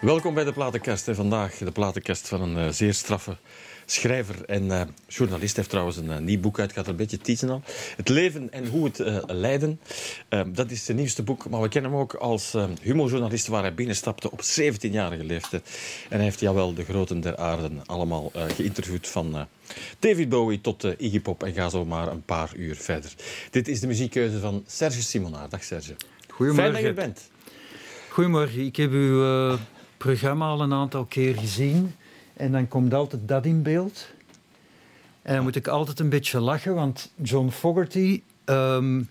Welkom 0.00 0.34
bij 0.34 0.44
de 0.44 0.52
Platenkast. 0.52 1.08
Vandaag 1.10 1.56
de 1.56 1.70
Platenkast 1.70 2.28
van 2.28 2.42
een 2.42 2.66
uh, 2.66 2.72
zeer 2.72 2.94
straffe 2.94 3.36
schrijver 3.86 4.44
en 4.44 4.64
uh, 4.64 4.80
journalist. 5.06 5.56
heeft 5.56 5.68
trouwens 5.68 5.96
een 5.96 6.10
uh, 6.10 6.18
nieuw 6.18 6.40
boek 6.40 6.58
uit, 6.58 6.72
gaat 6.72 6.84
er 6.84 6.90
een 6.90 6.96
beetje 6.96 7.18
teasen 7.18 7.50
al. 7.50 7.62
Het 7.96 8.08
leven 8.08 8.52
en 8.52 8.66
hoe 8.66 8.84
het 8.84 8.98
uh. 8.98 9.62
Ehm, 10.28 10.52
dat 10.52 10.70
is 10.70 10.84
zijn 10.84 10.96
nieuwste 10.96 11.22
boek, 11.22 11.48
maar 11.48 11.60
we 11.60 11.68
kennen 11.68 11.90
hem 11.90 12.00
ook 12.00 12.14
als 12.14 12.56
humorjournalist 12.82 13.46
waar 13.46 13.62
hij 13.62 13.74
binnenstapte 13.74 14.30
op 14.30 14.40
17-jarige 14.42 15.24
leeftijd. 15.24 15.68
En 16.08 16.16
hij 16.16 16.24
heeft 16.24 16.40
wel 16.40 16.74
de 16.74 16.84
groten 16.84 17.20
der 17.20 17.36
aarde 17.36 17.70
allemaal 17.86 18.32
geïnterviewd 18.56 19.08
van 19.08 19.46
David 19.98 20.28
Bowie 20.28 20.60
tot 20.60 20.84
Iggy 20.96 21.20
Pop 21.20 21.42
en 21.42 21.52
ga 21.52 21.68
zo 21.68 21.84
maar 21.84 22.08
een 22.08 22.22
paar 22.22 22.50
uur 22.56 22.76
verder. 22.76 23.14
Dit 23.50 23.68
is 23.68 23.80
de 23.80 23.86
muziekkeuze 23.86 24.38
van 24.38 24.64
Serge 24.66 25.02
Simonaar. 25.02 25.48
Dag 25.48 25.64
Serge. 25.64 25.96
Goedemorgen. 26.28 26.72
Fijn 26.72 26.72
dat 26.72 26.80
je 26.80 26.88
er 26.88 27.06
bent. 27.06 27.30
Goedemorgen. 28.08 28.64
Ik 28.64 28.76
heb 28.76 28.90
uw 28.90 29.58
programma 30.00 30.46
al 30.46 30.60
een 30.60 30.72
aantal 30.72 31.04
keer 31.04 31.36
gezien. 31.36 31.94
En 32.36 32.52
dan 32.52 32.68
komt 32.68 32.94
altijd 32.94 33.28
dat 33.28 33.44
in 33.44 33.62
beeld. 33.62 34.06
En 35.22 35.34
dan 35.34 35.42
moet 35.42 35.56
ik 35.56 35.68
altijd 35.68 36.00
een 36.00 36.08
beetje 36.08 36.40
lachen, 36.40 36.74
want 36.74 37.12
John 37.22 37.48
Fogerty... 37.48 38.22
Um, 38.44 39.08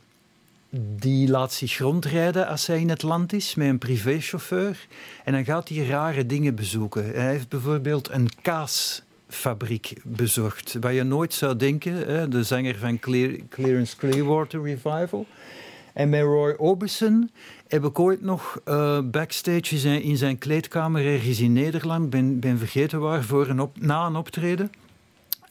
die 0.96 1.30
laat 1.30 1.54
zich 1.54 1.78
rondrijden 1.78 2.48
als 2.48 2.68
hij 2.68 2.80
in 2.80 2.90
het 2.90 3.02
land 3.02 3.34
is 3.34 3.56
met 3.56 3.68
een 3.68 3.78
privéchauffeur. 3.78 4.88
En 5.24 5.34
dan 5.34 5.46
gaat 5.46 5.70
hij 5.70 5.86
rare 5.86 6.26
dingen 6.26 6.56
bezoeken. 6.56 7.06
Hij 7.06 7.30
heeft 7.30 7.50
bijvoorbeeld 7.50 8.10
een 8.10 8.30
kaasfabriek 8.42 9.94
bezocht. 10.04 10.78
Waar 10.80 10.94
je 10.94 11.04
nooit 11.04 11.34
zou 11.34 11.56
denken, 11.56 11.94
hè, 11.94 12.28
de 12.28 12.44
zanger 12.44 12.78
van 12.78 13.00
Clear, 13.00 13.32
Clearwater 13.98 14.62
Revival. 14.62 15.26
En 15.94 16.09
met 16.09 16.22
Roy 16.22 16.56
Orbison 16.58 17.31
heb 17.70 17.86
ik 17.86 18.00
ooit 18.00 18.22
nog 18.22 18.62
uh, 18.66 19.00
backstage 19.03 19.73
in 19.73 19.78
zijn, 19.78 20.02
in 20.02 20.17
zijn, 20.17 20.38
kleedkamer 20.38 21.06
ergens 21.06 21.39
in 21.39 21.53
Nederland, 21.53 22.09
ben, 22.09 22.39
ben 22.39 22.58
vergeten 22.58 23.00
waar, 23.00 23.23
voor 23.23 23.48
een 23.48 23.59
op, 23.59 23.81
na 23.81 24.06
een 24.06 24.16
optreden. 24.16 24.72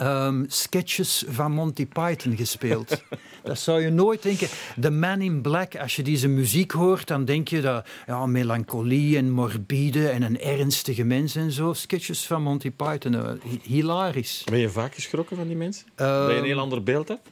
Um, 0.00 0.44
sketches 0.48 1.24
van 1.28 1.52
Monty 1.52 1.86
Python 1.86 2.36
gespeeld. 2.36 3.02
dat 3.42 3.58
zou 3.58 3.80
je 3.80 3.90
nooit 3.90 4.22
denken. 4.22 4.48
The 4.80 4.90
Man 4.90 5.20
in 5.20 5.40
Black, 5.40 5.76
als 5.76 5.96
je 5.96 6.02
deze 6.02 6.28
muziek 6.28 6.70
hoort, 6.70 7.06
dan 7.06 7.24
denk 7.24 7.48
je 7.48 7.60
dat 7.60 7.86
ja, 8.06 8.26
melancholie 8.26 9.16
en 9.16 9.30
morbide 9.30 10.08
en 10.08 10.22
een 10.22 10.40
ernstige 10.40 11.04
mens 11.04 11.36
en 11.36 11.52
zo. 11.52 11.72
Sketches 11.72 12.26
van 12.26 12.42
Monty 12.42 12.70
Python, 12.70 13.12
uh, 13.12 13.30
hilarisch. 13.62 14.44
Ben 14.50 14.58
je 14.58 14.68
vaak 14.68 14.94
geschrokken 14.94 15.36
van 15.36 15.46
die 15.46 15.56
mensen? 15.56 15.86
Um, 15.86 16.06
dat 16.06 16.30
je 16.30 16.36
een 16.36 16.44
heel 16.44 16.58
ander 16.58 16.82
beeld 16.82 17.08
hebt? 17.08 17.28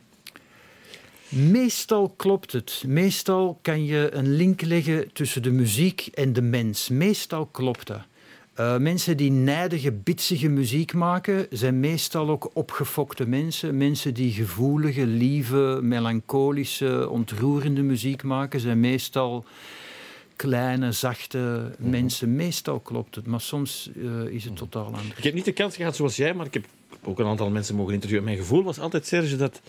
Meestal 1.29 2.15
klopt 2.17 2.53
het. 2.53 2.85
Meestal 2.87 3.59
kan 3.63 3.85
je 3.85 4.09
een 4.13 4.37
link 4.37 4.61
leggen 4.61 5.13
tussen 5.13 5.43
de 5.43 5.51
muziek 5.51 6.09
en 6.15 6.33
de 6.33 6.43
mens. 6.43 6.89
Meestal 6.89 7.47
klopt 7.47 7.87
dat. 7.87 8.01
Uh, 8.61 8.77
mensen 8.77 9.17
die 9.17 9.31
nijdige, 9.31 9.93
bitsige 9.93 10.49
muziek 10.49 10.93
maken, 10.93 11.47
zijn 11.51 11.81
meestal 11.81 12.29
ook 12.29 12.51
opgefokte 12.53 13.29
mensen. 13.29 13.77
Mensen 13.77 14.15
die 14.15 14.33
gevoelige, 14.33 15.07
lieve, 15.07 15.79
melancholische, 15.83 17.09
ontroerende 17.09 17.83
muziek 17.83 18.23
maken, 18.23 18.61
zijn 18.61 18.81
meestal 18.81 19.45
kleine, 20.37 20.93
zachte 20.93 21.71
mensen. 21.79 22.37
Meestal 22.37 22.81
klopt 22.81 23.15
het, 23.15 23.27
maar 23.27 23.41
soms 23.41 23.91
uh, 23.95 24.27
is 24.29 24.45
het 24.45 24.57
totaal 24.57 24.85
anders. 24.85 25.17
Ik 25.17 25.25
heb 25.25 25.35
niet 25.35 25.45
de 25.45 25.53
kans 25.53 25.77
gehad 25.77 25.97
zoals 25.97 26.17
jij, 26.17 26.35
maar 26.35 26.47
ik 26.47 26.55
heb 26.55 26.65
ook 27.05 27.19
een 27.19 27.27
aantal 27.27 27.51
mensen 27.51 27.75
mogen 27.75 27.95
interviewen. 27.95 28.25
Mijn 28.25 28.37
gevoel 28.37 28.63
was 28.63 28.79
altijd, 28.79 29.07
Serge, 29.07 29.37
dat 29.37 29.61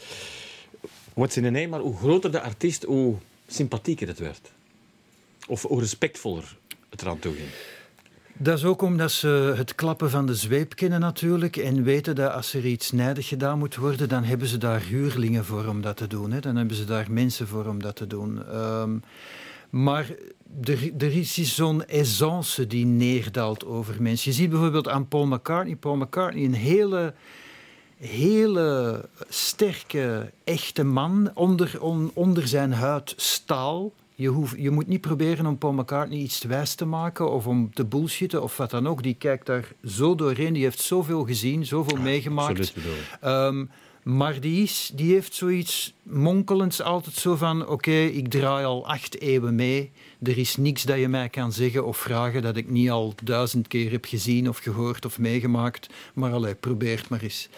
What's 1.18 1.38
in 1.38 1.44
name, 1.44 1.68
maar 1.68 1.80
hoe 1.80 1.98
groter 1.98 2.32
de 2.32 2.42
artiest, 2.42 2.84
hoe 2.84 3.16
sympathieker 3.48 4.08
het 4.08 4.20
werd. 4.20 4.52
Of 5.48 5.62
hoe 5.62 5.80
respectvoller 5.80 6.58
het 6.90 7.02
eraan 7.02 7.20
toe 7.20 7.34
ging. 7.34 7.48
Dat 8.34 8.58
is 8.58 8.64
ook 8.64 8.82
omdat 8.82 9.12
ze 9.12 9.54
het 9.58 9.76
klappen 9.76 10.10
van 10.10 10.26
de 10.26 10.36
zweep 10.36 10.76
kennen 10.76 11.00
natuurlijk 11.00 11.56
en 11.56 11.84
weten 11.84 12.16
dat 12.16 12.32
als 12.32 12.54
er 12.54 12.66
iets 12.66 12.92
nijdig 12.92 13.28
gedaan 13.28 13.58
moet 13.58 13.76
worden, 13.76 14.10
dan 14.10 14.24
hebben 14.24 14.48
ze 14.48 14.58
daar 14.58 14.82
huurlingen 14.82 15.46
voor 15.46 15.66
om 15.66 15.82
dat 15.82 15.98
te 15.98 16.08
doen. 16.08 16.32
Hè. 16.32 16.40
Dan 16.40 16.56
hebben 16.56 16.76
ze 16.76 16.86
daar 16.86 17.12
mensen 17.12 17.48
voor 17.48 17.66
om 17.66 17.82
dat 17.82 17.96
te 17.96 18.08
doen. 18.08 18.56
Um, 18.56 19.04
maar 19.70 20.10
er, 20.98 21.18
is 21.18 21.56
zo'n 21.56 21.86
essence 21.86 22.68
die 22.68 22.86
neerdaalt 22.86 23.66
over 23.66 24.02
mensen. 24.02 24.32
Je 24.32 24.38
ziet 24.38 24.50
bijvoorbeeld 24.50 24.88
aan 24.88 25.08
Paul 25.08 25.26
McCartney. 25.26 25.76
Paul 25.76 25.96
McCartney, 25.96 26.44
een 26.44 26.54
hele 26.54 27.14
hele 27.98 29.06
sterke, 29.30 30.32
echte 30.44 30.84
man. 30.84 31.32
Onder, 31.34 31.78
onder 32.14 32.48
zijn 32.48 32.74
huid 32.74 33.14
staal. 33.18 33.94
Je, 34.16 34.28
hoeft, 34.28 34.56
je 34.58 34.72
moet 34.72 34.88
niet 34.88 35.02
proberen 35.02 35.46
om 35.46 35.58
Paul 35.58 35.74
McCartney 35.74 36.20
iets 36.20 36.44
wijs 36.44 36.76
te 36.76 36.86
maken 36.86 37.32
of 37.32 37.48
om 37.48 37.74
te 37.74 37.86
bullshitten 37.86 38.44
of 38.44 38.58
wat 38.58 38.70
dan 38.70 38.88
ook. 38.88 39.04
Die 39.04 39.16
kijkt 39.16 39.46
daar 39.46 39.72
zo 39.86 40.16
doorheen. 40.16 40.54
Die 40.54 40.64
heeft 40.64 40.80
zoveel 40.80 41.24
gezien, 41.26 41.66
zoveel 41.66 41.98
meegemaakt. 41.98 42.74
Um, 43.26 43.70
maar 44.04 44.40
die, 44.40 44.64
is, 44.64 44.92
die 44.94 45.14
heeft 45.14 45.34
zoiets 45.34 45.94
monkelends 46.04 46.82
altijd 46.82 47.16
zo 47.16 47.36
van... 47.36 47.68
Oké, 47.68 47.92
ik 47.92 48.28
draai 48.28 48.66
al 48.66 48.88
acht 48.88 49.22
eeuwen 49.22 49.56
mee. 49.56 49.92
Er 50.24 50.38
is 50.38 50.58
niks 50.58 50.84
dat 50.84 51.00
je 51.00 51.08
mij 51.08 51.30
kan 51.30 51.52
zeggen 51.52 51.86
of 51.86 51.98
vragen 51.98 52.42
dat 52.42 52.58
ik 52.58 52.70
niet 52.70 52.90
al 52.90 53.14
duizend 53.24 53.68
keer 53.68 53.92
heb 53.92 54.06
gezien 54.06 54.50
of 54.50 54.58
gehoord 54.58 55.06
of 55.06 55.20
meegemaakt. 55.20 55.88
Maar 56.14 56.32
allee, 56.32 56.56
probeer 56.56 56.98
het 56.98 57.10
maar 57.10 57.22
eens. 57.22 57.50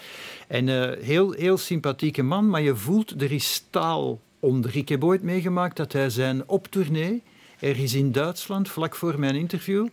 En 0.48 0.68
uh, 0.68 0.92
heel, 1.00 1.32
heel 1.32 1.58
sympathieke 1.58 2.24
man, 2.24 2.50
maar 2.50 2.62
je 2.62 2.76
voelt, 2.76 3.22
er 3.22 3.32
is 3.32 3.54
staal 3.54 4.20
onder. 4.40 4.78
Ik 4.78 4.90
heb 4.90 5.04
ooit 5.04 5.24
meegemaakt 5.24 5.78
dat 5.78 5.94
hij 5.94 6.10
zijn 6.10 6.48
optournee, 6.48 7.24
ergens 7.60 7.94
in 7.94 8.12
Duitsland, 8.12 8.70
vlak 8.70 8.96
voor 8.96 9.20
mijn 9.20 9.36
interview... 9.36 9.88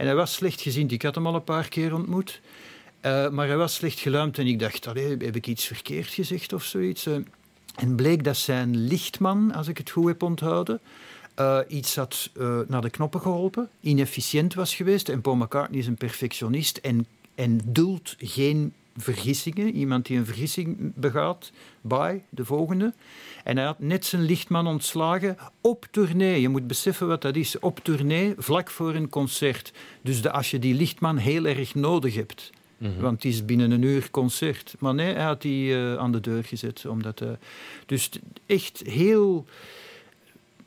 En 0.00 0.06
hij 0.06 0.14
was 0.14 0.34
slecht 0.34 0.60
gezien. 0.60 0.90
Ik 0.90 1.02
had 1.02 1.14
hem 1.14 1.26
al 1.26 1.34
een 1.34 1.44
paar 1.44 1.68
keer 1.68 1.94
ontmoet. 1.94 2.40
Uh, 3.06 3.28
maar 3.28 3.46
hij 3.46 3.56
was 3.56 3.74
slecht 3.74 3.98
geluimd 3.98 4.38
en 4.38 4.46
ik 4.46 4.58
dacht, 4.58 4.84
heb 4.84 5.36
ik 5.36 5.46
iets 5.46 5.66
verkeerd 5.66 6.08
gezegd 6.08 6.52
of 6.52 6.64
zoiets? 6.64 7.06
Uh, 7.06 7.16
en 7.76 7.94
bleek 7.94 8.24
dat 8.24 8.36
zijn 8.36 8.76
lichtman, 8.76 9.54
als 9.54 9.68
ik 9.68 9.78
het 9.78 9.90
goed 9.90 10.06
heb 10.06 10.22
onthouden, 10.22 10.80
uh, 11.36 11.58
iets 11.68 11.96
had 11.96 12.30
naar 12.66 12.80
de 12.80 12.90
knoppen 12.90 13.20
geholpen, 13.20 13.68
inefficiënt 13.80 14.54
was 14.54 14.74
geweest. 14.74 15.08
En 15.08 15.20
Paul 15.20 15.36
McCartney 15.36 15.78
is 15.78 15.86
een 15.86 15.96
perfectionist 15.96 16.76
en, 16.76 17.06
en 17.34 17.60
duldt 17.64 18.16
geen 18.18 18.72
vergissingen. 18.96 19.74
Iemand 19.74 20.06
die 20.06 20.18
een 20.18 20.26
vergissing 20.26 20.92
begaat, 20.94 21.52
bij 21.80 22.24
de 22.28 22.44
volgende. 22.44 22.92
En 23.44 23.56
hij 23.56 23.66
had 23.66 23.78
net 23.78 24.06
zijn 24.06 24.22
lichtman 24.22 24.66
ontslagen 24.66 25.36
op 25.60 25.86
tournee. 25.90 26.40
Je 26.40 26.48
moet 26.48 26.66
beseffen 26.66 27.06
wat 27.06 27.22
dat 27.22 27.36
is. 27.36 27.58
Op 27.58 27.78
tournee, 27.82 28.34
vlak 28.36 28.70
voor 28.70 28.94
een 28.94 29.08
concert. 29.08 29.72
Dus 30.02 30.22
de, 30.22 30.30
als 30.30 30.50
je 30.50 30.58
die 30.58 30.74
lichtman 30.74 31.16
heel 31.16 31.44
erg 31.44 31.74
nodig 31.74 32.14
hebt 32.14 32.50
Mhm. 32.80 33.00
Want 33.00 33.22
het 33.22 33.32
is 33.32 33.44
binnen 33.44 33.70
een 33.70 33.82
uur 33.82 34.10
concert. 34.10 34.74
Maar 34.78 34.94
nee, 34.94 35.14
hij 35.14 35.24
had 35.24 35.42
die 35.42 35.72
uh, 35.72 35.96
aan 35.96 36.12
de 36.12 36.20
deur 36.20 36.44
gezet. 36.44 36.86
Omdat, 36.86 37.22
dus 37.86 38.10
echt 38.46 38.82
heel, 38.84 39.46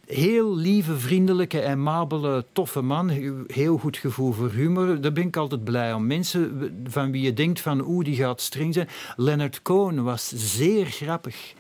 heel 0.06 0.56
lieve, 0.56 0.98
vriendelijke, 0.98 1.60
en 1.60 1.84
mabele, 1.84 2.46
toffe 2.52 2.82
man. 2.82 3.10
Heel 3.48 3.78
goed 3.78 3.98
gevoel 3.98 4.32
voor 4.32 4.52
humor. 4.52 5.02
Daar 5.02 5.14
ben 5.14 5.28
ik 5.28 5.38
altijd 5.38 5.64
blij 5.64 5.94
om. 5.94 6.08
Mensen 6.08 6.74
van 6.88 7.12
wie 7.12 7.22
je 7.22 7.34
denkt 7.34 7.62
van 7.62 7.88
oeh, 7.88 8.06
die 8.06 8.16
gaat 8.16 8.42
streng 8.42 8.74
zijn. 8.74 8.90
Leonard 9.16 9.62
Cohen 9.62 10.04
was 10.04 10.28
zeer 10.36 10.86
grappig 10.86 11.54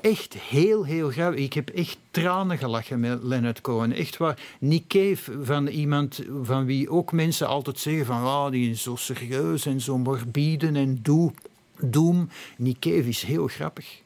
echt 0.00 0.34
heel, 0.34 0.84
heel 0.84 1.10
grappig. 1.10 1.40
Ik 1.40 1.52
heb 1.52 1.68
echt 1.68 1.98
tranen 2.10 2.58
gelachen 2.58 3.00
met 3.00 3.22
Leonard 3.22 3.60
Cohen. 3.60 3.92
Echt 3.92 4.16
waar. 4.16 4.38
Nick 4.60 4.86
Cave, 4.88 5.44
van 5.44 5.66
iemand 5.66 6.22
van 6.42 6.64
wie 6.64 6.90
ook 6.90 7.12
mensen 7.12 7.46
altijd 7.46 7.78
zeggen 7.78 8.06
van... 8.06 8.22
Oh, 8.24 8.50
die 8.50 8.70
is 8.70 8.82
zo 8.82 8.96
serieus 8.96 9.66
en 9.66 9.80
zo 9.80 9.98
morbide 9.98 10.66
en 10.66 10.98
doe, 11.02 11.32
doem. 11.80 12.28
Nick 12.56 12.78
Cave 12.78 13.08
is 13.08 13.22
heel 13.22 13.46
grappig. 13.46 14.00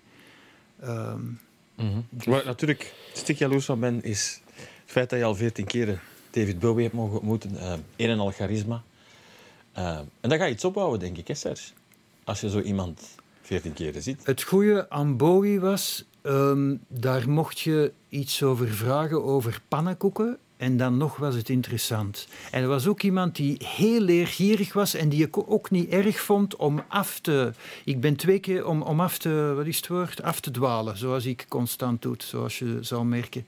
Um, 0.85 1.39
mm 1.83 2.05
-hmm. 2.25 2.43
natuurlijk, 2.45 2.95
stik 3.13 3.39
jaloers 3.39 3.65
van 3.65 3.81
ben, 3.81 4.03
is 4.03 4.41
het 4.47 4.91
feit 4.91 5.11
dat 5.11 5.19
je 5.19 5.25
al 5.25 5.35
veertien 5.35 5.67
keren 5.67 6.01
David 6.31 6.59
Bowie 6.59 6.83
hebt 6.83 6.95
mogen 6.95 7.15
ontmoeten. 7.15 7.55
Uh, 7.55 7.73
een 7.97 8.11
en 8.11 8.19
al 8.19 8.31
charisma. 8.31 8.83
Uh, 9.79 9.99
en 10.21 10.29
dan 10.29 10.39
ga 10.39 10.45
je 10.45 10.53
iets 10.53 10.65
opbouwen, 10.65 10.99
denk 10.99 11.17
ik, 11.17 11.29
hè, 11.29 11.35
Serge? 11.35 11.73
Als 12.25 12.41
je 12.41 12.51
zo 12.51 12.61
iemand 12.61 13.17
14 13.43 13.73
keren 13.73 14.03
ziet. 14.03 14.27
Het 14.27 14.43
goede 14.43 14.91
aan 14.91 15.17
Bowie 15.17 15.61
was, 15.61 16.05
um, 16.23 16.81
daar 16.89 17.31
mocht 17.31 17.61
je 17.61 17.93
iets 18.09 18.43
over 18.43 18.69
vragen 18.69 19.25
over 19.25 19.61
pannenkoeken. 19.69 20.39
En 20.63 20.77
dan 20.77 20.97
nog 20.97 21.17
was 21.17 21.35
het 21.35 21.49
interessant. 21.49 22.29
En 22.51 22.63
er 22.63 22.69
was 22.69 22.87
ook 22.87 23.03
iemand 23.03 23.37
die 23.37 23.57
heel 23.65 24.01
leergierig 24.01 24.73
was 24.73 24.95
en 24.95 25.09
die 25.09 25.25
ik 25.25 25.51
ook 25.51 25.71
niet 25.71 25.89
erg 25.89 26.21
vond 26.21 26.57
om 26.57 26.83
af 26.89 27.21
te... 27.21 27.53
Ik 27.85 28.01
ben 28.01 28.17
twee 28.17 28.39
keer 28.39 28.67
om, 28.67 28.83
om 28.83 29.01
af 29.01 29.19
te... 29.19 29.53
Wat 29.57 29.67
is 29.67 29.77
het 29.77 29.89
woord? 29.89 30.23
Af 30.23 30.41
te 30.41 30.51
dwalen, 30.51 30.99
zoals 30.99 31.27
ik 31.27 31.47
constant 31.49 32.03
doe, 32.03 32.15
zoals 32.19 32.59
je 32.59 32.79
zou 32.81 33.05
merken. 33.05 33.47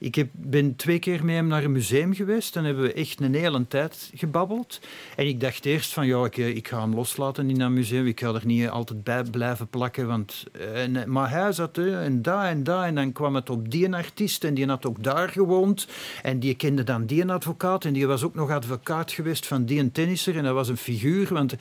Ik 0.00 0.14
heb, 0.14 0.28
ben 0.32 0.76
twee 0.76 0.98
keer 0.98 1.24
met 1.24 1.34
hem 1.34 1.46
naar 1.46 1.64
een 1.64 1.72
museum 1.72 2.14
geweest. 2.14 2.54
Dan 2.54 2.64
hebben 2.64 2.82
we 2.82 2.92
echt 2.92 3.20
een 3.20 3.34
hele 3.34 3.66
tijd 3.66 4.10
gebabbeld. 4.14 4.80
En 5.16 5.26
ik 5.26 5.40
dacht 5.40 5.64
eerst 5.64 5.92
van, 5.92 6.06
ja, 6.06 6.24
ik, 6.24 6.38
eh, 6.38 6.48
ik 6.56 6.68
ga 6.68 6.80
hem 6.80 6.94
loslaten 6.94 7.50
in 7.50 7.58
dat 7.58 7.70
museum. 7.70 8.06
Ik 8.06 8.20
ga 8.20 8.34
er 8.34 8.46
niet 8.46 8.68
altijd 8.68 9.04
bij 9.04 9.22
blijven 9.22 9.68
plakken. 9.68 10.06
Want, 10.06 10.44
eh, 10.52 10.82
en, 10.82 11.12
maar 11.12 11.30
hij 11.30 11.52
zat 11.52 11.78
en 11.78 12.22
daar 12.22 12.48
en 12.48 12.64
daar. 12.64 12.86
En 12.86 12.94
dan 12.94 13.12
kwam 13.12 13.34
het 13.34 13.50
op 13.50 13.70
die 13.70 13.94
artiest. 13.94 14.44
En 14.44 14.54
die 14.54 14.66
had 14.66 14.86
ook 14.86 15.02
daar 15.02 15.28
gewoond. 15.28 15.88
En 16.22 16.38
die 16.38 16.54
kende 16.54 16.84
dan 16.84 17.06
die 17.06 17.30
advocaat. 17.30 17.84
En 17.84 17.92
die 17.92 18.06
was 18.06 18.22
ook 18.22 18.34
nog 18.34 18.50
advocaat 18.50 19.12
geweest 19.12 19.46
van 19.46 19.64
die 19.64 19.92
tennisser. 19.92 20.36
En 20.36 20.44
dat 20.44 20.54
was 20.54 20.68
een 20.68 20.76
figuur. 20.76 21.28
Want 21.34 21.54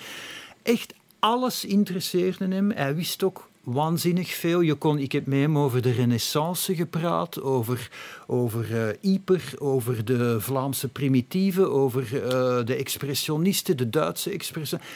echt 0.63 0.93
alles 1.19 1.65
interesseerde 1.65 2.47
hem. 2.47 2.71
Hij 2.71 2.95
wist 2.95 3.23
ook 3.23 3.48
waanzinnig 3.71 4.33
veel. 4.33 4.61
Je 4.61 4.75
kon, 4.75 4.97
ik 4.97 5.11
heb 5.11 5.25
met 5.25 5.39
hem 5.39 5.57
over 5.57 5.81
de 5.81 5.91
renaissance 5.91 6.75
gepraat, 6.75 7.41
over, 7.41 7.89
over 8.27 8.71
uh, 8.71 9.13
Yper, 9.13 9.53
over 9.57 10.05
de 10.05 10.41
Vlaamse 10.41 10.87
primitieven, 10.87 11.71
over 11.71 12.13
uh, 12.13 12.21
de 12.65 12.75
expressionisten, 12.75 13.77
de 13.77 13.89
Duitse 13.89 14.29
expressionisten. 14.31 14.91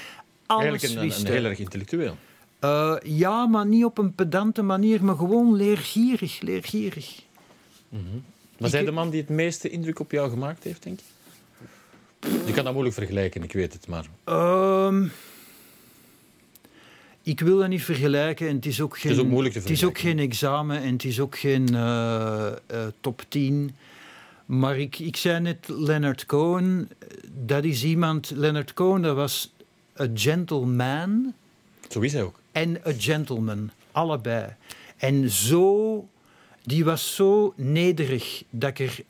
Eigenlijk 0.47 0.83
een, 0.83 1.25
een, 1.25 1.25
heel 1.25 1.43
erg 1.43 1.59
intellectueel. 1.59 2.17
Uh, 2.61 2.95
ja, 3.03 3.45
maar 3.45 3.65
niet 3.65 3.85
op 3.85 3.97
een 3.97 4.13
pedante 4.13 4.61
manier, 4.61 5.03
maar 5.03 5.15
gewoon 5.15 5.55
leergierig, 5.55 6.41
leergierig. 6.41 7.21
Mm 7.89 7.99
-hmm. 8.09 8.23
Was 8.57 8.71
hij 8.71 8.85
de 8.85 8.91
man 8.91 9.09
die 9.09 9.21
het 9.21 9.29
meeste 9.29 9.69
indruk 9.69 9.99
op 9.99 10.11
jou 10.11 10.29
gemaakt 10.29 10.63
heeft, 10.63 10.83
denk 10.83 10.99
je? 10.99 11.05
Je 12.45 12.53
kan 12.53 12.63
dat 12.63 12.73
moeilijk 12.73 12.95
vergelijken, 12.95 13.43
ik 13.43 13.53
weet 13.53 13.73
het, 13.73 13.87
maar... 13.87 14.05
Um, 14.85 15.11
ik 17.23 17.39
wil 17.39 17.57
dat 17.57 17.67
niet 17.67 17.83
vergelijken 17.83 18.47
en 18.47 18.55
het 18.55 18.65
is 18.65 18.81
ook 18.81 18.97
geen, 18.97 19.11
het 19.11 19.19
is 19.19 19.25
ook 19.25 19.31
moeilijk 19.31 19.53
te 19.53 19.61
Het 19.61 19.69
is 19.69 19.83
ook 19.83 19.97
geen 19.97 20.19
examen 20.19 20.81
en 20.81 20.93
het 20.93 21.03
is 21.03 21.19
ook 21.19 21.37
geen 21.37 21.73
uh, 21.73 22.51
uh, 22.71 22.85
top 22.99 23.23
10. 23.27 23.75
Maar 24.45 24.79
ik, 24.79 24.99
ik 24.99 25.15
zei 25.15 25.39
net 25.39 25.67
Leonard 25.67 26.25
Cohen, 26.25 26.89
dat 27.45 27.63
is 27.63 27.83
iemand... 27.83 28.31
Leonard 28.35 28.73
Cohen, 28.73 29.01
dat 29.01 29.15
was 29.15 29.53
een 29.93 30.17
gentleman. 30.17 31.33
Zo 31.89 31.99
is 31.99 32.13
hij 32.13 32.21
ook. 32.21 32.39
En 32.51 32.79
een 32.83 33.01
gentleman, 33.01 33.71
allebei. 33.91 34.55
En 34.97 35.29
zo... 35.29 36.07
Die 36.65 36.85
was 36.85 37.15
zo 37.15 37.53
nederig 37.55 38.43
dat 38.49 38.69
ik 38.69 38.79
er 38.79 39.03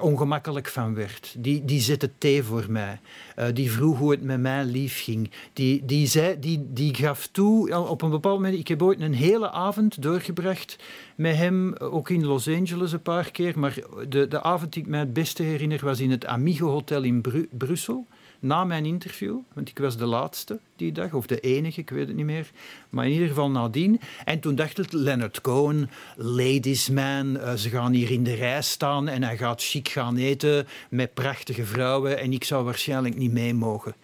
ongemakkelijk 0.00 0.68
van 0.68 0.94
werd. 0.94 1.34
Die, 1.38 1.64
die 1.64 1.80
zette 1.80 2.10
thee 2.18 2.42
voor 2.42 2.64
mij. 2.68 3.00
Uh, 3.38 3.46
die 3.52 3.70
vroeg 3.70 3.98
hoe 3.98 4.10
het 4.10 4.22
met 4.22 4.40
mij 4.40 4.64
lief 4.64 5.02
ging. 5.02 5.30
Die, 5.52 5.84
die, 5.84 6.06
zei, 6.06 6.38
die, 6.38 6.66
die 6.72 6.94
gaf 6.94 7.26
toe, 7.26 7.78
op 7.88 8.02
een 8.02 8.10
bepaald 8.10 8.40
moment... 8.40 8.58
Ik 8.58 8.68
heb 8.68 8.82
ooit 8.82 9.00
een 9.00 9.14
hele 9.14 9.50
avond 9.50 10.02
doorgebracht 10.02 10.76
met 11.16 11.36
hem, 11.36 11.74
ook 11.74 12.10
in 12.10 12.24
Los 12.24 12.48
Angeles 12.48 12.92
een 12.92 13.02
paar 13.02 13.30
keer. 13.30 13.58
Maar 13.58 13.78
de, 14.08 14.28
de 14.28 14.42
avond 14.42 14.72
die 14.72 14.82
ik 14.82 14.88
mij 14.88 15.00
het 15.00 15.12
beste 15.12 15.42
herinner 15.42 15.80
was 15.84 16.00
in 16.00 16.10
het 16.10 16.26
Amigo 16.26 16.68
Hotel 16.68 17.02
in 17.02 17.20
Bru 17.20 17.48
Brussel 17.50 18.06
na 18.44 18.64
mijn 18.64 18.86
interview, 18.86 19.38
want 19.52 19.68
ik 19.68 19.78
was 19.78 19.96
de 19.96 20.06
laatste 20.06 20.58
die 20.76 20.92
dag, 20.92 21.12
of 21.12 21.26
de 21.26 21.40
enige, 21.40 21.80
ik 21.80 21.90
weet 21.90 22.06
het 22.06 22.16
niet 22.16 22.24
meer. 22.24 22.50
Maar 22.90 23.04
in 23.04 23.12
ieder 23.12 23.28
geval 23.28 23.50
nadien. 23.50 24.00
En 24.24 24.40
toen 24.40 24.54
dacht 24.54 24.76
het 24.76 24.92
Leonard 24.92 25.40
Cohen, 25.40 25.90
ladies 26.16 26.90
man, 26.90 27.36
uh, 27.36 27.52
ze 27.52 27.68
gaan 27.68 27.92
hier 27.92 28.10
in 28.10 28.24
de 28.24 28.34
rij 28.34 28.62
staan 28.62 29.08
en 29.08 29.22
hij 29.22 29.36
gaat 29.36 29.62
chic 29.62 29.88
gaan 29.88 30.16
eten 30.16 30.66
met 30.90 31.14
prachtige 31.14 31.64
vrouwen 31.64 32.18
en 32.18 32.32
ik 32.32 32.44
zou 32.44 32.64
waarschijnlijk 32.64 33.16
niet 33.16 33.32
mee 33.32 33.54
mogen. 33.54 33.94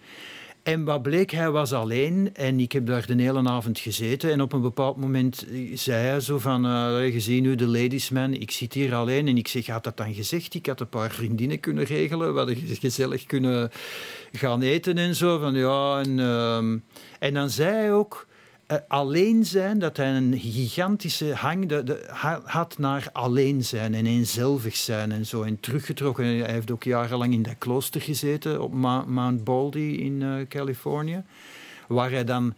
En 0.63 0.83
wat 0.83 1.01
bleek, 1.01 1.31
hij 1.31 1.51
was 1.51 1.73
alleen 1.73 2.29
en 2.33 2.59
ik 2.59 2.71
heb 2.71 2.85
daar 2.85 3.05
de 3.05 3.21
hele 3.21 3.49
avond 3.49 3.79
gezeten. 3.79 4.31
En 4.31 4.41
op 4.41 4.53
een 4.53 4.61
bepaald 4.61 4.97
moment 4.97 5.47
zei 5.73 6.07
hij 6.07 6.19
zo 6.19 6.39
van, 6.39 6.65
uh, 6.65 7.11
gezien 7.11 7.43
nu 7.43 7.55
de 7.55 7.67
ladiesman, 7.67 8.33
ik 8.33 8.51
zit 8.51 8.73
hier 8.73 8.95
alleen. 8.95 9.27
En 9.27 9.37
ik 9.37 9.47
zeg, 9.47 9.67
had 9.67 9.83
dat 9.83 9.97
dan 9.97 10.13
gezegd? 10.13 10.53
Ik 10.53 10.65
had 10.65 10.79
een 10.79 10.89
paar 10.89 11.11
vriendinnen 11.11 11.59
kunnen 11.59 11.83
regelen. 11.83 12.31
We 12.31 12.37
hadden 12.37 12.57
gezellig 12.57 13.25
kunnen 13.25 13.69
gaan 14.31 14.61
eten 14.61 14.97
en 14.97 15.15
zo. 15.15 15.39
Van, 15.39 15.53
ja, 15.53 15.99
en, 15.99 16.17
uh, 16.17 16.57
en 17.19 17.33
dan 17.33 17.49
zei 17.49 17.75
hij 17.75 17.93
ook, 17.93 18.27
alleen 18.87 19.45
zijn, 19.45 19.79
dat 19.79 19.97
hij 19.97 20.15
een 20.15 20.39
gigantische 20.39 21.33
hang 21.33 21.65
de, 21.67 21.83
de, 21.83 22.09
had 22.43 22.77
naar 22.77 23.09
alleen 23.11 23.63
zijn 23.63 23.93
en 23.93 24.05
eenzelvig 24.05 24.75
zijn 24.75 25.11
en 25.11 25.25
zo. 25.25 25.41
En 25.43 25.59
teruggetrokken. 25.59 26.25
Hij 26.25 26.51
heeft 26.51 26.71
ook 26.71 26.83
jarenlang 26.83 27.33
in 27.33 27.41
dat 27.41 27.57
klooster 27.57 28.01
gezeten 28.01 28.61
op 28.61 28.73
Mount 29.07 29.43
Baldy 29.43 29.79
in 29.79 30.21
uh, 30.21 30.47
Californië. 30.47 31.23
Waar 31.87 32.11
hij 32.11 32.23
dan 32.23 32.53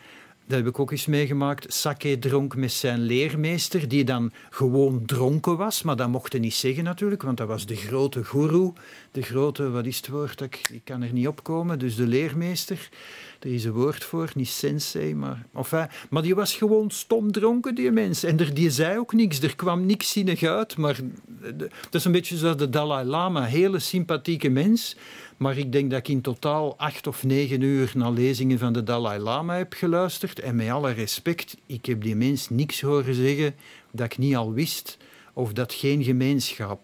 dat 0.46 0.58
heb 0.58 0.68
ik 0.68 0.80
ook 0.80 0.92
eens 0.92 1.06
meegemaakt, 1.06 1.74
sake 1.74 2.20
dronk 2.20 2.56
met 2.56 2.72
zijn 2.72 3.02
leermeester, 3.02 3.88
die 3.88 4.04
dan 4.04 4.32
gewoon 4.50 5.06
dronken 5.06 5.58
was, 5.58 5.84
maar 5.84 5.96
dat 5.96 6.10
mocht 6.10 6.32
hij 6.32 6.42
niet 6.42 6.54
zeggen 6.54 6.84
natuurlijk, 6.84 7.22
want 7.22 7.38
dat 7.38 7.48
was 7.48 7.66
de 7.66 7.76
grote 7.76 8.24
guru, 8.24 8.72
de 9.12 9.22
grote, 9.22 9.70
wat 9.70 9.86
is 9.86 9.98
het 9.98 10.08
woord, 10.08 10.42
ik, 10.42 10.82
kan 10.84 11.02
er 11.02 11.14
niet 11.14 11.28
opkomen, 11.28 11.80
dus 11.80 11.96
de 11.96 12.08
leermeester. 12.08 12.90
Er 13.40 13.54
is 13.54 13.64
een 13.64 13.72
woord 13.72 14.04
voor, 14.04 14.32
niet 14.36 14.48
sensei, 14.48 15.16
maar... 15.16 15.46
Enfin, 15.54 15.88
maar 16.10 16.22
die 16.22 16.36
was 16.36 16.56
gewoon 16.56 16.92
stom 16.92 17.32
dronken, 17.32 17.76
die 17.76 17.92
mens. 17.92 18.24
En 18.24 18.40
er, 18.40 18.54
die 18.54 18.70
zei 18.70 18.98
ook 18.98 19.14
niks, 19.14 19.42
er 19.42 19.56
kwam 19.56 19.86
niks 19.86 20.12
zinnig 20.12 20.44
uit. 20.44 20.78
Maar 20.78 21.00
dat 21.60 21.70
is 21.92 22.06
een 22.06 22.12
beetje 22.12 22.38
zoals 22.38 22.58
de 22.58 22.70
Dalai 22.70 23.06
Lama, 23.06 23.44
hele 23.44 23.80
sympathieke 23.80 24.50
mens. 24.50 24.96
Maar 25.38 25.58
ik 25.58 25.72
denk 25.72 25.92
dat 25.92 26.00
ik 26.00 26.08
in 26.08 26.22
totaal 26.22 26.78
acht 26.78 27.08
of 27.08 27.24
negen 27.24 27.62
uur 27.62 27.92
naar 27.96 28.12
lezingen 28.12 28.60
van 28.60 28.74
de 28.74 28.84
Dalai 28.84 29.20
Lama 29.20 29.58
heb 29.58 29.74
geluisterd. 29.74 30.40
En 30.40 30.56
met 30.56 30.70
alle 30.70 30.92
respect, 30.92 31.58
ik 31.66 31.86
heb 31.86 32.02
die 32.02 32.16
mens 32.16 32.50
niks 32.50 32.82
horen 32.82 33.16
zeggen 33.16 33.56
dat 33.92 34.06
ik 34.06 34.18
niet 34.18 34.36
al 34.36 34.54
wist. 34.54 34.98
Of 35.34 35.54
dat 35.54 35.74
geen 35.74 36.04
gemeenschap 36.04 36.80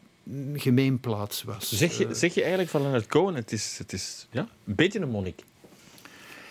gemeenplaats 0.53 1.43
was. 1.43 1.71
Zeg 1.71 1.97
je, 1.97 2.07
zeg 2.13 2.33
je 2.33 2.41
eigenlijk 2.41 2.71
van 2.71 2.85
het 2.85 3.07
Cohen, 3.07 3.35
het 3.35 3.51
is, 3.51 3.77
het 3.77 3.93
is 3.93 4.27
ja, 4.31 4.47
een 4.65 4.75
beetje 4.75 4.99
een 4.99 5.09
monnik? 5.09 5.43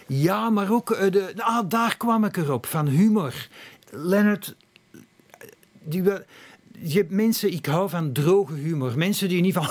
Ja, 0.06 0.50
maar 0.50 0.73
ook... 0.73 0.91
Uh, 0.91 1.11
de, 1.11 1.33
ah, 1.37 1.69
daar 1.69 1.97
kwam 1.97 2.25
ik 2.25 2.37
erop, 2.37 2.67
van 2.67 2.89
humor. 2.89 3.49
Leonard... 3.91 4.55
Die, 5.83 6.03
je 6.82 6.98
hebt 6.98 7.10
mensen, 7.10 7.52
ik 7.52 7.66
hou 7.66 7.88
van 7.88 8.12
droge 8.12 8.54
humor. 8.54 8.98
Mensen 8.98 9.28
die 9.28 9.40
niet 9.40 9.54
van. 9.54 9.69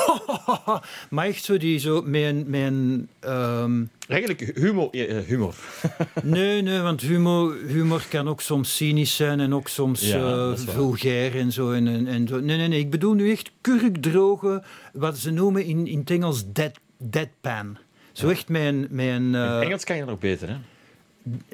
maar 1.10 1.26
echt 1.26 1.44
zo, 1.44 1.58
die 1.58 1.80
zo 1.80 2.02
met 2.06 2.24
een. 2.24 2.46
Met 2.48 2.62
een 2.62 3.10
um... 3.34 3.90
Eigenlijk 4.08 4.52
humor. 4.56 4.90
humor. 5.26 5.56
nee, 6.24 6.62
nee, 6.62 6.80
want 6.80 7.02
humor, 7.02 7.56
humor 7.68 8.06
kan 8.10 8.28
ook 8.28 8.42
soms 8.42 8.76
cynisch 8.76 9.16
zijn 9.16 9.40
en 9.40 9.54
ook 9.54 9.68
soms 9.68 10.02
ja, 10.02 10.18
uh, 10.18 10.58
vulgair 10.58 11.36
en 11.36 11.52
zo, 11.52 11.72
en, 11.72 11.88
en, 11.88 12.08
en 12.08 12.28
zo. 12.28 12.40
Nee, 12.40 12.58
nee, 12.58 12.68
nee. 12.68 12.80
Ik 12.80 12.90
bedoel 12.90 13.14
nu 13.14 13.32
echt 13.32 13.52
kurkdroge, 13.62 14.64
wat 14.94 15.18
ze 15.18 15.32
noemen 15.32 15.66
in, 15.66 15.88
in 15.88 16.00
het 16.00 16.10
Engels 16.10 16.44
dead, 16.54 16.80
deadpan. 16.98 17.78
Zo 18.12 18.30
echt 18.30 18.50
een... 18.50 18.88
Met 18.90 19.08
een 19.08 19.34
uh, 19.34 19.62
Engels 19.62 19.84
kan 19.84 19.96
je 19.96 20.06
nog 20.06 20.20
beter, 20.20 20.50
hè? 20.50 20.56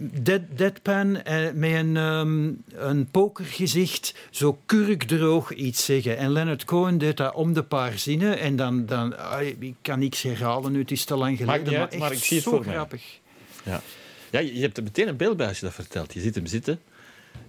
Dead, 0.01 0.41
deadpan 0.55 1.07
uh, 1.07 1.51
met 1.53 1.71
een, 1.71 1.95
um, 1.95 2.63
een 2.73 3.07
pokergezicht, 3.11 4.15
zo 4.29 4.59
kurkdroog 4.65 5.53
iets 5.53 5.85
zeggen. 5.85 6.17
En 6.17 6.31
Leonard 6.31 6.65
Cohen 6.65 6.97
deed 6.97 7.17
dat 7.17 7.33
om 7.33 7.53
de 7.53 7.63
paar 7.63 7.99
zinnen. 7.99 8.39
En 8.39 8.55
dan, 8.55 8.85
dan 8.85 9.15
ik 9.59 9.75
kan 9.81 9.99
niks 9.99 10.21
herhalen 10.21 10.71
nu, 10.71 10.79
het 10.79 10.91
is 10.91 11.05
te 11.05 11.15
lang 11.15 11.37
geleden. 11.37 11.73
maar, 11.73 11.89
maar 11.97 12.11
ik 12.11 12.23
zie 12.23 12.37
het 12.37 12.45
zo 12.45 12.51
voor 12.51 12.63
grappig. 12.63 13.19
Ja. 13.63 13.81
ja, 14.29 14.39
je 14.39 14.61
hebt 14.61 14.77
er 14.77 14.83
meteen 14.83 15.07
een 15.07 15.17
beeld 15.17 15.37
bij 15.37 15.47
als 15.47 15.59
je 15.59 15.65
dat 15.65 15.75
vertelt. 15.75 16.13
Je 16.13 16.19
ziet 16.19 16.35
hem 16.35 16.45
zitten, 16.45 16.79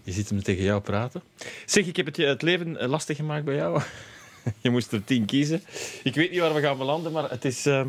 je 0.02 0.12
ziet 0.12 0.28
hem 0.28 0.42
tegen 0.42 0.64
jou 0.64 0.80
praten. 0.80 1.22
Zeg, 1.66 1.86
ik 1.86 1.96
heb 1.96 2.06
het, 2.06 2.16
het 2.16 2.42
leven 2.42 2.80
eh, 2.80 2.88
lastig 2.88 3.16
gemaakt 3.16 3.44
bij 3.44 3.54
jou. 3.54 3.82
je 4.62 4.70
moest 4.70 4.92
er 4.92 5.04
tien 5.04 5.24
kiezen. 5.24 5.62
Ik 6.02 6.14
weet 6.14 6.30
niet 6.30 6.40
waar 6.40 6.54
we 6.54 6.60
gaan 6.60 6.78
belanden, 6.78 7.12
maar 7.12 7.30
het 7.30 7.44
is... 7.44 7.66
Uh, 7.66 7.86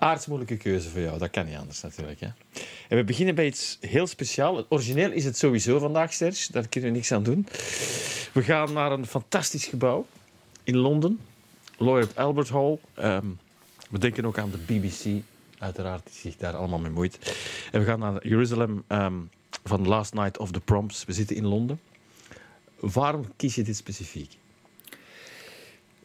aardsmoeilijke 0.00 0.56
keuze 0.56 0.88
voor 0.88 1.00
jou. 1.00 1.18
Dat 1.18 1.30
kan 1.30 1.46
niet 1.46 1.56
anders 1.56 1.80
natuurlijk. 1.80 2.20
Hè? 2.20 2.28
En 2.88 2.96
we 2.96 3.04
beginnen 3.04 3.34
bij 3.34 3.46
iets 3.46 3.78
heel 3.80 4.06
speciaals. 4.06 4.64
Origineel 4.68 5.10
is 5.10 5.24
het 5.24 5.38
sowieso 5.38 5.78
vandaag, 5.78 6.12
Serge. 6.12 6.52
Daar 6.52 6.68
kunnen 6.68 6.90
we 6.90 6.96
niks 6.96 7.12
aan 7.12 7.22
doen. 7.22 7.46
We 8.32 8.42
gaan 8.42 8.72
naar 8.72 8.92
een 8.92 9.06
fantastisch 9.06 9.66
gebouw 9.66 10.06
in 10.64 10.76
Londen. 10.76 11.20
Lloyd 11.76 12.16
Albert 12.16 12.48
Hall. 12.48 12.78
Um, 12.98 13.38
we 13.90 13.98
denken 13.98 14.24
ook 14.24 14.38
aan 14.38 14.50
de 14.50 14.58
BBC, 14.58 15.22
uiteraard, 15.58 16.04
die 16.04 16.14
zich 16.14 16.36
daar 16.36 16.56
allemaal 16.56 16.78
mee 16.78 16.90
moeit. 16.90 17.34
En 17.72 17.80
we 17.80 17.86
gaan 17.86 17.98
naar 17.98 18.26
Jeruzalem 18.26 18.84
um, 18.88 19.30
van 19.64 19.88
Last 19.88 20.14
Night 20.14 20.38
of 20.38 20.50
the 20.50 20.60
Proms. 20.60 21.04
We 21.04 21.12
zitten 21.12 21.36
in 21.36 21.46
Londen. 21.46 21.80
Waarom 22.80 23.24
kies 23.36 23.54
je 23.54 23.62
dit 23.62 23.76
specifiek? 23.76 24.39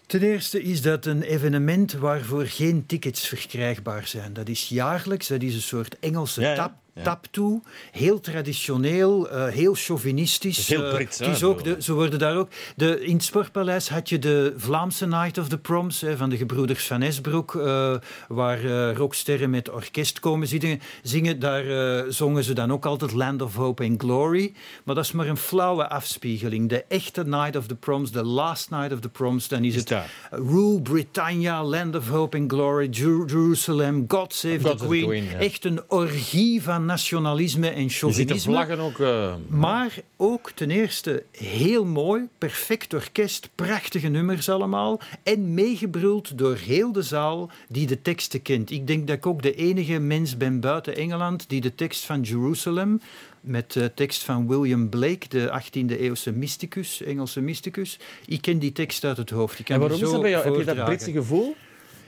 Ten 0.07 0.21
eerste 0.21 0.61
is 0.61 0.81
dat 0.81 1.05
een 1.05 1.21
evenement 1.21 1.93
waarvoor 1.93 2.45
geen 2.45 2.85
tickets 2.85 3.27
verkrijgbaar 3.27 4.07
zijn. 4.07 4.33
Dat 4.33 4.49
is 4.49 4.69
jaarlijks, 4.69 5.27
dat 5.27 5.41
is 5.41 5.55
een 5.55 5.61
soort 5.61 5.99
Engelse 5.99 6.53
tap, 6.55 6.73
tap 7.03 7.25
toe. 7.31 7.61
Heel 7.91 8.19
traditioneel, 8.19 9.33
uh, 9.33 9.47
heel 9.47 9.73
chauvinistisch. 9.73 10.67
heel 10.67 10.89
Brits, 10.89 11.21
uh, 11.21 11.43
ook 11.43 11.63
de, 11.63 11.75
Ze 11.79 11.93
worden 11.93 12.19
daar 12.19 12.35
ook... 12.35 12.49
De, 12.75 13.05
in 13.05 13.13
het 13.13 13.23
Sportpaleis 13.23 13.89
had 13.89 14.09
je 14.09 14.19
de 14.19 14.53
Vlaamse 14.57 15.07
Night 15.07 15.37
of 15.37 15.47
the 15.47 15.57
Proms 15.57 16.01
hè, 16.01 16.17
van 16.17 16.29
de 16.29 16.37
gebroeders 16.37 16.87
Van 16.87 17.01
Esbroek, 17.01 17.53
uh, 17.53 17.95
waar 18.27 18.93
rocksterren 18.93 19.49
met 19.49 19.69
orkest 19.69 20.19
komen 20.19 20.47
zingen. 20.47 20.81
zingen. 21.03 21.39
Daar 21.39 21.63
zongen 22.11 22.43
ze 22.43 22.53
dan 22.53 22.71
ook 22.71 22.85
altijd 22.85 23.11
Land 23.11 23.41
of 23.41 23.55
Hope 23.55 23.83
and 23.83 24.01
Glory. 24.01 24.53
Maar 24.83 24.95
dat 24.95 25.03
is 25.03 25.11
maar 25.11 25.27
een 25.27 25.37
flauwe 25.37 25.89
afspiegeling. 25.89 26.69
De 26.69 26.85
echte 26.87 27.25
Night 27.25 27.55
of 27.55 27.67
the 27.67 27.75
Proms, 27.75 28.11
de 28.11 28.23
last 28.23 28.69
Night 28.69 28.93
of 28.93 28.99
the 28.99 29.09
Proms, 29.09 29.47
dan 29.47 29.63
is, 29.63 29.75
het 29.75 29.95
Rule 30.29 30.81
Britannia, 30.81 31.63
Land 31.63 31.95
of 31.95 32.07
Hope 32.09 32.37
and 32.37 32.51
Glory, 32.51 32.89
Jerusalem, 32.89 34.05
God 34.07 34.33
Save 34.33 34.75
the 34.75 34.85
Queen. 34.85 35.27
Echt 35.39 35.65
een 35.65 35.81
orgie 35.87 36.61
van 36.61 36.84
nationalisme 36.85 37.69
en 37.69 37.89
chauvinisme. 37.89 38.51
Vlaggen 38.51 38.79
ook... 38.79 38.97
Uh, 38.97 39.33
maar 39.47 39.97
ook 40.17 40.51
ten 40.51 40.71
eerste 40.71 41.23
heel 41.31 41.85
mooi, 41.85 42.27
perfect 42.37 42.93
orkest, 42.93 43.49
prachtige 43.55 44.07
nummers 44.07 44.49
allemaal. 44.49 44.99
En 45.23 45.53
meegebruld 45.53 46.37
door 46.37 46.55
heel 46.55 46.91
de 46.91 47.01
zaal 47.01 47.49
die 47.67 47.87
de 47.87 48.01
teksten 48.01 48.41
kent. 48.41 48.71
Ik 48.71 48.87
denk 48.87 49.07
dat 49.07 49.15
ik 49.15 49.25
ook 49.25 49.41
de 49.41 49.55
enige 49.55 49.99
mens 49.99 50.37
ben 50.37 50.59
buiten 50.59 50.95
Engeland 50.95 51.49
die 51.49 51.61
de 51.61 51.75
tekst 51.75 52.05
van 52.05 52.21
Jerusalem 52.21 53.01
met 53.41 53.73
de 53.73 53.91
tekst 53.93 54.23
van 54.23 54.47
William 54.47 54.89
Blake, 54.89 55.27
de 55.27 55.61
18e 55.61 55.99
eeuwse 55.99 56.31
mysticus, 56.31 57.01
Engelse 57.01 57.41
mysticus. 57.41 57.99
Ik 58.25 58.41
ken 58.41 58.59
die 58.59 58.71
tekst 58.71 59.03
uit 59.03 59.17
het 59.17 59.29
hoofd. 59.29 59.59
Ik 59.59 59.69
en 59.69 59.79
waarom 59.79 60.01
is 60.01 60.09
dat 60.09 60.21
bij 60.21 60.29
jou? 60.29 60.43
Heb 60.43 60.55
je 60.55 60.75
dat 60.75 60.85
Britse 60.85 61.11
gevoel? 61.11 61.55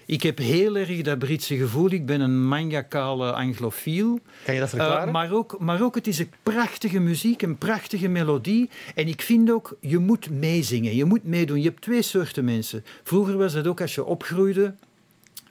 Ik 0.08 0.24
heb 0.24 0.38
heel 0.38 0.78
erg 0.78 1.02
dat 1.02 1.20
Britse 1.20 1.58
gevoel. 1.58 1.92
Ik 1.92 2.06
ben 2.06 2.22
een 2.22 2.48
maniacale 2.48 3.32
anglofiel. 3.32 4.20
Kan 4.44 4.54
je 4.54 4.60
dat 4.60 4.70
verklaren? 4.70 5.08
Uh, 5.08 5.14
maar, 5.14 5.32
ook, 5.32 5.60
maar 5.60 5.82
ook, 5.82 5.96
het 5.96 6.08
is 6.08 6.20
een 6.20 6.32
prachtige 6.44 7.00
muziek, 7.00 7.42
een 7.42 7.58
prachtige 7.58 8.08
melodie. 8.08 8.70
En 8.96 9.08
ik 9.08 9.22
vind 9.22 9.52
ook, 9.52 9.78
je 9.80 9.98
moet 9.98 10.30
meezingen, 10.30 10.96
je 10.96 11.06
moet 11.06 11.24
meedoen. 11.24 11.58
Je 11.62 11.68
hebt 11.68 11.82
twee 11.82 12.02
soorten 12.02 12.46
mensen. 12.46 12.84
Vroeger 13.04 13.38
was 13.38 13.54
dat 13.54 13.68
ook 13.68 13.82
als 13.82 13.96
je 13.96 14.06
opgroeide. 14.06 14.76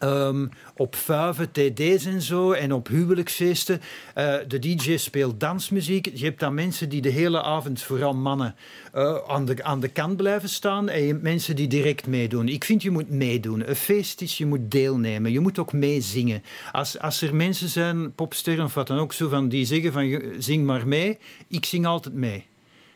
Um, 0.04 0.50
op 0.76 0.94
vuiven, 0.94 1.50
td's 1.52 2.04
en 2.04 2.22
zo 2.22 2.52
en 2.52 2.72
op 2.72 2.88
huwelijksfeesten. 2.88 3.80
Uh, 4.18 4.34
de 4.48 4.58
DJ 4.58 4.96
speelt 4.96 5.40
dansmuziek. 5.40 6.10
Je 6.14 6.24
hebt 6.24 6.40
dan 6.40 6.54
mensen 6.54 6.88
die 6.88 7.00
de 7.00 7.08
hele 7.08 7.42
avond, 7.42 7.82
vooral 7.82 8.14
mannen, 8.14 8.54
uh, 8.94 9.18
aan, 9.26 9.44
de, 9.44 9.64
aan 9.64 9.80
de 9.80 9.88
kant 9.88 10.16
blijven 10.16 10.48
staan. 10.48 10.88
En 10.88 11.00
je 11.00 11.06
hebt 11.06 11.22
mensen 11.22 11.56
die 11.56 11.66
direct 11.66 12.06
meedoen. 12.06 12.48
Ik 12.48 12.64
vind 12.64 12.82
je 12.82 12.90
moet 12.90 13.10
meedoen. 13.10 13.68
Een 13.68 13.76
feest 13.76 14.20
is, 14.20 14.38
je 14.38 14.46
moet 14.46 14.70
deelnemen. 14.70 15.32
Je 15.32 15.40
moet 15.40 15.58
ook 15.58 15.72
meezingen. 15.72 16.42
Als, 16.72 16.98
als 16.98 17.22
er 17.22 17.34
mensen 17.34 17.68
zijn, 17.68 18.14
popsterren 18.14 18.64
of 18.64 18.74
wat 18.74 18.86
dan 18.86 18.98
ook, 18.98 19.12
zo 19.12 19.28
van, 19.28 19.48
die 19.48 19.66
zeggen 19.66 19.92
van 19.92 20.22
zing 20.38 20.66
maar 20.66 20.88
mee. 20.88 21.18
Ik 21.48 21.64
zing 21.64 21.86
altijd 21.86 22.14
mee. 22.14 22.46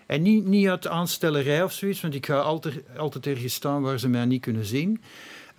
En 0.07 0.23
niet, 0.23 0.47
niet 0.47 0.69
uit 0.69 0.87
aanstellerij 0.87 1.63
of 1.63 1.73
zoiets, 1.73 2.01
want 2.01 2.15
ik 2.15 2.27
ga 2.27 2.39
altijd, 2.39 2.75
altijd 2.97 3.27
ergens 3.27 3.55
staan 3.55 3.83
waar 3.83 3.99
ze 3.99 4.09
mij 4.09 4.25
niet 4.25 4.41
kunnen 4.41 4.65
zien. 4.65 5.01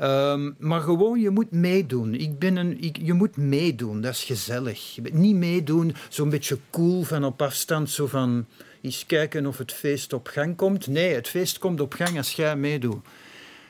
Um, 0.01 0.55
maar 0.59 0.81
gewoon, 0.81 1.19
je 1.19 1.29
moet 1.29 1.51
meedoen. 1.51 2.13
Ik 2.13 2.39
ben 2.39 2.55
een, 2.55 2.93
je 3.03 3.13
moet 3.13 3.37
meedoen, 3.37 4.01
dat 4.01 4.13
is 4.13 4.23
gezellig. 4.23 4.97
Niet 5.11 5.35
meedoen, 5.35 5.95
zo'n 6.09 6.29
beetje 6.29 6.57
cool 6.69 7.03
van 7.03 7.23
op 7.23 7.41
afstand, 7.41 7.89
zo 7.89 8.07
van 8.07 8.45
eens 8.81 9.05
kijken 9.05 9.45
of 9.45 9.57
het 9.57 9.73
feest 9.73 10.13
op 10.13 10.27
gang 10.27 10.55
komt. 10.55 10.87
Nee, 10.87 11.13
het 11.13 11.27
feest 11.27 11.57
komt 11.57 11.81
op 11.81 11.93
gang 11.93 12.17
als 12.17 12.31
jij 12.31 12.55
meedoet. 12.55 13.05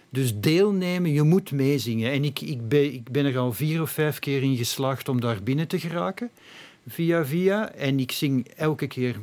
Dus 0.09 0.39
deelnemen, 0.39 1.11
je 1.11 1.21
moet 1.21 1.51
meezingen. 1.51 2.11
En 2.11 2.23
ik, 2.23 2.41
ik, 2.41 2.67
ben, 2.67 2.93
ik 2.93 3.11
ben 3.11 3.25
er 3.25 3.37
al 3.37 3.53
vier 3.53 3.81
of 3.81 3.91
vijf 3.91 4.19
keer 4.19 4.43
in 4.43 4.57
geslaagd 4.57 5.09
om 5.09 5.21
daar 5.21 5.43
binnen 5.43 5.67
te 5.67 5.79
geraken, 5.79 6.29
via 6.87 7.25
via. 7.25 7.73
En 7.73 7.99
ik 7.99 8.11
zing 8.11 8.47
elke 8.47 8.87
keer 8.87 9.15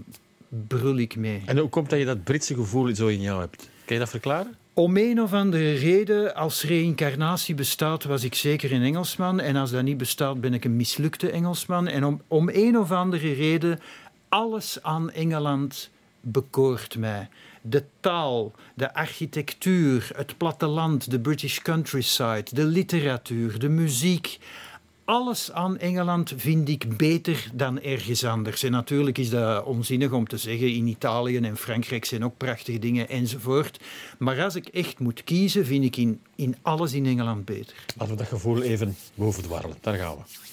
brul 0.49 0.97
ik 0.97 1.17
mee. 1.17 1.43
En 1.45 1.59
hoe 1.59 1.69
komt 1.69 1.91
dat 1.91 1.99
je 1.99 2.05
dat 2.05 2.25
Britse 2.25 2.55
gevoel 2.55 2.95
zo 2.95 3.07
in 3.07 3.21
jou 3.21 3.41
hebt? 3.41 3.69
Kan 3.85 3.97
je 3.97 4.03
dat 4.03 4.11
verklaren? 4.11 4.57
Om 4.79 4.97
een 4.97 5.23
of 5.23 5.33
andere 5.33 5.73
reden, 5.73 6.35
als 6.35 6.63
reïncarnatie 6.63 7.55
bestaat, 7.55 8.05
was 8.05 8.25
ik 8.25 8.35
zeker 8.35 8.73
een 8.73 8.83
Engelsman. 8.83 9.41
En 9.41 9.57
als 9.57 9.71
dat 9.71 9.83
niet 9.83 9.97
bestaat, 9.97 10.41
ben 10.41 10.55
ik 10.55 10.65
een 10.65 10.77
mislukte 10.77 11.31
Engelsman. 11.31 11.89
En 11.89 12.05
om, 12.05 12.23
om 12.29 12.49
een 12.53 12.79
of 12.79 12.93
andere 12.93 13.33
reden, 13.33 13.81
alles 14.29 14.79
aan 14.83 15.11
Engeland 15.11 15.91
bekoort 16.21 16.97
mij. 16.97 17.29
De 17.63 17.85
taal, 18.01 18.53
de 18.75 18.95
architectuur, 18.95 20.11
het 20.17 20.37
platteland, 20.37 21.11
de 21.11 21.21
British 21.21 21.59
countryside, 21.59 22.47
de 22.53 22.65
literatuur, 22.65 23.59
de 23.59 23.69
muziek 23.69 24.39
alles 25.09 25.53
aan 25.53 25.79
Engeland 25.79 26.33
vind 26.37 26.69
ik 26.69 26.97
beter 26.97 27.51
dan 27.55 27.81
ergens 27.81 28.25
anders. 28.25 28.63
En 28.63 28.71
natuurlijk 28.71 29.19
is 29.19 29.31
dat 29.31 29.65
onzinnig 29.65 30.13
om 30.13 30.27
te 30.27 30.37
zeggen. 30.37 30.75
In 30.75 30.87
Italië 30.87 31.37
en 31.37 31.57
Frankrijk 31.57 32.05
zijn 32.05 32.25
ook 32.25 32.37
prachtige 32.37 32.79
dingen 32.79 33.09
enzovoort. 33.09 33.81
Maar 34.19 34.43
als 34.43 34.55
ik 34.55 34.67
echt 34.67 34.99
moet 34.99 35.25
kiezen, 35.25 35.67
vind 35.67 35.85
ik 35.85 35.97
in, 35.97 36.21
in 36.35 36.57
alles 36.63 36.93
in 36.93 37.07
Engeland 37.07 37.45
beter. 37.45 37.75
Laten 37.97 38.15
we 38.15 38.21
dat 38.21 38.29
gevoel 38.29 38.63
even 38.63 38.97
bovendwarrelen. 39.15 39.77
Daar 39.81 39.97
gaan 39.97 40.15
we. 40.17 40.48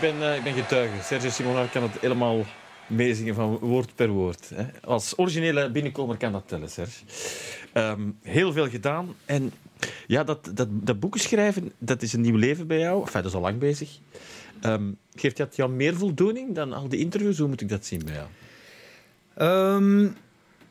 Ben, 0.00 0.16
uh, 0.16 0.36
ik 0.36 0.42
ben 0.42 0.54
getuige. 0.54 1.02
Sergio 1.02 1.30
Simonar 1.30 1.68
kan 1.68 1.82
het 1.82 2.00
helemaal 2.00 2.44
meezingen 2.86 3.34
van 3.34 3.58
woord 3.58 3.94
per 3.94 4.08
woord. 4.08 4.50
Hè. 4.54 4.64
Als 4.84 5.18
originele 5.18 5.70
binnenkomer 5.70 6.16
kan 6.16 6.32
dat 6.32 6.48
tellen, 6.48 6.70
Serge. 6.70 7.04
Um, 7.74 8.18
heel 8.22 8.52
veel 8.52 8.68
gedaan. 8.68 9.14
En 9.24 9.52
ja, 10.06 10.24
dat, 10.24 10.50
dat, 10.54 10.68
dat 10.70 11.00
boeken 11.00 11.20
schrijven, 11.20 11.72
dat 11.78 12.02
is 12.02 12.12
een 12.12 12.20
nieuw 12.20 12.36
leven 12.36 12.66
bij 12.66 12.78
jou. 12.78 13.00
Enfin, 13.00 13.22
dat 13.22 13.30
is 13.30 13.36
al 13.36 13.40
lang 13.40 13.58
bezig. 13.58 13.98
Um, 14.62 14.96
geeft 15.14 15.36
dat 15.36 15.56
jou 15.56 15.70
meer 15.70 15.96
voldoening 15.96 16.54
dan 16.54 16.72
al 16.72 16.88
die 16.88 17.00
interviews? 17.00 17.38
Hoe 17.38 17.48
moet 17.48 17.60
ik 17.60 17.68
dat 17.68 17.86
zien 17.86 18.02
bij 18.04 18.14
jou? 18.14 18.28
Um, 19.76 20.16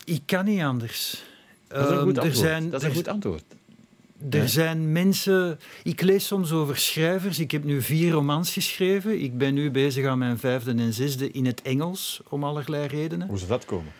ik 0.05 0.21
kan 0.25 0.45
niet 0.45 0.61
anders. 0.61 1.23
Dat 1.67 1.85
is 1.85 1.89
een 1.89 2.01
goed 2.01 2.17
antwoord. 2.17 2.37
Zijn, 2.37 2.69
dat 2.69 2.81
is 2.81 2.87
een 2.87 2.95
goed 2.95 3.07
antwoord. 3.07 3.43
Er 4.29 4.49
zijn 4.49 4.91
mensen. 4.91 5.59
Ik 5.83 6.01
lees 6.01 6.27
soms 6.27 6.51
over 6.51 6.77
schrijvers. 6.77 7.39
Ik 7.39 7.51
heb 7.51 7.63
nu 7.63 7.81
vier 7.81 8.11
romans 8.11 8.53
geschreven. 8.53 9.21
Ik 9.21 9.37
ben 9.37 9.53
nu 9.53 9.71
bezig 9.71 10.05
aan 10.05 10.17
mijn 10.17 10.37
vijfde 10.37 10.73
en 10.73 10.93
zesde 10.93 11.31
in 11.31 11.45
het 11.45 11.61
Engels, 11.61 12.21
om 12.29 12.43
allerlei 12.43 12.87
redenen. 12.87 13.27
Hoe 13.27 13.37
zou 13.37 13.49
dat 13.49 13.65
komen? 13.65 13.91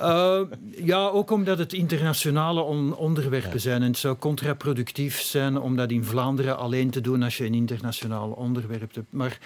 Uh, 0.00 0.40
ja, 0.84 1.06
ook 1.06 1.30
omdat 1.30 1.58
het 1.58 1.72
internationale 1.72 2.60
on 2.60 2.96
onderwerpen 2.96 3.60
zijn. 3.60 3.82
En 3.82 3.88
het 3.88 3.98
zou 3.98 4.16
contraproductief 4.16 5.20
zijn 5.20 5.58
om 5.58 5.76
dat 5.76 5.90
in 5.90 6.04
Vlaanderen 6.04 6.58
alleen 6.58 6.90
te 6.90 7.00
doen 7.00 7.22
als 7.22 7.36
je 7.36 7.44
een 7.44 7.54
internationaal 7.54 8.30
onderwerp 8.30 8.94
hebt. 8.94 9.06
Maar 9.10 9.38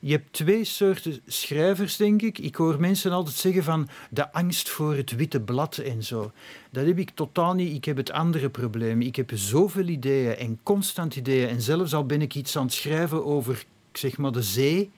je 0.00 0.12
hebt 0.12 0.32
twee 0.32 0.64
soorten 0.64 1.20
schrijvers, 1.26 1.96
denk 1.96 2.22
ik. 2.22 2.38
Ik 2.38 2.54
hoor 2.54 2.80
mensen 2.80 3.12
altijd 3.12 3.36
zeggen 3.36 3.64
van 3.64 3.88
de 4.10 4.32
angst 4.32 4.68
voor 4.68 4.94
het 4.94 5.16
witte 5.16 5.40
blad 5.40 5.76
en 5.76 6.02
zo. 6.02 6.32
Dat 6.70 6.86
heb 6.86 6.98
ik 6.98 7.10
totaal 7.10 7.54
niet. 7.54 7.74
Ik 7.74 7.84
heb 7.84 7.96
het 7.96 8.10
andere 8.10 8.50
probleem. 8.50 9.00
Ik 9.00 9.16
heb 9.16 9.30
zoveel 9.34 9.86
ideeën 9.86 10.36
en 10.36 10.58
constant 10.62 11.16
ideeën. 11.16 11.48
En 11.48 11.62
zelfs 11.62 11.94
al 11.94 12.06
ben 12.06 12.22
ik 12.22 12.34
iets 12.34 12.56
aan 12.56 12.64
het 12.64 12.74
schrijven 12.74 13.24
over, 13.24 13.64
zeg 13.92 14.16
maar, 14.16 14.32
de 14.32 14.42
zee, 14.42 14.90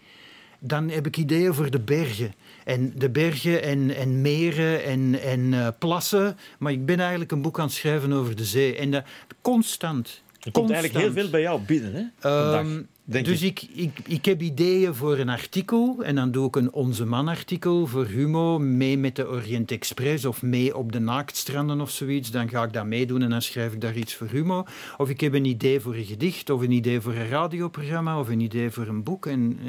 dan 0.59 0.88
heb 0.88 1.07
ik 1.07 1.17
ideeën 1.17 1.55
voor 1.55 1.71
de 1.71 1.81
bergen. 1.81 2.35
En 2.64 2.93
de 2.97 3.11
bergen 3.11 3.62
en, 3.62 3.95
en 3.97 4.21
meren 4.21 4.85
en, 4.85 5.21
en 5.21 5.40
uh, 5.52 5.69
plassen. 5.78 6.37
Maar 6.59 6.73
ik 6.73 6.87
ben 6.87 7.00
eigenlijk 7.00 7.33
een 7.33 7.43
boek 7.43 7.59
aan 7.59 7.64
het 7.64 7.75
schrijven 7.75 8.12
over 8.12 8.37
de 8.37 8.45
zee. 8.45 8.76
En 8.76 8.93
uh, 8.93 9.00
constant. 9.40 10.23
Er 10.40 10.52
komt 10.52 10.71
eigenlijk 10.71 11.04
heel 11.04 11.12
veel 11.12 11.30
bij 11.30 11.40
jou 11.40 11.61
binnen, 11.61 12.12
hè? 12.21 12.59
Um, 12.59 12.88
dus 13.04 13.42
ik. 13.42 13.62
Ik, 13.75 13.99
ik, 14.07 14.25
heb 14.25 14.40
ideeën 14.40 14.95
voor 14.95 15.18
een 15.18 15.28
artikel 15.28 15.97
en 16.02 16.14
dan 16.14 16.30
doe 16.30 16.47
ik 16.47 16.57
een 16.57 16.73
Onze 16.73 17.04
Man 17.04 17.28
artikel 17.28 17.87
voor 17.87 18.07
Humo, 18.07 18.59
mee 18.59 18.99
met 18.99 19.16
de 19.16 19.28
Orient 19.28 19.71
Express 19.71 20.25
of 20.25 20.42
mee 20.42 20.76
op 20.76 20.92
de 20.92 20.99
naaktstranden 20.99 21.80
of 21.80 21.90
zoiets. 21.90 22.30
Dan 22.30 22.49
ga 22.49 22.62
ik 22.62 22.73
dat 22.73 22.87
meedoen 22.87 23.23
en 23.23 23.30
dan 23.30 23.42
schrijf 23.42 23.73
ik 23.73 23.80
daar 23.80 23.97
iets 23.97 24.14
voor 24.14 24.26
Humo. 24.26 24.64
Of 24.97 25.09
ik 25.09 25.21
heb 25.21 25.35
een 25.35 25.45
idee 25.45 25.80
voor 25.80 25.95
een 25.95 26.04
gedicht 26.04 26.50
of 26.50 26.61
een 26.61 26.71
idee 26.71 27.00
voor 27.00 27.14
een 27.14 27.28
radioprogramma 27.28 28.21
of 28.21 28.28
een 28.28 28.40
idee 28.40 28.71
voor 28.71 28.87
een 28.87 29.02
boek. 29.02 29.26
En, 29.26 29.59
uh, 29.62 29.68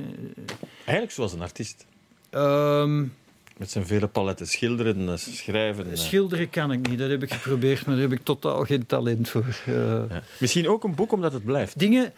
Eigenlijk 0.86 1.12
zoals 1.12 1.34
een 1.34 1.42
artiest. 1.42 1.86
Um, 2.32 3.14
met 3.60 3.72
zijn 3.72 3.86
vele 3.86 4.08
paletten 4.08 4.48
schilderen, 4.48 5.10
eh, 5.10 5.16
schrijven. 5.16 5.92
Eh. 5.92 5.98
Schilderen 5.98 6.50
kan 6.50 6.72
ik 6.72 6.90
niet, 6.90 7.00
dat 7.00 7.10
heb 7.10 7.24
ik 7.24 7.34
geprobeerd, 7.34 7.86
maar 7.86 7.96
daar 7.96 8.04
heb 8.04 8.20
ik 8.20 8.24
totaal 8.24 8.64
geen 8.64 8.86
talent 8.86 9.30
voor. 9.30 9.46
Uh, 9.70 9.76
ja. 10.10 10.24
Misschien 10.40 10.70
ook 10.70 10.84
een 10.84 10.96
boek 10.96 11.12
omdat 11.12 11.34
het 11.34 11.46
blijft. 11.46 11.80
Dingen, 11.80 12.14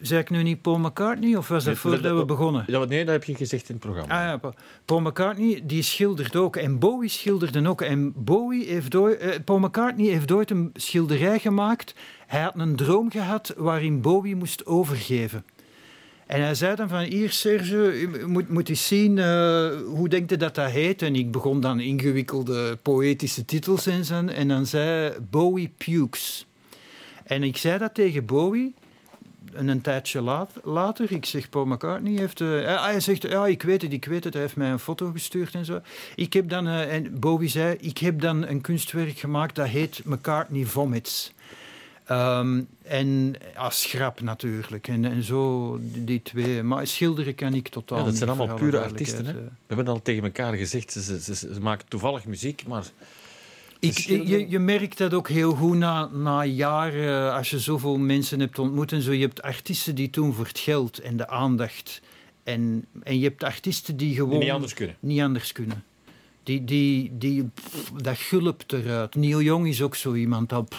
zei 0.00 0.20
ik 0.20 0.30
nu 0.30 0.42
niet 0.42 0.62
Paul 0.62 0.78
McCartney 0.78 1.36
of 1.36 1.48
was 1.48 1.64
dat 1.64 1.76
voordat 1.76 2.18
we 2.18 2.24
begonnen? 2.24 2.64
Ja, 2.66 2.84
nee, 2.84 3.04
dat 3.04 3.14
heb 3.14 3.24
je 3.24 3.34
gezegd 3.34 3.68
in 3.68 3.74
het 3.74 3.84
programma. 3.84 4.32
Ah, 4.32 4.40
ja, 4.42 4.52
Paul 4.84 5.00
McCartney 5.00 5.62
die 5.64 5.82
schildert 5.82 6.36
ook 6.36 6.56
en 6.56 6.78
Bowie 6.78 7.08
schilderde 7.08 7.68
ook. 7.68 7.80
En 7.80 8.12
Bowie 8.16 8.66
heeft 8.66 8.94
ooit, 8.94 9.44
Paul 9.44 9.58
McCartney 9.58 10.06
heeft 10.06 10.32
ooit 10.32 10.50
een 10.50 10.70
schilderij 10.74 11.38
gemaakt. 11.38 11.94
Hij 12.26 12.40
had 12.40 12.52
een 12.56 12.76
droom 12.76 13.10
gehad 13.10 13.54
waarin 13.56 14.00
Bowie 14.00 14.36
moest 14.36 14.66
overgeven. 14.66 15.44
En 16.26 16.42
hij 16.42 16.54
zei 16.54 16.76
dan 16.76 16.88
van, 16.88 17.00
hier 17.00 17.30
Serge, 17.30 17.76
je 17.76 18.24
moet, 18.26 18.48
moet 18.48 18.78
zien, 18.78 19.16
uh, 19.16 19.68
hoe 19.86 20.08
denkt 20.08 20.32
u 20.32 20.36
dat 20.36 20.54
dat 20.54 20.70
heet? 20.70 21.02
En 21.02 21.16
ik 21.16 21.30
begon 21.30 21.60
dan 21.60 21.80
ingewikkelde 21.80 22.78
poëtische 22.82 23.44
titels 23.44 23.86
zijn. 24.00 24.28
En 24.28 24.48
dan 24.48 24.66
zei 24.66 25.12
Bowie 25.30 25.72
Pukes. 25.76 26.46
En 27.24 27.42
ik 27.42 27.56
zei 27.56 27.78
dat 27.78 27.94
tegen 27.94 28.26
Bowie. 28.26 28.74
En 29.52 29.68
een 29.68 29.80
tijdje 29.80 30.48
later, 30.62 31.12
ik 31.12 31.24
zeg, 31.24 31.48
Paul 31.48 31.66
McCartney 31.66 32.18
heeft... 32.18 32.40
Uh, 32.40 32.84
hij 32.84 33.00
zegt, 33.00 33.22
ja, 33.22 33.46
ik 33.46 33.62
weet 33.62 33.82
het, 33.82 33.92
ik 33.92 34.04
weet 34.04 34.24
het. 34.24 34.32
Hij 34.32 34.42
heeft 34.42 34.56
mij 34.56 34.70
een 34.70 34.78
foto 34.78 35.10
gestuurd 35.10 35.54
en 35.54 35.64
zo. 35.64 35.80
Ik 36.14 36.32
heb 36.32 36.48
dan, 36.48 36.66
en 36.66 37.20
Bowie 37.20 37.48
zei, 37.48 37.76
ik 37.80 37.98
heb 37.98 38.20
dan 38.20 38.46
een 38.46 38.60
kunstwerk 38.60 39.18
gemaakt 39.18 39.54
dat 39.54 39.66
heet 39.66 40.00
McCartney 40.04 40.64
Vomits. 40.64 41.32
Um, 42.10 42.68
en 42.82 43.34
als 43.56 43.84
grap 43.84 44.20
natuurlijk. 44.20 44.88
En, 44.88 45.04
en 45.04 45.22
zo, 45.22 45.78
die 45.80 46.22
twee. 46.22 46.62
Maar 46.62 46.86
schilderen 46.86 47.34
kan 47.34 47.54
ik 47.54 47.68
totaal 47.68 47.98
ja, 47.98 48.04
Dat 48.04 48.16
zijn 48.16 48.30
allemaal 48.30 48.56
pure 48.56 48.80
artiesten. 48.80 49.26
Hè? 49.26 49.32
We 49.32 49.50
hebben 49.66 49.88
al 49.88 50.02
tegen 50.02 50.24
elkaar 50.24 50.54
gezegd, 50.54 50.92
ze, 50.92 51.02
ze, 51.02 51.20
ze, 51.20 51.34
ze 51.34 51.60
maken 51.60 51.88
toevallig 51.88 52.24
muziek, 52.24 52.66
maar... 52.66 52.84
Ik, 53.80 53.98
je, 53.98 54.50
je, 54.50 54.58
merkt 54.58 54.98
dat 54.98 55.14
ook 55.14 55.28
heel 55.28 55.54
goed 55.54 55.76
na, 55.76 56.06
na 56.06 56.44
jaren, 56.44 57.34
als 57.34 57.50
je 57.50 57.58
zoveel 57.58 57.98
mensen 57.98 58.40
hebt 58.40 58.58
ontmoet 58.58 58.92
en 58.92 59.02
zo. 59.02 59.12
Je 59.12 59.20
hebt 59.20 59.42
artiesten 59.42 59.94
die 59.94 60.10
doen 60.10 60.32
voor 60.32 60.46
het 60.46 60.58
geld 60.58 60.98
en 60.98 61.16
de 61.16 61.28
aandacht. 61.28 62.00
En, 62.42 62.84
en 63.02 63.18
je 63.18 63.24
hebt 63.24 63.42
artiesten 63.44 63.96
die 63.96 64.14
gewoon... 64.14 64.30
Die 64.30 64.38
niet 64.38 64.50
anders 64.50 64.74
kunnen. 64.74 64.96
Niet 65.00 65.20
anders 65.20 65.52
kunnen. 65.52 65.84
Die, 66.42 66.64
die, 66.64 67.12
die, 67.18 67.50
dat 68.02 68.18
gulpt 68.18 68.72
eruit. 68.72 69.14
Neil 69.14 69.42
Young 69.42 69.68
is 69.68 69.82
ook 69.82 69.94
zo 69.94 70.14
iemand 70.14 70.48
dat... 70.48 70.74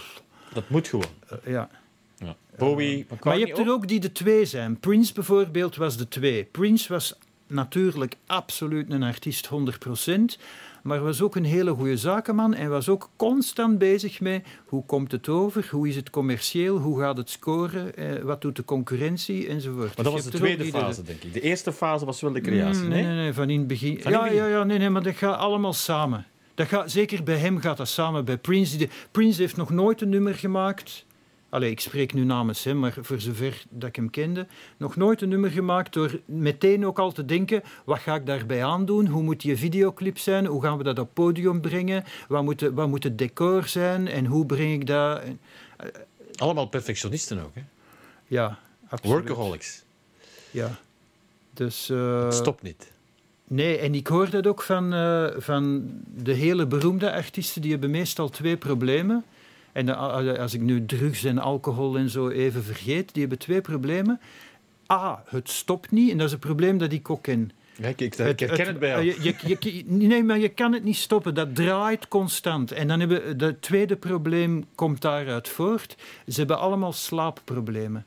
Dat 0.58 0.70
moet 0.70 0.88
gewoon. 0.88 1.06
Uh, 1.32 1.54
ja. 1.54 1.70
ja. 2.18 2.36
Bowie, 2.58 2.98
uh, 2.98 3.20
maar 3.24 3.38
je 3.38 3.46
hebt 3.46 3.58
er 3.58 3.72
ook 3.72 3.88
die 3.88 4.00
de 4.00 4.12
twee 4.12 4.46
zijn. 4.46 4.80
Prince 4.80 5.14
bijvoorbeeld 5.14 5.76
was 5.76 5.98
de 5.98 6.08
twee. 6.08 6.44
Prince 6.44 6.94
was 6.94 7.16
natuurlijk 7.48 8.16
absoluut 8.26 8.92
een 8.92 9.04
artiest 9.04 9.50
100%, 9.50 10.42
maar 10.84 11.02
was 11.02 11.22
ook 11.22 11.36
een 11.36 11.46
hele 11.46 11.72
goede 11.72 11.98
zakenman 11.98 12.54
en 12.54 12.70
was 12.70 12.90
ook 12.90 13.10
constant 13.16 13.78
bezig 13.78 14.20
met 14.20 14.46
hoe 14.66 14.86
komt 14.86 15.12
het 15.12 15.30
over, 15.30 15.68
hoe 15.72 15.88
is 15.88 15.96
het 15.96 16.10
commercieel, 16.10 16.78
hoe 16.78 17.00
gaat 17.00 17.18
het 17.18 17.30
scoren, 17.30 17.96
eh, 17.96 18.22
wat 18.24 18.42
doet 18.42 18.56
de 18.56 18.66
concurrentie 18.66 19.48
enzovoort. 19.48 19.96
Maar 19.96 20.06
dat 20.06 20.14
dus 20.14 20.24
was 20.24 20.32
de 20.32 20.38
tweede 20.38 20.66
fase, 20.66 21.04
denk 21.04 21.24
ik. 21.24 21.34
De 21.34 21.42
eerste 21.42 21.74
fase 21.74 22.06
was 22.06 22.22
wel 22.22 22.32
de 22.32 22.42
creatie, 22.42 22.84
mm, 22.84 22.90
nee? 22.90 23.04
Nee, 23.04 23.16
nee, 23.16 23.34
van 23.34 23.50
in 23.50 23.60
het 23.60 23.68
begin. 23.68 24.00
ja, 24.04 24.26
ja, 24.26 24.48
ja, 24.48 24.64
nee, 24.64 24.78
nee, 24.78 24.90
maar 24.90 25.04
dat 25.04 25.16
gaat 25.16 25.38
allemaal 25.38 25.74
samen. 25.74 26.26
Dat 26.58 26.68
gaat, 26.68 26.92
zeker 26.92 27.24
bij 27.24 27.38
hem 27.38 27.60
gaat 27.60 27.78
dat 27.78 27.88
samen. 27.88 28.26
Bij 28.26 28.38
Prince, 28.38 28.90
Prince 29.12 29.42
heeft 29.42 29.56
nog 29.56 29.70
nooit 29.70 30.02
een 30.02 30.10
nummer 30.10 30.36
gemaakt. 30.36 31.06
Allee, 31.50 31.72
ik 31.72 31.80
spreek 31.80 32.14
nu 32.14 32.24
namens 32.24 32.64
hem, 32.64 32.80
maar 32.80 32.96
voor 33.02 33.22
zover 33.22 33.64
dat 33.70 33.90
ik 33.90 33.96
hem 33.96 34.10
kende. 34.10 34.48
Nog 34.78 34.96
nooit 34.96 35.22
een 35.22 35.30
nummer 35.30 35.50
gemaakt 35.50 35.94
door 35.94 36.20
meteen 36.26 36.86
ook 36.86 37.00
al 37.00 37.12
te 37.12 37.26
denken... 37.26 37.64
wat 37.86 38.00
ga 38.00 38.16
ik 38.16 38.26
daarbij 38.26 38.64
aandoen? 38.64 39.08
Hoe 39.08 39.24
moet 39.24 39.42
die 39.42 39.58
videoclip 39.58 40.18
zijn? 40.18 40.46
Hoe 40.46 40.62
gaan 40.62 40.78
we 40.78 40.84
dat 40.84 41.00
op 41.00 41.14
podium 41.14 41.62
brengen? 41.62 42.04
Wat 42.28 42.44
moet, 42.44 42.62
wat 42.62 42.88
moet 42.88 43.04
het 43.04 43.18
decor 43.18 43.68
zijn? 43.68 44.08
En 44.08 44.26
hoe 44.26 44.46
breng 44.46 44.74
ik 44.74 44.88
dat... 44.88 45.22
Allemaal 46.36 46.68
perfectionisten 46.68 47.44
ook, 47.44 47.56
hè? 47.56 47.62
Ja, 48.28 48.60
absoluut. 48.90 49.16
Workaholics. 49.16 49.84
Ja. 50.52 50.80
Dus... 51.54 51.90
Uh... 51.90 52.24
Het 52.24 52.34
stopt 52.34 52.62
niet. 52.62 52.96
Nee, 53.48 53.78
en 53.78 53.96
ik 53.96 54.08
hoor 54.08 54.30
dat 54.30 54.48
ook 54.48 54.62
van, 54.62 54.94
uh, 54.94 55.28
van 55.38 55.90
de 56.16 56.34
hele 56.34 56.68
beroemde 56.68 57.12
artiesten. 57.12 57.62
Die 57.62 57.72
hebben 57.72 57.92
meestal 57.92 58.30
twee 58.30 58.58
problemen. 58.58 59.24
En 59.72 59.98
als 60.38 60.54
ik 60.54 60.62
nu 60.62 60.86
drugs 60.86 61.24
en 61.24 61.38
alcohol 61.38 61.98
en 61.98 62.10
zo 62.10 62.30
even 62.30 62.64
vergeet, 62.64 63.14
die 63.14 63.22
hebben 63.22 63.40
twee 63.40 63.62
problemen. 63.62 64.20
A, 64.92 65.24
het 65.26 65.50
stopt 65.50 65.92
niet. 65.92 66.12
En 66.12 66.18
dat 66.18 66.28
is 66.28 66.34
een 66.34 66.40
probleem 66.40 66.78
dat 66.78 66.92
ik 66.92 67.10
ook 67.10 67.22
ken. 67.22 67.52
Ja, 67.76 67.88
ik, 67.88 68.02
ik, 68.02 68.14
herken 68.14 68.50
het, 68.50 68.68
het, 68.68 68.80
bij 68.80 68.90
jou. 68.90 69.04
Je, 69.04 69.36
je, 69.42 69.58
je, 69.60 69.84
nee, 69.86 70.24
maar 70.24 70.40
je 70.40 70.50
kan 70.50 70.74
het 70.74 70.84
niet 70.84 70.96
stoppen. 70.96 71.34
Dat 71.34 71.56
draait 71.56 72.08
constant. 72.08 72.72
En 72.72 72.88
dan 72.88 73.00
hebben 73.00 73.38
het 73.38 73.62
tweede 73.62 73.96
probleem 73.96 74.66
komt 74.76 75.02
daaruit 75.02 75.50
voort. 75.50 75.98
Ze 76.28 76.38
hebben 76.38 76.60
allemaal 76.60 76.94
slaapproblemen. 76.94 78.06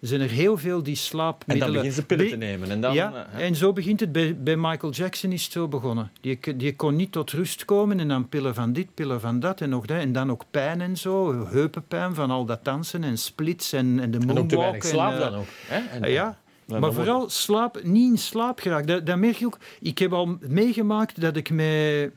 Er 0.00 0.06
zijn 0.08 0.20
er 0.20 0.30
heel 0.30 0.58
veel 0.58 0.82
die 0.82 0.94
slaapmiddelen... 0.96 1.66
En 1.66 1.72
dan 1.72 1.82
beginnen 1.82 1.92
ze 1.92 2.06
pillen 2.06 2.28
te 2.28 2.36
nemen. 2.36 2.70
En, 2.70 2.80
dan, 2.80 2.94
ja, 2.94 3.26
uh, 3.34 3.44
en 3.44 3.54
zo 3.54 3.72
begint 3.72 4.00
het. 4.00 4.12
Bij, 4.12 4.36
bij 4.36 4.56
Michael 4.56 4.92
Jackson 4.92 5.32
is 5.32 5.42
het 5.42 5.52
zo 5.52 5.68
begonnen. 5.68 6.10
Die, 6.20 6.56
die 6.56 6.76
kon 6.76 6.96
niet 6.96 7.12
tot 7.12 7.30
rust 7.30 7.64
komen 7.64 8.00
en 8.00 8.08
dan 8.08 8.28
pillen 8.28 8.54
van 8.54 8.72
dit, 8.72 8.94
pillen 8.94 9.20
van 9.20 9.40
dat 9.40 9.60
en 9.60 9.68
nog 9.68 9.86
dat. 9.86 9.98
En 9.98 10.12
dan 10.12 10.30
ook 10.30 10.44
pijn 10.50 10.80
en 10.80 10.96
zo, 10.96 11.46
heupenpijn 11.46 12.14
van 12.14 12.30
al 12.30 12.44
dat 12.44 12.64
dansen 12.64 13.04
en 13.04 13.18
splits 13.18 13.72
en, 13.72 14.00
en 14.00 14.10
de 14.10 14.18
moonwalk. 14.18 14.36
En 14.36 14.42
ook 14.42 14.48
te 14.48 14.56
weinig 14.56 14.84
slaap 14.84 15.12
en, 15.12 15.18
uh, 15.18 15.24
dan 15.24 15.34
ook. 15.34 15.46
Hè? 15.66 15.98
En, 15.98 16.10
ja, 16.10 16.38
maar 16.66 16.92
vooral 16.92 17.28
slaap, 17.28 17.82
niet 17.82 18.10
in 18.10 18.18
slaap 18.18 18.60
geraakt. 18.60 18.86
Dat, 18.86 19.06
dat 19.06 19.18
merk 19.18 19.36
je 19.36 19.46
ook. 19.46 19.58
Ik 19.80 19.98
heb 19.98 20.12
al 20.12 20.38
meegemaakt 20.40 21.20
dat 21.20 21.36
ik 21.36 21.50
met 21.50 22.10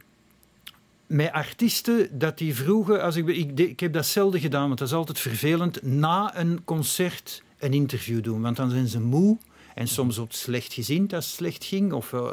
met 1.07 1.31
artiesten 1.31 2.19
dat 2.19 2.37
die 2.37 2.55
vroegen, 2.55 3.01
als 3.01 3.15
ik, 3.15 3.27
ik, 3.27 3.59
ik 3.59 3.79
heb 3.79 3.93
dat 3.93 4.05
zelden 4.05 4.39
gedaan, 4.39 4.67
want 4.67 4.79
dat 4.79 4.87
is 4.87 4.93
altijd 4.93 5.19
vervelend, 5.19 5.83
na 5.83 6.37
een 6.37 6.61
concert 6.65 7.43
een 7.63 7.73
interview 7.73 8.23
doen, 8.23 8.41
want 8.41 8.56
dan 8.56 8.69
zijn 8.69 8.88
ze 8.88 8.99
moe. 8.99 9.38
En 9.76 9.88
soms 9.88 10.19
ook 10.19 10.32
slecht 10.32 10.73
gezien 10.73 11.08
dat 11.08 11.23
het 11.23 11.32
slecht 11.32 11.63
ging. 11.63 11.93
Of, 11.93 12.12
uh, 12.12 12.30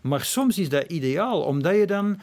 maar 0.00 0.24
soms 0.24 0.58
is 0.58 0.68
dat 0.68 0.90
ideaal, 0.90 1.42
omdat 1.42 1.76
je 1.76 1.86
dan 1.86 2.20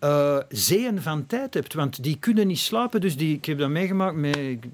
uh, 0.00 0.38
zeeën 0.48 1.02
van 1.02 1.26
tijd 1.26 1.54
hebt. 1.54 1.74
Want 1.74 2.02
die 2.02 2.18
kunnen 2.18 2.46
niet 2.46 2.58
slapen. 2.58 3.00
Dus 3.00 3.16
die, 3.16 3.36
ik 3.36 3.44
heb 3.44 3.58
dat 3.58 3.70
meegemaakt 3.70 4.16
met, 4.16 4.36
ik, 4.36 4.64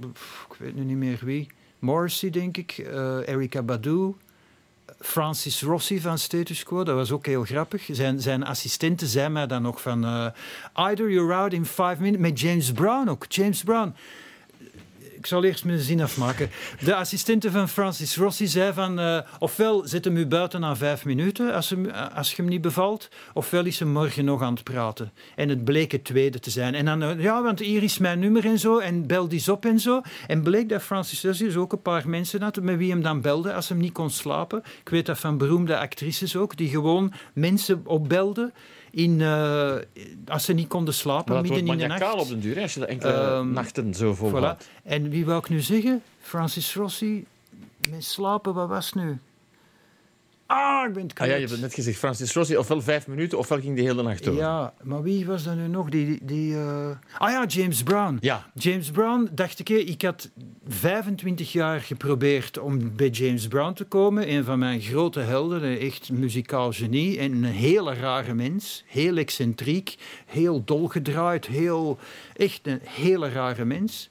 weet 0.59 0.75
nu 0.75 0.85
niet 0.85 0.97
meer 0.97 1.19
wie, 1.23 1.47
Morrissey 1.79 2.31
denk 2.31 2.57
ik, 2.57 2.79
uh, 2.79 3.29
Erika 3.29 3.63
Badu, 3.63 4.15
Francis 5.01 5.63
Rossi 5.63 6.01
van 6.01 6.19
Status 6.19 6.63
Quo, 6.63 6.85
dat 6.85 6.95
was 6.95 7.11
ook 7.11 7.27
heel 7.27 7.45
grappig. 7.45 7.89
Zijn, 7.91 8.21
zijn 8.21 8.45
assistente 8.45 9.07
zei 9.07 9.29
mij 9.29 9.47
dan 9.47 9.63
nog 9.63 9.81
van... 9.81 10.33
Either 10.75 11.11
you're 11.11 11.35
out 11.35 11.53
in 11.53 11.65
five 11.65 11.97
minutes... 11.99 12.21
Met 12.21 12.41
James 12.41 12.73
Brown 12.73 13.09
ook. 13.09 13.25
James 13.29 13.63
Brown 13.63 13.95
ik 15.19 15.27
zal 15.27 15.45
eerst 15.45 15.65
mijn 15.65 15.79
zin 15.79 16.01
afmaken. 16.01 16.51
De 16.85 16.95
assistente 16.95 17.51
van 17.51 17.69
Francis 17.69 18.17
Rossi 18.17 18.47
zei 18.47 18.73
van... 18.73 19.01
Uh, 19.01 19.19
ofwel 19.39 19.87
zet 19.87 20.05
hem 20.05 20.17
u 20.17 20.27
buiten 20.27 20.61
na 20.61 20.77
vijf 20.77 21.05
minuten 21.05 21.55
als, 21.55 21.71
hem, 21.71 21.91
als 21.91 22.31
je 22.31 22.37
hem 22.37 22.51
niet 22.51 22.61
bevalt... 22.61 23.09
ofwel 23.35 23.65
is 23.65 23.79
hem 23.79 23.89
morgen 23.89 24.25
nog 24.25 24.43
aan 24.43 24.55
het 24.55 24.65
praten. 24.65 25.13
En 25.35 25.49
het 25.49 25.65
bleek 25.65 25.93
het 25.93 26.05
tweede 26.05 26.39
te 26.39 26.51
zijn. 26.51 26.75
En 26.75 26.85
dan, 26.85 27.03
uh, 27.03 27.23
ja, 27.23 27.43
want 27.43 27.59
hier 27.59 27.83
is 27.83 27.99
mijn 27.99 28.19
nummer 28.19 28.45
en 28.45 28.59
zo. 28.59 28.79
En 28.79 29.07
bel 29.07 29.29
die 29.29 29.53
op 29.53 29.65
en 29.65 29.81
zo. 29.81 30.01
En 30.27 30.43
bleek 30.43 30.69
dat 30.69 30.83
Francis 30.83 31.23
Rossi 31.23 31.45
dus 31.45 31.57
ook 31.57 31.73
een 31.73 31.83
paar 31.83 32.09
mensen 32.09 32.43
had... 32.43 32.61
met 32.61 32.77
wie 32.77 32.91
hem 32.91 33.03
dan 33.03 33.21
belde 33.21 33.53
als 33.53 33.69
hem 33.69 33.79
niet 33.79 33.93
kon 33.93 34.11
slapen. 34.11 34.63
Ik 34.81 34.89
weet 34.89 35.07
dat 35.07 35.19
van 35.19 35.39
beroemde 35.39 35.79
actrices 35.79 36.37
ook... 36.37 36.57
die 36.57 36.69
gewoon 36.69 37.13
mensen 37.33 37.81
opbelden 37.85 38.53
in, 38.91 39.21
uh, 39.21 39.75
als 40.27 40.45
ze 40.45 40.53
niet 40.53 40.69
konden 40.69 40.95
slapen 40.95 41.33
maar 41.33 41.43
midden 41.43 41.67
in 41.67 41.79
de 41.79 41.87
nacht. 41.87 42.15
op 42.15 42.29
den 42.29 42.41
duur, 42.41 42.61
als 42.61 42.75
je 42.75 42.81
dat 42.81 42.89
enkele 42.89 43.13
um, 43.13 43.53
nachten 43.53 43.95
zo 43.95 44.15
vol 44.15 44.31
voilà. 44.31 44.57
En 44.83 45.11
wie 45.11 45.25
wou 45.25 45.39
ik 45.39 45.49
nu 45.49 45.61
zeggen? 45.61 46.03
Francis 46.21 46.75
Rossi, 46.75 47.27
met 47.91 48.05
slapen, 48.05 48.55
wat 48.55 48.69
was 48.69 48.93
nu? 48.93 49.19
Ah, 50.51 50.89
ik 50.89 50.93
ben 50.93 51.03
het 51.03 51.19
ah, 51.19 51.27
ja, 51.27 51.35
je 51.35 51.47
hebt 51.47 51.61
net 51.61 51.75
gezegd 51.75 51.99
Francis 51.99 52.33
Rossi, 52.33 52.57
ofwel 52.57 52.83
vijf 52.83 53.07
minuten, 53.07 53.39
ofwel 53.39 53.61
ging 53.61 53.77
de 53.77 53.83
hele 53.83 54.03
nacht 54.03 54.25
door. 54.25 54.35
Ja, 54.35 54.73
maar 54.83 55.03
wie 55.03 55.27
was 55.27 55.45
dat 55.45 55.57
nu 55.57 55.69
nog? 55.69 55.89
Die, 55.89 56.19
die, 56.23 56.53
uh... 56.53 56.91
Ah 57.19 57.31
ja, 57.31 57.45
James 57.47 57.83
Brown. 57.83 58.19
Ja. 58.21 58.51
James 58.55 58.91
Brown, 58.91 59.29
dacht 59.33 59.59
ik, 59.59 59.69
ik 59.69 60.03
had 60.03 60.31
25 60.67 61.53
jaar 61.53 61.81
geprobeerd 61.81 62.59
om 62.59 62.97
bij 62.97 63.09
James 63.09 63.49
Brown 63.49 63.73
te 63.73 63.85
komen. 63.85 64.33
Een 64.33 64.45
van 64.45 64.59
mijn 64.59 64.81
grote 64.81 65.21
helden, 65.21 65.63
een 65.63 65.79
echt 65.79 66.11
muzikaal 66.11 66.73
genie. 66.73 67.19
En 67.19 67.33
een 67.33 67.45
hele 67.45 67.95
rare 67.95 68.35
mens, 68.35 68.85
heel 68.87 69.17
excentriek, 69.17 69.97
heel 70.27 70.65
dolgedraaid, 70.65 71.47
heel, 71.47 71.99
echt 72.37 72.67
een 72.67 72.81
hele 72.83 73.29
rare 73.29 73.65
mens. 73.65 74.09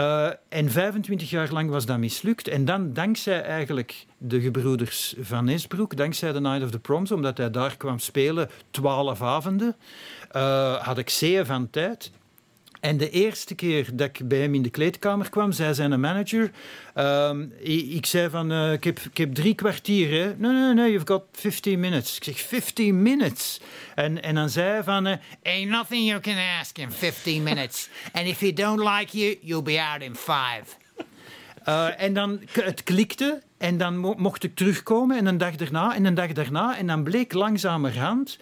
Uh, 0.00 0.28
en 0.48 0.70
25 0.70 1.30
jaar 1.30 1.52
lang 1.52 1.70
was 1.70 1.86
dat 1.86 1.98
mislukt. 1.98 2.48
En 2.48 2.64
dan, 2.64 2.92
dankzij 2.92 3.42
eigenlijk 3.42 4.06
de 4.18 4.40
gebroeders 4.40 5.14
Van 5.20 5.48
Esbroek, 5.48 5.96
dankzij 5.96 6.32
The 6.32 6.40
Night 6.40 6.62
of 6.62 6.70
the 6.70 6.78
Proms, 6.78 7.12
omdat 7.12 7.38
hij 7.38 7.50
daar 7.50 7.76
kwam 7.76 7.98
spelen, 7.98 8.50
twaalf 8.70 9.22
avonden, 9.22 9.76
uh, 10.36 10.74
had 10.74 10.98
ik 10.98 11.10
zeer 11.10 11.46
van 11.46 11.70
tijd. 11.70 12.10
En 12.80 12.96
de 12.96 13.10
eerste 13.10 13.54
keer 13.54 13.88
dat 13.92 14.08
ik 14.08 14.28
bij 14.28 14.38
hem 14.38 14.54
in 14.54 14.62
de 14.62 14.70
kleedkamer 14.70 15.30
kwam, 15.30 15.52
zei 15.52 15.74
zijn 15.74 16.00
manager... 16.00 16.50
Um, 16.94 17.52
ik, 17.58 18.06
zei 18.06 18.30
van, 18.30 18.52
uh, 18.52 18.72
ik, 18.72 18.84
heb, 18.84 18.98
ik 18.98 19.16
heb 19.16 19.34
drie 19.34 19.54
kwartier. 19.54 20.34
Nee, 20.38 20.52
nee, 20.52 20.74
nee, 20.74 20.90
you've 20.90 21.06
got 21.06 21.22
15 21.32 21.80
minutes. 21.80 22.16
Ik 22.16 22.24
zeg, 22.24 22.40
15 22.40 23.02
minutes? 23.02 23.60
En, 23.94 24.22
en 24.22 24.34
dan 24.34 24.50
zei 24.50 24.70
hij 24.70 24.84
van... 24.84 25.06
Uh, 25.06 25.14
Ain't 25.42 25.70
nothing 25.70 26.08
you 26.08 26.20
can 26.20 26.36
ask 26.60 26.78
in 26.78 26.92
15 26.92 27.42
minutes. 27.42 27.88
And 28.12 28.26
if 28.26 28.40
he 28.40 28.52
don't 28.52 28.78
like 28.78 29.18
you, 29.18 29.38
you'll 29.40 29.62
be 29.62 29.82
out 29.82 30.02
in 30.02 30.16
five. 30.16 30.64
Uh, 31.68 32.02
en 32.02 32.14
dan, 32.14 32.40
het 32.52 32.82
klikte 32.82 33.42
en 33.58 33.78
dan 33.78 33.96
mocht 33.96 34.44
ik 34.44 34.54
terugkomen 34.54 35.16
en 35.16 35.26
een 35.26 35.38
dag 35.38 35.56
daarna 35.56 35.94
en 35.94 36.04
een 36.04 36.14
dag 36.14 36.32
daarna. 36.32 36.76
En 36.76 36.86
dan 36.86 37.02
bleek 37.02 37.32
langzamerhand 37.32 38.38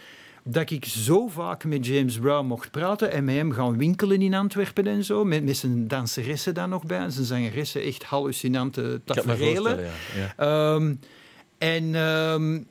dat 0.50 0.70
ik 0.70 0.84
zo 0.84 1.28
vaak 1.28 1.64
met 1.64 1.86
James 1.86 2.18
Brown 2.18 2.46
mocht 2.46 2.70
praten 2.70 3.12
en 3.12 3.24
met 3.24 3.34
hem 3.34 3.52
gaan 3.52 3.76
winkelen 3.76 4.22
in 4.22 4.34
Antwerpen 4.34 4.86
en 4.86 5.04
zo. 5.04 5.24
Met, 5.24 5.44
met 5.44 5.56
zijn 5.56 5.88
danseressen 5.88 6.54
dan 6.54 6.68
nog 6.68 6.84
bij. 6.84 7.10
Zijn 7.10 7.26
zangeressen, 7.26 7.82
echt 7.82 8.04
hallucinante 8.04 9.00
tafereelen. 9.04 9.80
Ja. 9.80 9.90
Ja. 10.36 10.74
Um, 10.74 11.00
en, 11.58 11.94
um, 11.94 12.66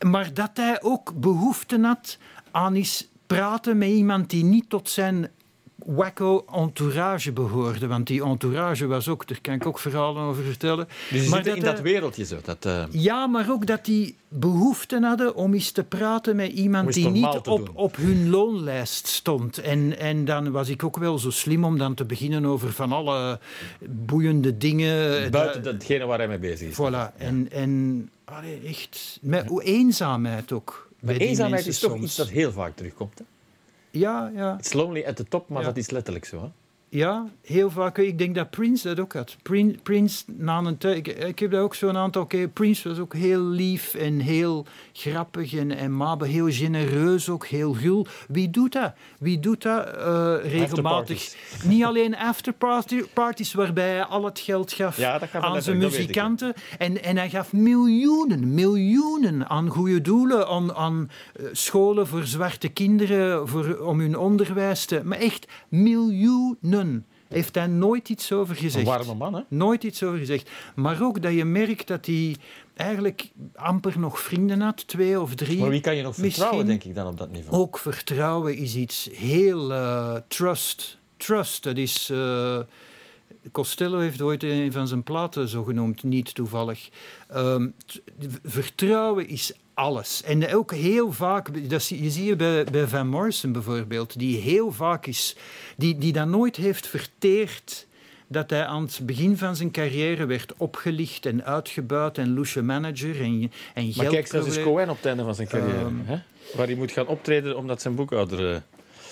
maar 0.00 0.34
dat 0.34 0.50
hij 0.54 0.82
ook 0.82 1.20
behoefte 1.20 1.78
had 1.80 2.18
aan 2.50 2.74
eens 2.74 3.08
praten 3.26 3.78
met 3.78 3.88
iemand 3.88 4.30
die 4.30 4.44
niet 4.44 4.68
tot 4.68 4.90
zijn 4.90 5.30
wacko 5.86 6.44
entourage 6.52 7.32
behoorde. 7.32 7.86
Want 7.86 8.06
die 8.06 8.24
entourage 8.24 8.86
was 8.86 9.08
ook, 9.08 9.28
daar 9.28 9.38
kan 9.40 9.54
ik 9.54 9.66
ook 9.66 9.78
verhalen 9.78 10.22
over 10.22 10.44
vertellen. 10.44 10.88
Dus 11.10 11.28
maar 11.28 11.42
dat, 11.42 11.56
in 11.56 11.62
dat 11.62 11.80
wereldje 11.80 12.24
zo? 12.24 12.36
Dat, 12.44 12.66
uh... 12.66 12.84
Ja, 12.90 13.26
maar 13.26 13.50
ook 13.50 13.66
dat 13.66 13.84
die 13.84 14.16
behoefte 14.28 15.00
hadden 15.02 15.34
om 15.34 15.54
eens 15.54 15.70
te 15.70 15.84
praten 15.84 16.36
met 16.36 16.52
iemand 16.52 16.92
die 16.92 17.08
niet 17.08 17.40
op, 17.44 17.70
op 17.74 17.96
hun 17.96 18.30
loonlijst 18.30 19.06
stond. 19.06 19.58
En, 19.58 19.98
en 19.98 20.24
dan 20.24 20.50
was 20.50 20.68
ik 20.68 20.84
ook 20.84 20.96
wel 20.96 21.18
zo 21.18 21.30
slim 21.30 21.64
om 21.64 21.78
dan 21.78 21.94
te 21.94 22.04
beginnen 22.04 22.44
over 22.44 22.72
van 22.72 22.92
alle 22.92 23.40
boeiende 23.88 24.56
dingen. 24.56 25.30
Buiten 25.30 25.62
datgene 25.62 26.04
waar 26.04 26.18
hij 26.18 26.28
mee 26.28 26.38
bezig 26.38 26.68
is. 26.68 26.74
Voilà. 26.74 26.90
Ja. 26.90 27.12
En, 27.16 27.48
en 27.50 28.10
allee, 28.24 28.60
echt, 28.66 29.18
met 29.22 29.60
eenzaamheid 29.60 30.52
ook. 30.52 30.90
Maar 31.00 31.14
eenzaamheid 31.14 31.66
is 31.66 31.78
toch 31.78 31.90
soms. 31.90 32.04
iets 32.04 32.16
dat 32.16 32.28
heel 32.28 32.52
vaak 32.52 32.76
terugkomt. 32.76 33.18
Hè? 33.18 33.24
Ja, 33.92 34.30
ja. 34.34 34.58
It's 34.58 34.72
lonely 34.72 35.04
at 35.04 35.16
the 35.16 35.24
top, 35.24 35.48
maar 35.48 35.60
ja. 35.60 35.66
dat 35.66 35.76
is 35.76 35.90
letterlijk 35.90 36.24
zo. 36.24 36.40
Hè? 36.40 36.48
Ja, 36.94 37.26
heel 37.42 37.70
vaak. 37.70 37.98
Ik 37.98 38.18
denk 38.18 38.34
dat 38.34 38.50
Prince 38.50 38.88
dat 38.88 39.00
ook 39.00 39.12
had. 39.12 39.36
Prince, 39.42 39.78
Prince 39.82 40.24
na 40.26 40.58
een 40.58 40.78
tijd... 40.78 40.96
Ik, 40.96 41.06
ik 41.06 41.38
heb 41.38 41.50
daar 41.50 41.62
ook 41.62 41.74
zo'n 41.74 41.96
aantal 41.96 42.26
keer... 42.26 42.48
Prince 42.48 42.88
was 42.88 42.98
ook 42.98 43.14
heel 43.14 43.42
lief 43.42 43.94
en 43.94 44.18
heel 44.18 44.66
grappig 44.92 45.54
en, 45.54 45.76
en 45.76 45.96
mabe, 45.96 46.26
heel 46.26 46.50
genereus 46.50 47.28
ook, 47.28 47.46
heel 47.46 47.72
gul. 47.72 48.06
Wie 48.28 48.50
doet 48.50 48.72
dat? 48.72 48.92
Wie 49.18 49.40
doet 49.40 49.62
dat 49.62 49.86
uh, 49.86 50.34
regelmatig? 50.42 51.34
Niet 51.64 51.84
alleen 51.84 52.16
afterparties 52.16 53.52
waarbij 53.52 53.90
hij 53.90 54.04
al 54.04 54.24
het 54.24 54.38
geld 54.38 54.72
gaf 54.72 54.96
ja, 54.96 55.20
aan 55.32 55.62
zijn 55.62 55.78
muzikanten. 55.78 56.54
En, 56.78 57.02
en 57.02 57.16
hij 57.16 57.30
gaf 57.30 57.52
miljoenen, 57.52 58.54
miljoenen 58.54 59.48
aan 59.48 59.68
goede 59.68 60.00
doelen, 60.00 60.48
aan, 60.48 60.74
aan 60.74 61.10
uh, 61.40 61.46
scholen 61.52 62.06
voor 62.06 62.24
zwarte 62.24 62.68
kinderen, 62.68 63.48
voor, 63.48 63.78
om 63.78 64.00
hun 64.00 64.18
onderwijs 64.18 64.84
te... 64.84 65.00
Maar 65.04 65.18
echt 65.18 65.46
miljoenen 65.68 66.80
heeft 67.28 67.54
hij 67.54 67.66
nooit 67.66 68.08
iets 68.08 68.32
over 68.32 68.54
gezegd. 68.54 68.86
Een 68.86 68.92
warme 68.92 69.14
man, 69.14 69.34
hè? 69.34 69.40
Nooit 69.48 69.84
iets 69.84 70.02
over 70.02 70.18
gezegd. 70.18 70.50
Maar 70.74 71.02
ook 71.02 71.22
dat 71.22 71.32
je 71.32 71.44
merkt 71.44 71.86
dat 71.86 72.06
hij 72.06 72.36
eigenlijk 72.74 73.30
amper 73.54 73.98
nog 73.98 74.20
vrienden 74.20 74.60
had, 74.60 74.86
twee 74.86 75.20
of 75.20 75.34
drie. 75.34 75.58
Maar 75.58 75.68
wie 75.68 75.80
kan 75.80 75.96
je 75.96 76.02
nog 76.02 76.14
vertrouwen, 76.14 76.66
denk 76.66 76.84
ik, 76.84 76.94
dan 76.94 77.06
op 77.06 77.18
dat 77.18 77.30
niveau? 77.30 77.62
Ook 77.62 77.78
vertrouwen 77.78 78.56
is 78.56 78.74
iets 78.74 79.08
heel... 79.12 79.70
Uh, 79.70 80.16
trust. 80.28 80.98
Trust, 81.16 81.62
dat 81.62 81.76
is... 81.76 82.10
Uh, 82.12 82.58
Costello 83.52 83.98
heeft 83.98 84.22
ooit 84.22 84.42
een 84.42 84.72
van 84.72 84.88
zijn 84.88 85.02
platen 85.02 85.48
zo 85.48 85.62
genoemd, 85.62 86.02
niet 86.02 86.34
toevallig. 86.34 86.88
Um, 87.36 87.74
vertrouwen 88.42 89.28
is 89.28 89.52
alles. 89.82 90.22
En 90.22 90.54
ook 90.54 90.72
heel 90.72 91.12
vaak, 91.12 91.70
dat 91.70 91.86
je 91.86 92.10
zie 92.10 92.24
je 92.24 92.36
bij, 92.36 92.64
bij 92.64 92.86
Van 92.86 93.08
Morrison 93.08 93.52
bijvoorbeeld, 93.52 94.18
die 94.18 94.36
heel 94.36 94.72
vaak 94.72 95.06
is, 95.06 95.36
die, 95.76 95.98
die 95.98 96.12
dat 96.12 96.26
nooit 96.26 96.56
heeft 96.56 96.86
verteerd 96.86 97.86
dat 98.26 98.50
hij 98.50 98.64
aan 98.64 98.82
het 98.82 99.00
begin 99.02 99.36
van 99.36 99.56
zijn 99.56 99.70
carrière 99.70 100.26
werd 100.26 100.52
opgelicht 100.56 101.26
en 101.26 101.44
uitgebuit 101.44 102.18
en 102.18 102.34
loesje 102.34 102.62
manager 102.62 103.20
en, 103.20 103.52
en 103.74 103.82
geld. 103.84 103.96
Maar 103.96 104.06
kijk, 104.06 104.26
zelfs 104.26 104.46
is 104.46 104.62
Cohen 104.62 104.90
op 104.90 104.96
het 104.96 105.06
einde 105.06 105.22
van 105.22 105.34
zijn 105.34 105.48
carrière, 105.48 105.84
um, 105.84 106.02
hè? 106.04 106.18
waar 106.56 106.66
hij 106.66 106.74
moet 106.74 106.92
gaan 106.92 107.06
optreden 107.06 107.56
omdat 107.56 107.82
zijn 107.82 107.94
boekhouder... 107.94 108.62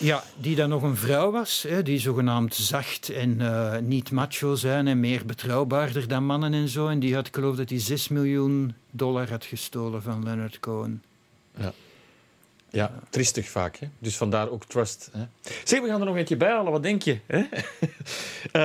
Ja, 0.01 0.25
die 0.37 0.57
dan 0.57 0.69
nog 0.69 0.83
een 0.83 0.97
vrouw 0.97 1.31
was, 1.31 1.65
hè, 1.69 1.83
die 1.83 1.99
zogenaamd 1.99 2.55
zacht 2.55 3.09
en 3.09 3.41
uh, 3.41 3.79
niet 3.79 4.11
macho 4.11 4.55
zijn 4.55 4.89
en 4.89 5.01
meer 5.01 5.27
betrouwbaarder 5.27 6.09
dan 6.09 6.25
mannen 6.25 6.53
en 6.53 6.69
zo. 6.69 6.89
En 6.89 6.99
die 6.99 7.15
had, 7.15 7.27
ik 7.27 7.35
geloof 7.35 7.57
dat 7.57 7.71
hij 7.71 7.79
6 7.79 8.09
miljoen 8.09 8.75
dollar 8.91 9.31
had 9.31 9.45
gestolen 9.45 10.03
van 10.03 10.25
Leonard 10.25 10.61
Cohen. 10.61 11.03
Ja. 11.57 11.73
Ja, 12.71 12.93
tristig 13.11 13.49
vaak. 13.49 13.77
Hè? 13.77 13.87
Dus 13.99 14.17
vandaar 14.17 14.51
ook 14.51 14.65
trust. 14.65 15.11
Hè? 15.13 15.25
Zeg, 15.65 15.81
we 15.81 15.87
gaan 15.87 16.01
er 16.01 16.07
nog 16.07 16.17
een 16.17 16.25
keer 16.25 16.37
bij 16.37 16.51
halen. 16.51 16.73
Wat 16.73 16.83
denk 16.83 17.03
je? 17.03 17.19
Hè? 17.27 17.45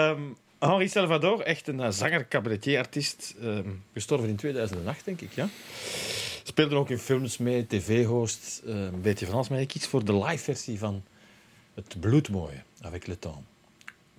um, 0.09 0.35
Henri 0.59 0.87
Salvador, 0.87 1.39
echt 1.41 1.67
een 1.67 1.79
uh, 1.79 1.89
zanger, 1.89 2.27
cabaretier, 2.27 2.77
artiest. 2.77 3.35
Um, 3.43 3.83
gestorven 3.93 4.29
in 4.29 4.35
2008, 4.35 5.05
denk 5.05 5.21
ik. 5.21 5.31
Ja? 5.33 5.47
Speelde 6.43 6.75
ook 6.75 6.89
in 6.89 6.99
films 6.99 7.37
mee, 7.37 7.67
tv-host. 7.67 8.61
Een 8.65 9.01
beetje 9.01 9.25
van 9.25 9.35
alles. 9.35 9.49
Maar 9.49 9.61
ik 9.61 9.67
kies 9.67 9.87
voor 9.87 10.05
de 10.05 10.17
live 10.17 10.43
versie 10.43 10.79
van 10.79 11.03
Het 11.75 11.99
Bloedmooie, 11.99 12.63
avec 12.81 13.07
le 13.07 13.19
temps. 13.19 13.43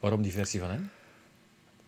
Waarom 0.00 0.22
die 0.22 0.32
versie 0.32 0.60
van 0.60 0.70
hem? 0.70 0.90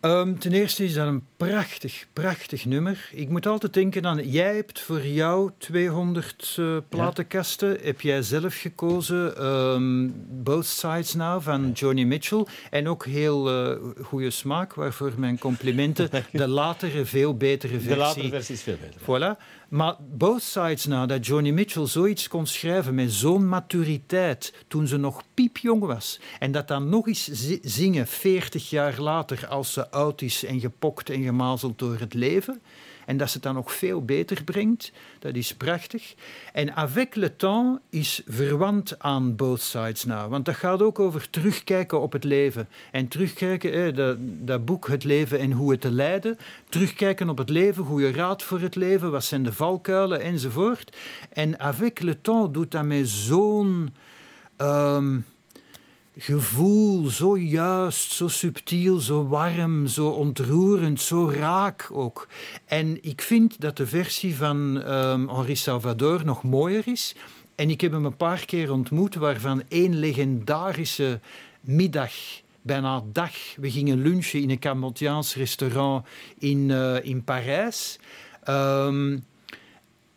Um, 0.00 0.38
ten 0.38 0.52
eerste 0.52 0.84
is 0.84 0.94
dat 0.94 1.06
een 1.06 1.22
prachtig, 1.36 2.06
prachtig 2.12 2.64
nummer. 2.64 3.08
Ik 3.12 3.28
moet 3.28 3.46
altijd 3.46 3.74
denken 3.74 4.06
aan, 4.06 4.28
jij 4.30 4.54
hebt 4.54 4.80
voor 4.80 5.06
jou 5.06 5.50
200 5.58 6.56
uh, 6.60 6.76
platenkasten, 6.88 7.68
ja. 7.68 7.76
heb 7.82 8.00
jij 8.00 8.22
zelf 8.22 8.54
gekozen. 8.54 9.44
Um, 9.44 10.14
Both 10.42 10.66
Sides 10.66 11.14
Now 11.14 11.42
van 11.42 11.70
Johnny 11.72 12.04
Mitchell. 12.04 12.46
En 12.70 12.88
ook 12.88 13.06
heel 13.06 13.70
uh, 13.70 13.76
goede 14.02 14.30
smaak, 14.30 14.74
waarvoor 14.74 15.12
mijn 15.16 15.38
complimenten. 15.38 16.10
De 16.32 16.48
latere, 16.48 17.04
veel 17.04 17.36
betere 17.36 17.72
versie. 17.72 17.88
De 17.88 17.96
latere 17.96 18.28
versie 18.28 18.54
is 18.54 18.62
veel 18.62 18.76
beter. 18.80 19.00
Voilà. 19.00 19.57
Maar 19.68 19.96
Both 20.00 20.42
Sides 20.42 20.84
Now, 20.84 21.08
dat 21.08 21.26
Johnny 21.26 21.50
Mitchell 21.50 21.86
zoiets 21.86 22.28
kon 22.28 22.46
schrijven 22.46 22.94
met 22.94 23.12
zo'n 23.12 23.48
maturiteit 23.48 24.64
toen 24.68 24.86
ze 24.86 24.96
nog 24.96 25.22
piepjong 25.34 25.80
was. 25.84 26.20
En 26.38 26.52
dat 26.52 26.68
dan 26.68 26.88
nog 26.88 27.06
eens 27.06 27.24
zingen, 27.62 28.06
40 28.06 28.70
jaar 28.70 29.00
later, 29.00 29.46
als 29.46 29.72
ze 29.72 29.90
oud 29.90 30.22
is 30.22 30.44
en 30.44 30.60
gepokt 30.60 31.10
en 31.10 31.22
gemazeld 31.22 31.78
door 31.78 31.98
het 31.98 32.14
leven. 32.14 32.60
En 33.08 33.16
dat 33.16 33.28
ze 33.28 33.34
het 33.34 33.42
dan 33.42 33.54
nog 33.54 33.72
veel 33.72 34.04
beter 34.04 34.44
brengt. 34.44 34.92
Dat 35.18 35.34
is 35.34 35.54
prachtig. 35.54 36.14
En 36.52 36.74
Avec 36.74 37.14
le 37.14 37.36
temps 37.36 37.80
is 37.90 38.22
verwant 38.26 38.98
aan 38.98 39.36
Both 39.36 39.60
Sides 39.60 40.04
Now, 40.04 40.30
want 40.30 40.44
dat 40.44 40.54
gaat 40.54 40.82
ook 40.82 40.98
over 40.98 41.30
terugkijken 41.30 42.00
op 42.00 42.12
het 42.12 42.24
leven. 42.24 42.68
En 42.92 43.08
terugkijken, 43.08 43.94
dat, 43.94 44.16
dat 44.20 44.64
boek 44.64 44.88
Het 44.88 45.04
leven 45.04 45.38
en 45.38 45.52
hoe 45.52 45.70
het 45.70 45.80
te 45.80 45.90
leiden, 45.90 46.38
terugkijken 46.68 47.28
op 47.28 47.38
het 47.38 47.50
leven, 47.50 47.84
goede 47.84 48.12
raad 48.12 48.42
voor 48.42 48.60
het 48.60 48.74
leven, 48.74 49.10
wat 49.10 49.24
zijn 49.24 49.42
de 49.42 49.52
valkuilen 49.52 50.20
enzovoort. 50.20 50.96
En 51.32 51.58
Avec 51.58 52.00
le 52.00 52.20
temps 52.20 52.52
doet 52.52 52.70
dat 52.70 52.84
met 52.84 53.08
zo'n... 53.08 53.94
Um, 54.58 55.24
gevoel, 56.18 57.08
zo 57.08 57.38
juist, 57.38 58.12
zo 58.12 58.28
subtiel, 58.28 58.98
zo 58.98 59.26
warm, 59.26 59.86
zo 59.86 60.08
ontroerend, 60.08 61.00
zo 61.00 61.30
raak 61.30 61.88
ook. 61.92 62.28
En 62.64 62.98
ik 63.04 63.22
vind 63.22 63.60
dat 63.60 63.76
de 63.76 63.86
versie 63.86 64.36
van 64.36 64.56
um, 64.92 65.28
Henri 65.28 65.56
Salvador 65.56 66.24
nog 66.24 66.42
mooier 66.42 66.88
is. 66.88 67.14
En 67.54 67.70
ik 67.70 67.80
heb 67.80 67.92
hem 67.92 68.04
een 68.04 68.16
paar 68.16 68.44
keer 68.44 68.72
ontmoet, 68.72 69.14
waarvan 69.14 69.62
één 69.68 69.98
legendarische 69.98 71.20
middag 71.60 72.12
bijna 72.62 73.02
dag. 73.12 73.32
We 73.56 73.70
gingen 73.70 74.02
lunchen 74.02 74.42
in 74.42 74.50
een 74.50 74.58
Cambodjaans 74.58 75.34
restaurant 75.34 76.06
in, 76.38 76.68
uh, 76.68 77.04
in 77.04 77.24
Parijs. 77.24 77.98
Um, 78.48 79.24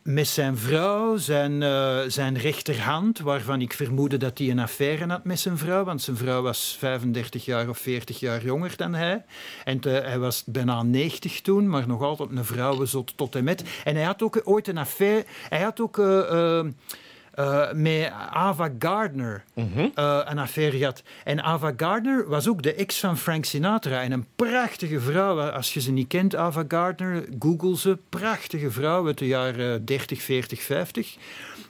met 0.02 0.26
zijn 0.28 0.56
vrouw, 0.56 1.16
zijn, 1.16 1.62
uh, 1.62 1.98
zijn 2.06 2.38
rechterhand, 2.38 3.18
waarvan 3.18 3.60
ik 3.60 3.72
vermoedde 3.72 4.16
dat 4.16 4.38
hij 4.38 4.50
een 4.50 4.58
affaire 4.58 5.06
had 5.06 5.24
met 5.24 5.40
zijn 5.40 5.58
vrouw, 5.58 5.84
want 5.84 6.02
zijn 6.02 6.16
vrouw 6.16 6.42
was 6.42 6.76
35 6.78 7.44
jaar 7.44 7.68
of 7.68 7.78
40 7.78 8.20
jaar 8.20 8.44
jonger 8.44 8.76
dan 8.76 8.94
hij. 8.94 9.24
En 9.64 9.78
hij 9.80 10.18
was 10.18 10.44
bijna 10.46 10.82
90 10.82 11.40
toen, 11.40 11.68
maar 11.68 11.86
nog 11.86 12.02
altijd 12.02 12.30
een 12.30 12.44
vrouwenzot 12.44 13.16
tot 13.16 13.34
en 13.34 13.44
met. 13.44 13.64
En 13.84 13.94
hij 13.94 14.04
had 14.04 14.22
ook 14.22 14.40
ooit 14.44 14.68
een 14.68 14.78
affaire. 14.78 15.24
Hij 15.48 15.60
had 15.60 15.80
ook. 15.80 15.98
Uh, 15.98 16.30
uh, 16.32 16.64
uh, 17.38 17.72
met 17.72 18.10
Ava 18.30 18.70
Gardner 18.78 19.44
mm 19.54 19.70
-hmm. 19.74 19.92
uh, 19.94 20.20
een 20.24 20.38
affaire 20.38 20.78
gehad. 20.78 21.02
En 21.24 21.42
Ava 21.42 21.72
Gardner 21.76 22.28
was 22.28 22.48
ook 22.48 22.62
de 22.62 22.74
ex 22.74 22.98
van 22.98 23.18
Frank 23.18 23.44
Sinatra. 23.44 24.02
En 24.02 24.12
een 24.12 24.26
prachtige 24.36 25.00
vrouw. 25.00 25.40
Als 25.40 25.74
je 25.74 25.80
ze 25.80 25.92
niet 25.92 26.08
kent, 26.08 26.36
Ava 26.36 26.64
Gardner, 26.68 27.24
google 27.38 27.76
ze. 27.76 27.98
Prachtige 28.08 28.70
vrouw 28.70 29.06
uit 29.06 29.18
de 29.18 29.26
jaren 29.26 29.84
30, 29.84 30.22
40, 30.22 30.62
50. 30.62 31.16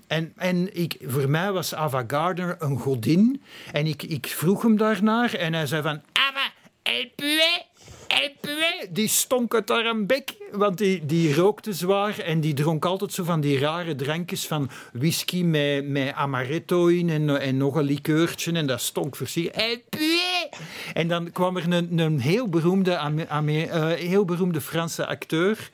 En, 0.06 0.32
en 0.36 0.76
ik, 0.76 0.96
voor 1.06 1.28
mij 1.28 1.52
was 1.52 1.74
Ava 1.74 2.04
Gardner 2.06 2.56
een 2.58 2.78
godin. 2.78 3.42
En 3.72 3.86
ik, 3.86 4.02
ik 4.02 4.26
vroeg 4.26 4.62
hem 4.62 4.76
daarnaar 4.76 5.34
en 5.34 5.54
hij 5.54 5.66
zei 5.66 5.82
van... 5.82 6.00
Ava, 6.12 6.50
elle 6.82 7.10
puait 7.16 7.71
die 8.90 9.08
stonk 9.08 9.54
uit 9.54 9.68
haar 9.68 9.86
een 9.86 10.06
bek, 10.06 10.34
want 10.52 10.78
die, 10.78 11.06
die 11.06 11.34
rookte 11.34 11.72
zwaar 11.72 12.18
en 12.18 12.40
die 12.40 12.54
dronk 12.54 12.84
altijd 12.84 13.12
zo 13.12 13.24
van 13.24 13.40
die 13.40 13.58
rare 13.58 13.94
drankjes 13.94 14.46
van 14.46 14.70
whisky 14.92 15.42
met, 15.42 15.88
met 15.88 16.14
amaretto 16.14 16.86
in 16.86 17.10
en, 17.10 17.40
en 17.40 17.56
nog 17.56 17.74
een 17.74 17.84
likeurtje 17.84 18.52
en 18.52 18.66
dat 18.66 18.80
stonk 18.80 19.16
verschrikkelijk. 19.16 19.84
En 20.94 21.08
dan 21.08 21.32
kwam 21.32 21.56
er 21.56 21.72
een, 21.72 21.98
een 21.98 22.20
heel, 22.20 22.48
beroemde, 22.48 22.90
uh, 23.46 23.86
heel 23.88 24.24
beroemde 24.24 24.60
Franse 24.60 25.06
acteur 25.06 25.70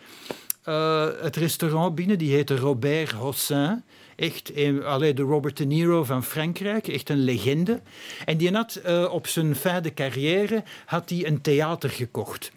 uh, 0.69 1.07
het 1.21 1.37
restaurant 1.37 1.95
binnen, 1.95 2.19
die 2.19 2.35
heette 2.35 2.57
Robert 2.57 3.13
Hossin. 3.13 3.85
Echt 4.19 4.53
allee, 4.85 5.15
de 5.15 5.23
Robert 5.23 5.57
De 5.57 5.65
Niro 5.65 6.05
van 6.05 6.25
Frankrijk, 6.25 6.89
echt 6.89 7.11
een 7.11 7.25
legende. 7.25 7.81
En 8.25 8.37
die 8.37 8.53
had 8.53 8.81
uh, 8.87 9.13
op 9.13 9.27
zijn 9.27 9.57
fijne 9.57 9.95
carrière 9.95 10.63
had 10.85 11.11
hij 11.11 11.27
een 11.27 11.41
theater 11.41 11.91
gekocht. 11.91 12.53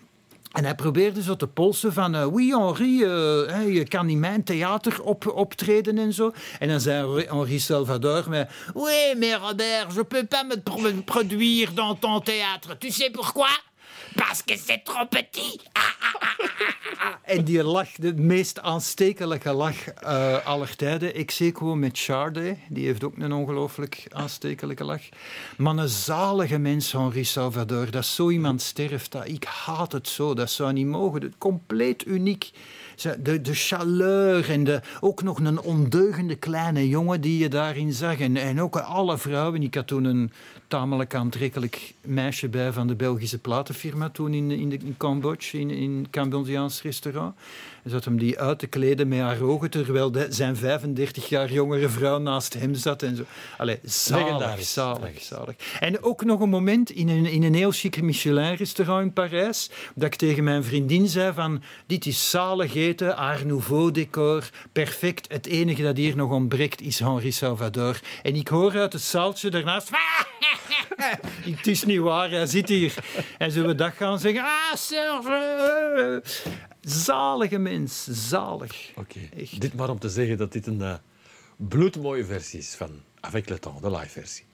En 0.52 0.64
hij 0.64 0.76
probeerde 0.76 1.22
zo 1.22 1.36
te 1.36 1.48
polsen 1.48 1.94
van, 1.94 2.16
uh, 2.16 2.26
oui 2.26 2.48
Henri, 2.48 3.04
uh, 3.04 3.74
je 3.74 3.86
kan 3.88 4.10
in 4.10 4.20
mijn 4.20 4.44
theater 4.44 5.04
op, 5.04 5.28
optreden 5.28 5.98
en 5.98 6.14
zo. 6.14 6.32
En 6.60 6.68
dan 6.68 6.80
zei 6.80 7.26
Henri 7.26 7.60
Salvador, 7.60 8.30
mais, 8.30 8.46
oui, 8.74 9.16
mais 9.18 9.36
Robert, 9.36 9.94
je 9.94 10.04
peux 10.04 10.28
pas 10.28 10.44
me 10.44 11.02
produire 11.04 11.72
dans 11.74 12.00
ton 12.00 12.22
théâtre. 12.22 12.78
Tu 12.78 12.92
sais 12.92 13.12
pourquoi? 13.12 13.50
Parce 14.16 14.42
que 14.44 14.58
c'est 14.58 14.84
trop 14.84 15.06
petit. 15.10 15.60
en 17.36 17.44
die 17.44 17.64
lach, 17.64 17.90
de 17.96 18.14
meest 18.14 18.60
aanstekelijke 18.60 19.54
lach 19.54 19.88
uh, 20.04 20.46
aller 20.46 20.76
tijden. 20.76 21.18
Ik 21.18 21.32
zie 21.32 21.56
gewoon 21.56 21.80
met 21.80 22.00
Charde, 22.00 22.58
die 22.70 22.86
heeft 22.86 23.04
ook 23.04 23.18
een 23.18 23.34
ongelooflijk 23.34 24.06
aanstekelijke 24.10 24.84
lach. 24.84 25.02
Maar 25.58 25.78
een 25.78 25.90
zalige 25.90 26.58
mens, 26.58 26.92
Henri 26.92 27.24
Salvador, 27.24 27.92
dat 27.92 28.06
zo 28.06 28.30
iemand 28.30 28.62
sterft, 28.62 29.12
dat, 29.12 29.28
ik 29.28 29.44
haat 29.44 29.92
het 29.92 30.08
zo, 30.08 30.34
dat 30.34 30.52
zou 30.52 30.74
niet 30.74 30.86
mogen. 30.86 31.34
Compleet 31.38 32.06
uniek. 32.06 32.52
De, 33.02 33.42
de 33.42 33.54
chaleur 33.54 34.50
en 34.50 34.64
de, 34.64 34.82
ook 35.00 35.24
nog 35.24 35.40
een 35.40 35.62
ondeugende 35.62 36.36
kleine 36.36 36.90
jongen 36.90 37.22
die 37.22 37.38
je 37.38 37.50
daarin 37.50 37.94
zag. 37.94 38.20
En, 38.20 38.38
en 38.38 38.62
ook 38.62 38.76
alle 38.76 39.18
vrouwen. 39.18 39.64
Ik 39.64 39.76
had 39.76 39.88
toen 39.88 40.04
een 40.04 40.32
tamelijk 40.68 41.16
aantrekkelijk 41.16 41.94
meisje 42.02 42.50
bij 42.50 42.72
van 42.72 42.88
de 42.88 42.96
Belgische 42.96 43.38
platenfirma 43.38 44.10
toen 44.10 44.34
in, 44.34 44.52
in, 44.52 44.70
de, 44.70 44.78
in 44.78 44.96
Cambodja, 44.98 45.60
in, 45.60 45.70
in 45.70 46.08
Cambodjaans 46.10 46.82
restaurant. 46.82 47.36
Zat 47.86 48.06
hem 48.06 48.18
die 48.18 48.40
uit 48.40 48.60
te 48.60 48.68
kleden 48.68 49.08
met 49.08 49.20
haar 49.20 49.42
ogen, 49.42 49.70
terwijl 49.70 50.12
de, 50.12 50.28
zijn 50.30 50.56
35 50.56 51.30
jaar 51.30 51.52
jongere 51.52 51.90
vrouw 51.90 52.18
naast 52.18 52.54
hem 52.54 52.74
zat. 52.74 53.04
En 53.04 53.16
zo. 53.16 53.24
Allee, 53.58 53.80
zalig, 53.84 54.64
zalig, 54.64 55.22
zalig. 55.22 55.56
En 55.80 56.04
ook 56.04 56.24
nog 56.24 56.40
een 56.40 56.50
moment 56.50 56.90
in 56.90 57.10
een, 57.10 57.26
in 57.26 57.44
een 57.44 57.54
heel 57.54 57.72
chic 57.72 58.02
Michelin-restaurant 58.02 59.06
in 59.06 59.14
Parijs, 59.14 59.70
dat 59.96 60.06
ik 60.06 60.16
tegen 60.16 60.44
mijn 60.44 60.64
vriendin 60.64 61.08
zei 61.08 61.34
van, 61.34 61.62
dit 61.86 62.06
is 62.06 62.30
zalig 62.30 62.74
Art 63.00 63.46
Nouveau 63.46 63.92
decor, 63.92 64.50
perfect. 64.72 65.32
Het 65.32 65.46
enige 65.46 65.84
dat 65.84 65.98
hier 65.98 66.16
nog 66.16 66.32
ontbreekt 66.32 66.82
is 66.82 67.00
Henri 67.00 67.32
Salvador. 67.32 68.00
En 68.24 68.36
ik 68.36 68.48
hoor 68.48 68.78
uit 68.78 68.94
het 68.94 69.02
zaaltje 69.02 69.50
daarnaast... 69.50 69.90
het 71.58 71.68
is 71.68 71.84
niet 71.84 72.00
waar, 72.00 72.30
hij 72.30 72.46
zit 72.46 72.70
hier. 72.70 72.96
En 73.38 73.52
zullen 73.52 73.70
we 73.70 73.76
dat 73.76 73.94
gaan 73.94 74.20
zeggen? 74.20 74.44
Ah, 74.44 74.76
Serge! 74.76 76.24
Zalige 76.82 77.58
mens, 77.58 78.08
zalig. 78.10 78.90
Oké, 78.96 79.20
okay. 79.34 79.50
dit 79.58 79.74
maar 79.74 79.90
om 79.90 80.00
te 80.00 80.10
zeggen 80.10 80.38
dat 80.38 80.52
dit 80.52 80.68
een 80.68 80.80
uh, 80.80 80.94
bloedmooie 81.56 82.26
versie 82.26 82.60
is 82.60 82.76
van 82.76 82.90
Avec 83.20 83.50
le 83.50 83.60
temps, 83.60 83.82
de 83.82 83.92
live 83.92 84.10
versie. 84.10 84.46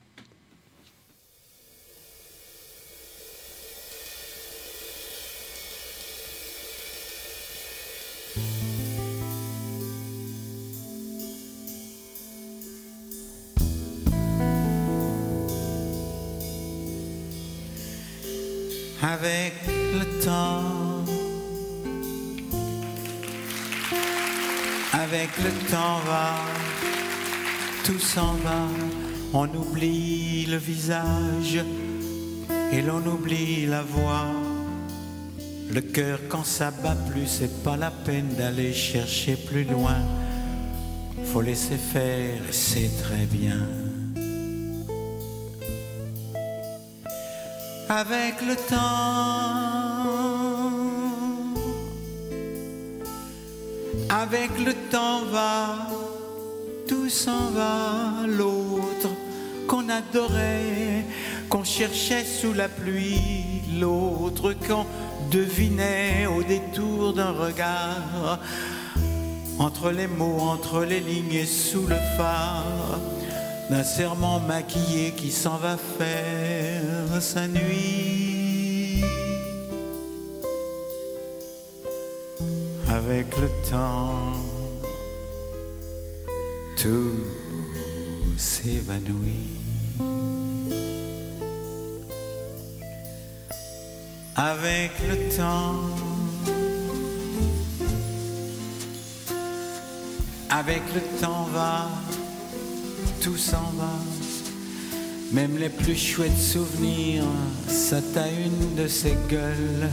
Avec 19.10 19.54
le 19.68 20.26
temps 20.26 21.06
Avec 24.92 25.30
le 25.38 25.50
temps 25.72 26.00
va, 26.06 26.36
tout 27.86 28.00
s'en 28.00 28.34
va, 28.34 28.68
on 29.34 29.48
oublie 29.56 30.46
le 30.48 30.58
visage 30.58 31.64
et 32.74 32.82
l'on 32.82 33.06
oublie 33.06 33.66
la 33.66 33.84
voix. 33.84 34.26
Le 35.72 35.80
cœur 35.80 36.20
quand 36.28 36.44
ça 36.44 36.72
bat 36.72 36.98
plus, 37.10 37.28
c'est 37.28 37.64
pas 37.64 37.78
la 37.78 37.92
peine 37.92 38.34
d'aller 38.38 38.74
chercher 38.74 39.38
plus 39.38 39.64
loin. 39.64 40.00
Faut 41.32 41.42
laisser 41.42 41.78
faire 41.78 42.42
et 42.50 42.54
c'est 42.54 42.92
très 43.04 43.26
bien. 43.26 43.87
Avec 47.90 48.42
le 48.42 48.56
temps. 48.56 48.78
Avec 54.10 54.50
le 54.60 54.74
temps 54.90 55.24
va, 55.32 55.88
tout 56.88 57.10
s'en 57.10 57.52
va, 57.52 58.28
l'autre 58.28 59.10
qu'on 59.68 59.88
adorait, 59.90 61.06
qu'on 61.50 61.64
cherchait 61.64 62.26
sous 62.26 62.54
la 62.54 62.68
pluie, 62.68 63.62
l'autre 63.80 64.54
qu'on 64.54 64.86
devinait 65.32 66.26
au 66.26 66.44
détour 66.44 67.14
d'un 67.14 67.32
regard, 67.32 68.40
entre 69.60 69.92
les 69.92 70.08
mots, 70.08 70.40
entre 70.42 70.84
les 70.84 71.00
lignes 71.00 71.34
et 71.34 71.46
sous 71.46 71.88
le 71.88 71.98
phare. 72.18 73.00
D'un 73.70 73.84
serment 73.84 74.40
maquillé 74.40 75.12
qui 75.12 75.30
s'en 75.30 75.58
va 75.58 75.78
faire 75.78 76.97
sa 77.20 77.48
nuit. 77.48 78.08
avec 82.90 83.28
le 83.38 83.50
temps, 83.70 84.34
tout 86.78 87.24
s'évanouit. 88.38 89.62
Avec 94.36 94.92
le 95.10 95.36
temps, 95.36 95.76
Avec 100.50 100.82
le 100.96 101.02
temps 101.22 101.44
va, 101.54 101.90
tout 103.22 103.38
s'en 103.38 103.70
va. 103.78 104.17
Même 105.32 105.58
les 105.58 105.70
plus 105.70 105.98
chouettes 105.98 106.38
souvenirs 106.38 107.26
sautent 107.68 108.16
à 108.16 108.30
une 108.30 108.76
de 108.76 108.88
ces 108.88 109.18
gueules. 109.30 109.90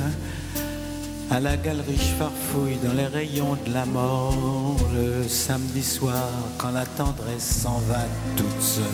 À 1.31 1.41
la 1.41 1.57
galerie, 1.57 1.97
je 1.97 2.15
farfouille 2.19 2.77
dans 2.85 2.93
les 2.93 3.07
rayons 3.07 3.57
de 3.67 3.73
la 3.73 3.85
mort. 3.85 4.77
Le 4.95 5.27
samedi 5.27 5.83
soir, 5.83 6.31
quand 6.57 6.71
la 6.71 6.87
tendresse 6.87 7.63
s'en 7.63 7.81
va 7.89 8.05
toute 8.37 8.63
seule. 8.63 8.85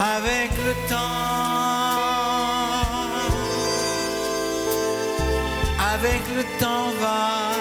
Avec 0.00 0.50
le 0.66 0.72
temps, 0.88 0.96
avec 5.94 6.22
le 6.36 6.42
temps 6.58 6.90
va, 7.00 7.52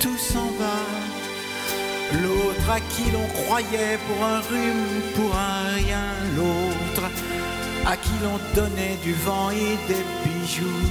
tout 0.00 0.16
s'en. 0.16 0.53
L'autre 2.24 2.70
à 2.70 2.80
qui 2.80 3.10
l'on 3.10 3.26
croyait 3.42 3.98
pour 4.06 4.24
un 4.24 4.40
rhume, 4.40 5.02
pour 5.14 5.36
un 5.36 5.74
rien, 5.74 6.06
l'autre 6.36 7.10
à 7.86 7.96
qui 7.98 8.12
l'on 8.22 8.38
donnait 8.54 8.96
du 9.02 9.12
vent 9.12 9.50
et 9.50 9.76
des 9.88 10.04
bijoux, 10.24 10.88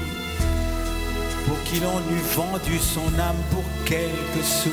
pour 1.48 1.62
qui 1.64 1.80
l'on 1.80 2.00
eût 2.16 2.26
vendu 2.36 2.78
son 2.78 3.08
âme 3.20 3.42
pour 3.50 3.64
quelques 3.86 4.46
sous, 4.46 4.70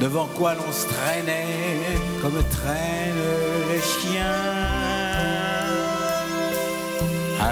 devant 0.00 0.28
quoi 0.34 0.54
l'on 0.54 0.72
se 0.72 0.86
traînait 0.86 1.98
comme 2.22 2.42
traînent 2.50 3.28
les 3.70 3.80
chiens. 3.80 4.24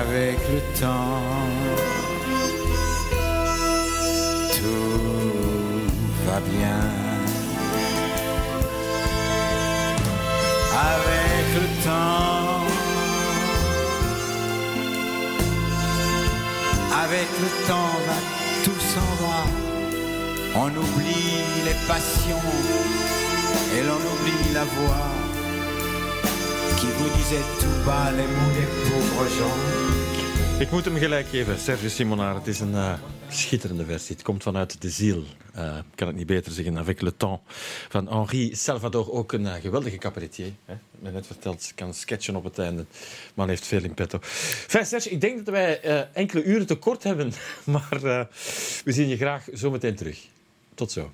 Avec 0.00 0.38
le 0.52 0.80
temps, 0.80 1.22
tout 4.54 6.26
va 6.26 6.40
bien. 6.40 7.05
Avec 10.78 11.54
le 11.54 11.66
temps, 11.84 12.66
avec 17.02 17.28
le 17.40 17.66
temps, 17.66 17.96
va, 18.06 18.18
tout 18.62 18.80
s'en 18.92 19.24
va. 19.24 19.44
On 20.54 20.68
oublie 20.68 21.40
les 21.64 21.76
passions 21.88 22.50
et 23.74 23.82
l'on 23.84 24.02
oublie 24.12 24.52
la 24.52 24.64
voix 24.64 25.08
qui 26.76 26.86
vous 26.98 27.08
disait 27.16 27.46
tout 27.58 27.86
bas 27.86 28.10
les 28.14 28.26
mots 28.26 28.52
des 28.54 28.68
pauvres 28.90 29.28
gens. 29.38 29.95
Ik 30.58 30.70
moet 30.70 30.84
hem 30.84 30.96
gelijk 30.96 31.26
geven, 31.26 31.58
Serge 31.58 31.88
Simonard. 31.88 32.36
Het 32.36 32.46
is 32.46 32.60
een 32.60 32.72
uh, 32.72 32.98
schitterende 33.28 33.84
versie. 33.84 34.14
Het 34.14 34.24
komt 34.24 34.42
vanuit 34.42 34.82
de 34.82 34.90
ziel. 34.90 35.24
Uh, 35.56 35.76
kan 35.94 36.06
het 36.06 36.16
niet 36.16 36.26
beter 36.26 36.52
zeggen. 36.52 36.78
Avec 36.78 37.00
le 37.00 37.16
temps. 37.16 37.42
Van 37.88 38.08
Henri 38.08 38.54
Salvador, 38.54 39.12
ook 39.12 39.32
een 39.32 39.42
uh, 39.42 39.54
geweldige 39.54 39.96
cabaretier. 39.96 40.52
Hè? 40.64 40.74
Men 40.98 41.12
net 41.12 41.26
verteld, 41.26 41.72
kan 41.74 41.94
sketchen 41.94 42.36
op 42.36 42.44
het 42.44 42.58
einde. 42.58 42.86
Man 43.34 43.48
heeft 43.48 43.66
veel 43.66 43.82
in 43.82 43.94
petto. 43.94 44.18
Fijn, 44.22 44.86
Serge, 44.86 45.10
ik 45.10 45.20
denk 45.20 45.36
dat 45.36 45.54
wij 45.54 45.80
enkele 46.12 46.44
uren 46.44 46.66
tekort 46.66 47.02
hebben. 47.02 47.32
Maar 47.64 47.98
we 48.84 48.92
zien 48.92 49.08
je 49.08 49.16
graag 49.16 49.44
zometeen 49.52 49.94
terug. 49.94 50.18
Tot 50.74 50.92
zo. 50.92 51.12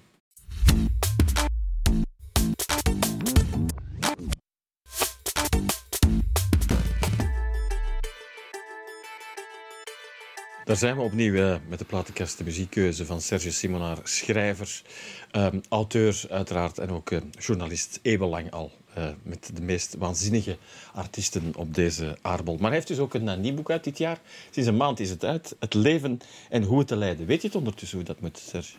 Daar 10.73 10.81
zijn 10.81 10.97
we 10.97 11.03
opnieuw 11.03 11.33
uh, 11.33 11.57
met 11.69 11.79
de 11.79 11.85
platenkast, 11.85 12.39
de 12.39 12.45
muziekkeuze 12.45 13.07
van 13.07 13.21
Serge 13.21 13.51
Simonaar, 13.51 13.99
schrijver, 14.03 14.83
um, 15.33 15.61
auteur 15.69 16.23
uiteraard 16.31 16.79
en 16.79 16.91
ook 16.91 17.11
uh, 17.11 17.21
journalist, 17.39 17.99
eeuwenlang 18.03 18.51
al. 18.51 18.73
Uh, 18.99 19.09
met 19.23 19.51
de 19.55 19.63
meest 19.63 19.95
waanzinnige 19.99 20.57
artiesten 20.95 21.53
op 21.57 21.75
deze 21.75 22.19
aardbol. 22.23 22.55
Maar 22.55 22.67
hij 22.67 22.75
heeft 22.75 22.89
dus 22.89 22.99
ook 22.99 23.15
een 23.15 23.41
nieuw 23.41 23.55
boek 23.55 23.71
uit 23.71 23.85
dit 23.85 23.99
jaar. 23.99 24.21
Sinds 24.51 24.69
een 24.69 24.77
maand 24.77 25.01
is 25.01 25.11
het 25.11 25.25
uit. 25.25 25.57
Het 25.59 25.75
leven 25.75 26.19
en 26.49 26.63
hoe 26.63 26.79
het 26.79 26.89
te 26.89 26.97
leiden. 26.97 27.27
Weet 27.27 27.41
je 27.41 27.47
het 27.47 27.57
ondertussen 27.57 27.99
hoe 27.99 28.07
dat 28.07 28.21
moet, 28.21 28.39
Serge? 28.39 28.73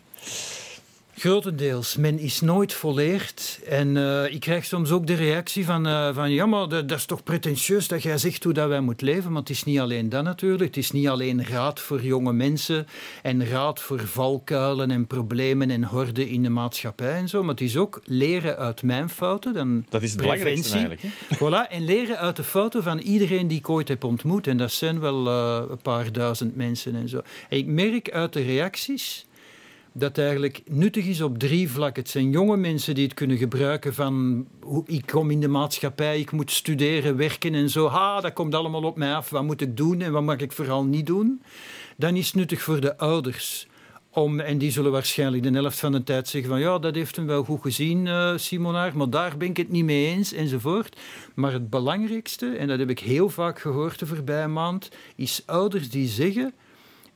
Grotendeels. 1.16 1.96
Men 1.96 2.18
is 2.18 2.40
nooit 2.40 2.72
volleerd. 2.72 3.60
En 3.68 3.96
uh, 3.96 4.32
ik 4.32 4.40
krijg 4.40 4.64
soms 4.64 4.90
ook 4.90 5.06
de 5.06 5.14
reactie 5.14 5.64
van, 5.64 5.86
uh, 5.86 6.14
van 6.14 6.30
ja, 6.30 6.46
maar 6.46 6.68
dat, 6.68 6.88
dat, 6.88 6.98
is 6.98 7.04
toch 7.04 7.22
pretentieus 7.22 7.88
dat 7.88 8.02
jij 8.02 8.18
zegt 8.18 8.44
hoe 8.44 8.52
dat 8.52 8.68
wij 8.68 8.80
moeten 8.80 9.06
leven. 9.06 9.32
Maar 9.32 9.40
het 9.40 9.50
is 9.50 9.64
niet 9.64 9.78
alleen 9.78 10.08
dat 10.08 10.24
natuurlijk. 10.24 10.74
Het 10.74 10.76
is 10.76 10.90
niet 10.90 11.08
alleen 11.08 11.46
raad 11.46 11.80
voor 11.80 12.02
jonge 12.02 12.32
mensen 12.32 12.86
en 13.22 13.48
raad 13.48 13.80
voor 13.80 14.00
valkuilen 14.00 14.90
en 14.90 15.06
problemen 15.06 15.70
en 15.70 15.84
horden 15.84 16.28
in 16.28 16.42
de 16.42 16.48
maatschappij 16.48 17.14
en 17.14 17.28
zo. 17.28 17.40
Maar 17.40 17.54
het 17.54 17.60
is 17.60 17.76
ook 17.76 18.00
leren 18.04 18.56
uit 18.56 18.82
mijn 18.82 19.08
fouten. 19.08 19.54
Dan 19.54 19.86
dat 19.88 20.02
is 20.02 20.12
het 20.12 20.20
belangrijkste 20.20 20.72
eigenlijk. 20.72 21.02
Hè? 21.02 21.36
Voilà, 21.36 21.70
en 21.70 21.84
leren 21.84 22.18
uit 22.18 22.36
de 22.36 22.44
fouten 22.44 22.82
van 22.82 22.98
iedereen 22.98 23.48
die 23.48 23.58
ik 23.58 23.68
ooit 23.68 23.88
heb 23.88 24.04
ontmoet. 24.04 24.46
En 24.46 24.56
dat 24.56 24.72
zijn 24.72 25.00
wel 25.00 25.26
uh, 25.26 25.62
een 25.70 25.82
paar 25.82 26.12
duizend 26.12 26.56
mensen 26.56 26.94
en 26.94 27.08
zo. 27.08 27.22
En 27.48 27.58
ik 27.58 27.66
merk 27.66 28.10
uit 28.10 28.32
de 28.32 28.42
reacties 28.42 29.26
dat 29.96 30.18
eigenlijk 30.18 30.62
nuttig 30.66 31.06
is 31.06 31.20
op 31.20 31.38
drie 31.38 31.70
vlakken. 31.70 32.02
Het 32.02 32.10
zijn 32.10 32.30
jonge 32.30 32.56
mensen 32.56 32.94
die 32.94 33.04
het 33.04 33.14
kunnen 33.14 33.36
gebruiken 33.36 33.94
van 33.94 34.46
ik 34.86 35.06
kom 35.06 35.30
in 35.30 35.40
de 35.40 35.48
maatschappij, 35.48 36.20
ik 36.20 36.32
moet 36.32 36.50
studeren, 36.50 37.16
werken 37.16 37.54
en 37.54 37.70
zo. 37.70 37.88
Ha, 37.88 38.20
dat 38.20 38.32
komt 38.32 38.54
allemaal 38.54 38.82
op 38.82 38.96
mij 38.96 39.14
af. 39.14 39.30
Wat 39.30 39.42
moet 39.42 39.60
ik 39.60 39.76
doen 39.76 40.00
en 40.00 40.12
wat 40.12 40.22
mag 40.22 40.36
ik 40.36 40.52
vooral 40.52 40.84
niet 40.84 41.06
doen? 41.06 41.42
Dan 41.96 42.16
is 42.16 42.26
het 42.26 42.34
nuttig 42.34 42.62
voor 42.62 42.80
de 42.80 42.98
ouders. 42.98 43.66
Om, 44.10 44.40
en 44.40 44.58
die 44.58 44.70
zullen 44.70 44.92
waarschijnlijk 44.92 45.42
de 45.42 45.50
helft 45.50 45.78
van 45.78 45.92
de 45.92 46.02
tijd 46.02 46.28
zeggen 46.28 46.50
van 46.50 46.60
ja, 46.60 46.78
dat 46.78 46.94
heeft 46.94 47.16
hem 47.16 47.26
wel 47.26 47.44
goed 47.44 47.62
gezien, 47.62 48.06
uh, 48.06 48.36
Simonaar, 48.36 48.96
maar 48.96 49.10
daar 49.10 49.36
ben 49.36 49.48
ik 49.48 49.56
het 49.56 49.70
niet 49.70 49.84
mee 49.84 50.06
eens 50.06 50.32
enzovoort. 50.32 50.96
Maar 51.34 51.52
het 51.52 51.70
belangrijkste, 51.70 52.46
en 52.46 52.68
dat 52.68 52.78
heb 52.78 52.90
ik 52.90 52.98
heel 52.98 53.28
vaak 53.28 53.60
gehoord 53.60 53.98
de 53.98 54.06
voorbije 54.06 54.46
maand, 54.46 54.90
is 55.16 55.42
ouders 55.46 55.90
die 55.90 56.08
zeggen 56.08 56.54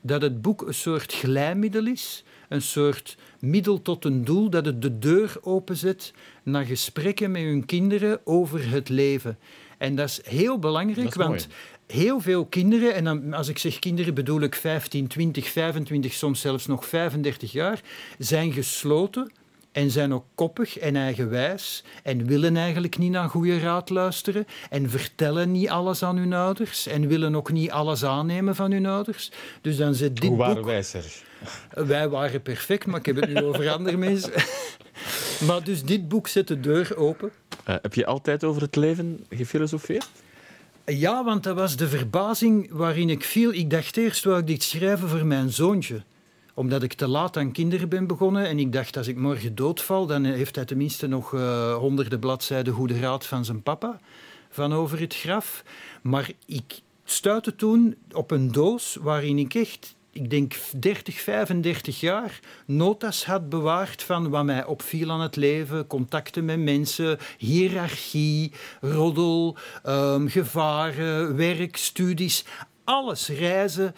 dat 0.00 0.22
het 0.22 0.42
boek 0.42 0.66
een 0.66 0.74
soort 0.74 1.12
glijmiddel 1.12 1.86
is 1.86 2.24
een 2.48 2.62
soort 2.62 3.16
middel 3.40 3.82
tot 3.82 4.04
een 4.04 4.24
doel 4.24 4.50
dat 4.50 4.64
het 4.64 4.82
de 4.82 4.98
deur 4.98 5.36
openzet 5.40 6.12
naar 6.42 6.64
gesprekken 6.64 7.30
met 7.30 7.42
hun 7.42 7.64
kinderen 7.64 8.20
over 8.24 8.70
het 8.70 8.88
leven. 8.88 9.38
En 9.78 9.94
dat 9.94 10.08
is 10.08 10.20
heel 10.24 10.58
belangrijk, 10.58 11.14
want 11.14 11.48
heel 11.86 12.20
veel 12.20 12.46
kinderen, 12.46 12.94
en 12.94 13.04
dan, 13.04 13.32
als 13.34 13.48
ik 13.48 13.58
zeg 13.58 13.78
kinderen 13.78 14.14
bedoel 14.14 14.40
ik 14.40 14.54
15, 14.54 15.06
20, 15.06 15.48
25, 15.48 16.12
soms 16.12 16.40
zelfs 16.40 16.66
nog 16.66 16.86
35 16.86 17.52
jaar, 17.52 17.80
zijn 18.18 18.52
gesloten 18.52 19.30
en 19.72 19.90
zijn 19.90 20.14
ook 20.14 20.24
koppig 20.34 20.78
en 20.78 20.96
eigenwijs 20.96 21.84
en 22.02 22.26
willen 22.26 22.56
eigenlijk 22.56 22.98
niet 22.98 23.10
naar 23.10 23.28
goede 23.28 23.58
raad 23.58 23.90
luisteren 23.90 24.46
en 24.70 24.90
vertellen 24.90 25.52
niet 25.52 25.68
alles 25.68 26.02
aan 26.02 26.16
hun 26.16 26.32
ouders 26.32 26.86
en 26.86 27.08
willen 27.08 27.34
ook 27.34 27.52
niet 27.52 27.70
alles 27.70 28.04
aannemen 28.04 28.54
van 28.54 28.70
hun 28.70 28.86
ouders. 28.86 29.30
Dus 29.60 29.76
dan 29.76 29.94
zit 29.94 30.20
dit 30.20 30.28
Hoe 30.28 30.38
waren 30.38 30.54
boek... 30.54 30.64
wij, 30.64 30.82
Serge? 30.82 31.26
Wij 31.70 32.08
waren 32.08 32.42
perfect, 32.42 32.86
maar 32.86 32.98
ik 32.98 33.06
heb 33.06 33.16
het 33.16 33.28
nu 33.28 33.42
over 33.42 33.70
andere 33.78 33.96
mensen. 33.96 34.32
maar 35.46 35.64
dus 35.64 35.84
dit 35.84 36.08
boek 36.08 36.28
zet 36.28 36.48
de 36.48 36.60
deur 36.60 36.96
open. 36.96 37.30
Uh, 37.68 37.74
heb 37.82 37.94
je 37.94 38.06
altijd 38.06 38.44
over 38.44 38.62
het 38.62 38.76
leven 38.76 39.26
gefilosofeerd? 39.30 40.08
Ja, 40.84 41.24
want 41.24 41.42
dat 41.42 41.56
was 41.56 41.76
de 41.76 41.88
verbazing 41.88 42.70
waarin 42.70 43.10
ik 43.10 43.24
viel. 43.24 43.52
Ik 43.52 43.70
dacht 43.70 43.96
eerst, 43.96 44.24
wou 44.24 44.38
ik 44.38 44.46
dit 44.46 44.62
schrijven 44.62 45.08
voor 45.08 45.26
mijn 45.26 45.50
zoontje 45.50 46.02
omdat 46.58 46.82
ik 46.82 46.92
te 46.92 47.08
laat 47.08 47.36
aan 47.36 47.52
kinderen 47.52 47.88
ben 47.88 48.06
begonnen 48.06 48.46
en 48.46 48.58
ik 48.58 48.72
dacht, 48.72 48.96
als 48.96 49.06
ik 49.06 49.16
morgen 49.16 49.54
doodval, 49.54 50.06
dan 50.06 50.24
heeft 50.24 50.54
hij 50.54 50.64
tenminste 50.64 51.06
nog 51.06 51.32
uh, 51.32 51.74
honderden 51.74 52.18
bladzijden 52.18 52.74
goede 52.74 53.00
raad 53.00 53.26
van 53.26 53.44
zijn 53.44 53.62
papa 53.62 54.00
van 54.50 54.72
over 54.72 55.00
het 55.00 55.14
graf. 55.14 55.64
Maar 56.02 56.30
ik 56.46 56.80
stuitte 57.04 57.56
toen 57.56 57.96
op 58.12 58.30
een 58.30 58.52
doos 58.52 58.96
waarin 59.00 59.38
ik 59.38 59.54
echt 59.54 59.96
ik 60.12 60.30
denk 60.30 60.54
30, 60.76 61.20
35 61.20 62.00
jaar 62.00 62.40
notas 62.66 63.24
had 63.24 63.48
bewaard 63.48 64.02
van 64.02 64.30
wat 64.30 64.44
mij 64.44 64.64
opviel 64.64 65.10
aan 65.10 65.20
het 65.20 65.36
leven. 65.36 65.86
Contacten 65.86 66.44
met 66.44 66.58
mensen, 66.58 67.18
hiërarchie, 67.38 68.52
roddel, 68.80 69.56
um, 69.86 70.28
gevaren, 70.28 71.36
werk, 71.36 71.76
studies. 71.76 72.44
Alles, 72.84 73.28
reizen, 73.28 73.94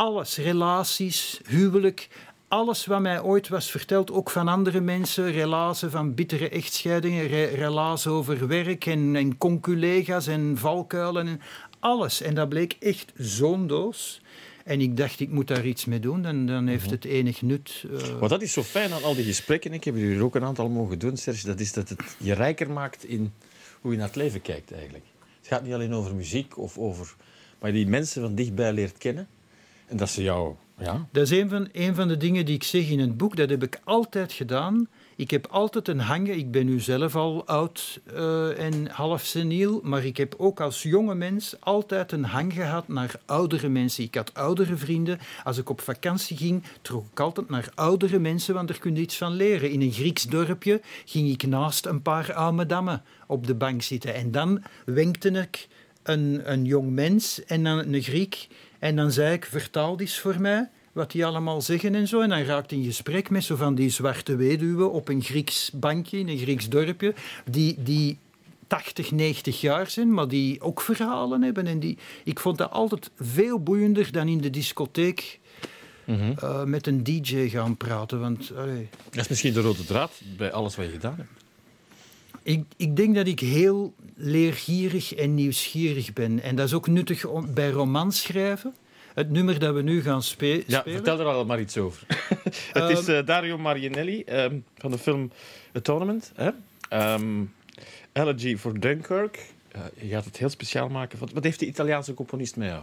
alles, 0.00 0.36
relaties, 0.36 1.40
huwelijk, 1.46 2.08
alles 2.48 2.86
wat 2.86 3.00
mij 3.00 3.22
ooit 3.22 3.48
was 3.48 3.70
verteld, 3.70 4.10
ook 4.10 4.30
van 4.30 4.48
andere 4.48 4.80
mensen, 4.80 5.32
relaties 5.32 5.90
van 5.90 6.14
bittere 6.14 6.48
echtscheidingen, 6.48 7.26
re 7.26 7.44
relaties 7.44 8.06
over 8.06 8.46
werk 8.46 8.86
en, 8.86 9.16
en 9.16 9.38
conculega's 9.38 10.26
en 10.26 10.58
valkuilen, 10.58 11.26
en 11.26 11.40
alles. 11.78 12.20
En 12.20 12.34
dat 12.34 12.48
bleek 12.48 12.76
echt 12.78 13.12
zo'n 13.16 13.66
doos. 13.66 14.20
En 14.64 14.80
ik 14.80 14.96
dacht, 14.96 15.20
ik 15.20 15.30
moet 15.30 15.48
daar 15.48 15.66
iets 15.66 15.84
mee 15.84 16.00
doen, 16.00 16.22
dan, 16.22 16.46
dan 16.46 16.66
heeft 16.66 16.84
mhm. 16.84 16.94
het 16.94 17.04
enig 17.04 17.42
nut. 17.42 17.84
Uh... 17.90 18.20
Maar 18.20 18.28
dat 18.28 18.42
is 18.42 18.52
zo 18.52 18.62
fijn 18.62 18.92
aan 18.92 19.02
al 19.02 19.14
die 19.14 19.24
gesprekken. 19.24 19.72
Ik 19.72 19.84
heb 19.84 19.96
er 19.96 20.22
ook 20.22 20.34
een 20.34 20.44
aantal 20.44 20.68
mogen 20.68 20.98
doen, 20.98 21.16
Serge. 21.16 21.46
Dat 21.46 21.60
is 21.60 21.72
dat 21.72 21.88
het 21.88 22.02
je 22.18 22.32
rijker 22.32 22.70
maakt 22.70 23.04
in 23.04 23.32
hoe 23.80 23.90
je 23.90 23.98
naar 23.98 24.06
het 24.06 24.16
leven 24.16 24.42
kijkt 24.42 24.72
eigenlijk. 24.72 25.04
Het 25.38 25.46
gaat 25.46 25.62
niet 25.62 25.72
alleen 25.72 25.94
over 25.94 26.14
muziek 26.14 26.58
of 26.58 26.78
over... 26.78 27.14
Maar 27.58 27.72
die 27.72 27.86
mensen 27.86 28.22
van 28.22 28.34
dichtbij 28.34 28.72
leert 28.72 28.98
kennen. 28.98 29.28
En 29.90 29.96
dat 29.96 30.10
ze 30.10 30.22
jou 30.22 30.54
Ja. 30.78 31.06
Dat 31.12 31.22
is 31.22 31.38
een 31.38 31.48
van, 31.48 31.68
een 31.72 31.94
van 31.94 32.08
de 32.08 32.16
dingen 32.16 32.44
die 32.44 32.54
ik 32.54 32.62
zeg 32.62 32.88
in 32.88 32.98
het 32.98 33.16
boek. 33.16 33.36
Dat 33.36 33.50
heb 33.50 33.62
ik 33.62 33.80
altijd 33.84 34.32
gedaan. 34.32 34.88
Ik 35.16 35.30
heb 35.30 35.46
altijd 35.46 35.88
een 35.88 36.00
hangen. 36.00 36.38
Ik 36.38 36.50
ben 36.50 36.66
nu 36.66 36.80
zelf 36.80 37.16
al 37.16 37.46
oud 37.46 38.00
uh, 38.14 38.58
en 38.58 38.86
half 38.86 39.24
seniel. 39.24 39.80
Maar 39.82 40.04
ik 40.04 40.16
heb 40.16 40.34
ook 40.38 40.60
als 40.60 40.82
jonge 40.82 41.14
mens 41.14 41.56
altijd 41.60 42.12
een 42.12 42.24
hang 42.24 42.52
gehad 42.52 42.88
naar 42.88 43.20
oudere 43.26 43.68
mensen. 43.68 44.04
Ik 44.04 44.14
had 44.14 44.34
oudere 44.34 44.76
vrienden. 44.76 45.18
Als 45.44 45.58
ik 45.58 45.68
op 45.68 45.80
vakantie 45.80 46.36
ging, 46.36 46.62
trok 46.82 47.06
ik 47.10 47.20
altijd 47.20 47.48
naar 47.48 47.68
oudere 47.74 48.18
mensen, 48.18 48.54
want 48.54 48.68
daar 48.68 48.78
kun 48.78 48.94
je 48.94 49.00
iets 49.00 49.16
van 49.16 49.32
leren. 49.32 49.70
In 49.70 49.80
een 49.80 49.92
Grieks 49.92 50.22
dorpje 50.22 50.80
ging 51.04 51.28
ik 51.28 51.46
naast 51.46 51.86
een 51.86 52.02
paar 52.02 52.32
oude 52.32 52.66
dammen 52.66 53.02
op 53.26 53.46
de 53.46 53.54
bank 53.54 53.82
zitten. 53.82 54.14
En 54.14 54.30
dan 54.30 54.62
wenkte 54.84 55.30
ik 55.30 55.68
een, 56.02 56.52
een 56.52 56.64
jong 56.64 56.90
mens 56.90 57.44
en 57.44 57.64
dan 57.64 57.78
een 57.78 58.02
Griek. 58.02 58.48
En 58.80 58.96
dan 58.96 59.12
zei 59.12 59.32
ik, 59.32 59.44
vertaal 59.44 59.96
dit 59.96 60.14
voor 60.14 60.40
mij 60.40 60.68
wat 60.92 61.10
die 61.10 61.26
allemaal 61.26 61.60
zeggen 61.60 61.94
en 61.94 62.08
zo. 62.08 62.20
En 62.20 62.28
dan 62.28 62.42
raakt 62.42 62.72
in 62.72 62.84
gesprek 62.84 63.30
met 63.30 63.44
zo 63.44 63.56
van 63.56 63.74
die 63.74 63.90
zwarte 63.90 64.36
weduwen 64.36 64.92
op 64.92 65.08
een 65.08 65.22
Grieks 65.22 65.70
bankje 65.70 66.18
in 66.18 66.28
een 66.28 66.38
Grieks 66.38 66.68
dorpje, 66.68 67.14
die, 67.50 67.82
die 67.82 68.18
80, 68.66 69.10
90 69.10 69.60
jaar 69.60 69.90
zijn, 69.90 70.14
maar 70.14 70.28
die 70.28 70.60
ook 70.60 70.80
verhalen 70.80 71.42
hebben. 71.42 71.66
En 71.66 71.80
die, 71.80 71.98
ik 72.24 72.40
vond 72.40 72.58
dat 72.58 72.70
altijd 72.70 73.10
veel 73.18 73.62
boeiender 73.62 74.12
dan 74.12 74.28
in 74.28 74.40
de 74.40 74.50
discotheek 74.50 75.38
mm 76.04 76.34
met 76.64 76.86
een 76.86 77.04
DJ 77.04 77.48
gaan 77.48 77.76
praten. 77.76 78.20
Want, 78.20 78.52
allee. 78.56 78.88
Dat 79.10 79.20
is 79.20 79.28
misschien 79.28 79.52
de 79.52 79.60
rode 79.60 79.84
draad 79.84 80.20
bij 80.36 80.52
alles 80.52 80.76
wat 80.76 80.84
je 80.84 80.90
gedaan 80.90 81.16
hebt. 81.16 81.39
Ik, 82.50 82.64
ik 82.76 82.96
denk 82.96 83.14
dat 83.14 83.26
ik 83.26 83.40
heel 83.40 83.94
leergierig 84.14 85.14
en 85.14 85.34
nieuwsgierig 85.34 86.12
ben. 86.12 86.42
En 86.42 86.56
dat 86.56 86.66
is 86.66 86.74
ook 86.74 86.86
nuttig 86.86 87.24
om, 87.24 87.54
bij 87.54 87.70
romans 87.70 88.20
schrijven 88.20 88.74
het 89.14 89.30
nummer 89.30 89.58
dat 89.58 89.74
we 89.74 89.82
nu 89.82 90.02
gaan 90.02 90.22
spe 90.22 90.62
ja, 90.66 90.80
spelen. 90.80 90.96
vertel 90.96 91.20
er 91.20 91.26
al 91.26 91.44
maar 91.44 91.60
iets 91.60 91.76
over. 91.76 92.06
het 92.72 92.98
is 92.98 93.08
uh, 93.08 93.26
Dario 93.26 93.58
Marianelli 93.58 94.24
um, 94.28 94.64
van 94.76 94.90
de 94.90 94.98
film 94.98 95.32
A 95.76 95.80
Tournament. 95.80 96.32
Hè? 96.34 96.50
Um, 97.14 97.52
Elegy 98.12 98.56
for 98.56 98.80
Dunkirk. 98.80 99.52
Uh, 99.76 99.82
je 100.00 100.08
gaat 100.08 100.24
het 100.24 100.36
heel 100.36 100.48
speciaal 100.48 100.88
maken. 100.88 101.18
Wat, 101.18 101.32
wat 101.32 101.44
heeft 101.44 101.58
de 101.58 101.66
Italiaanse 101.66 102.14
componist 102.14 102.56
met 102.56 102.68
jou? 102.68 102.82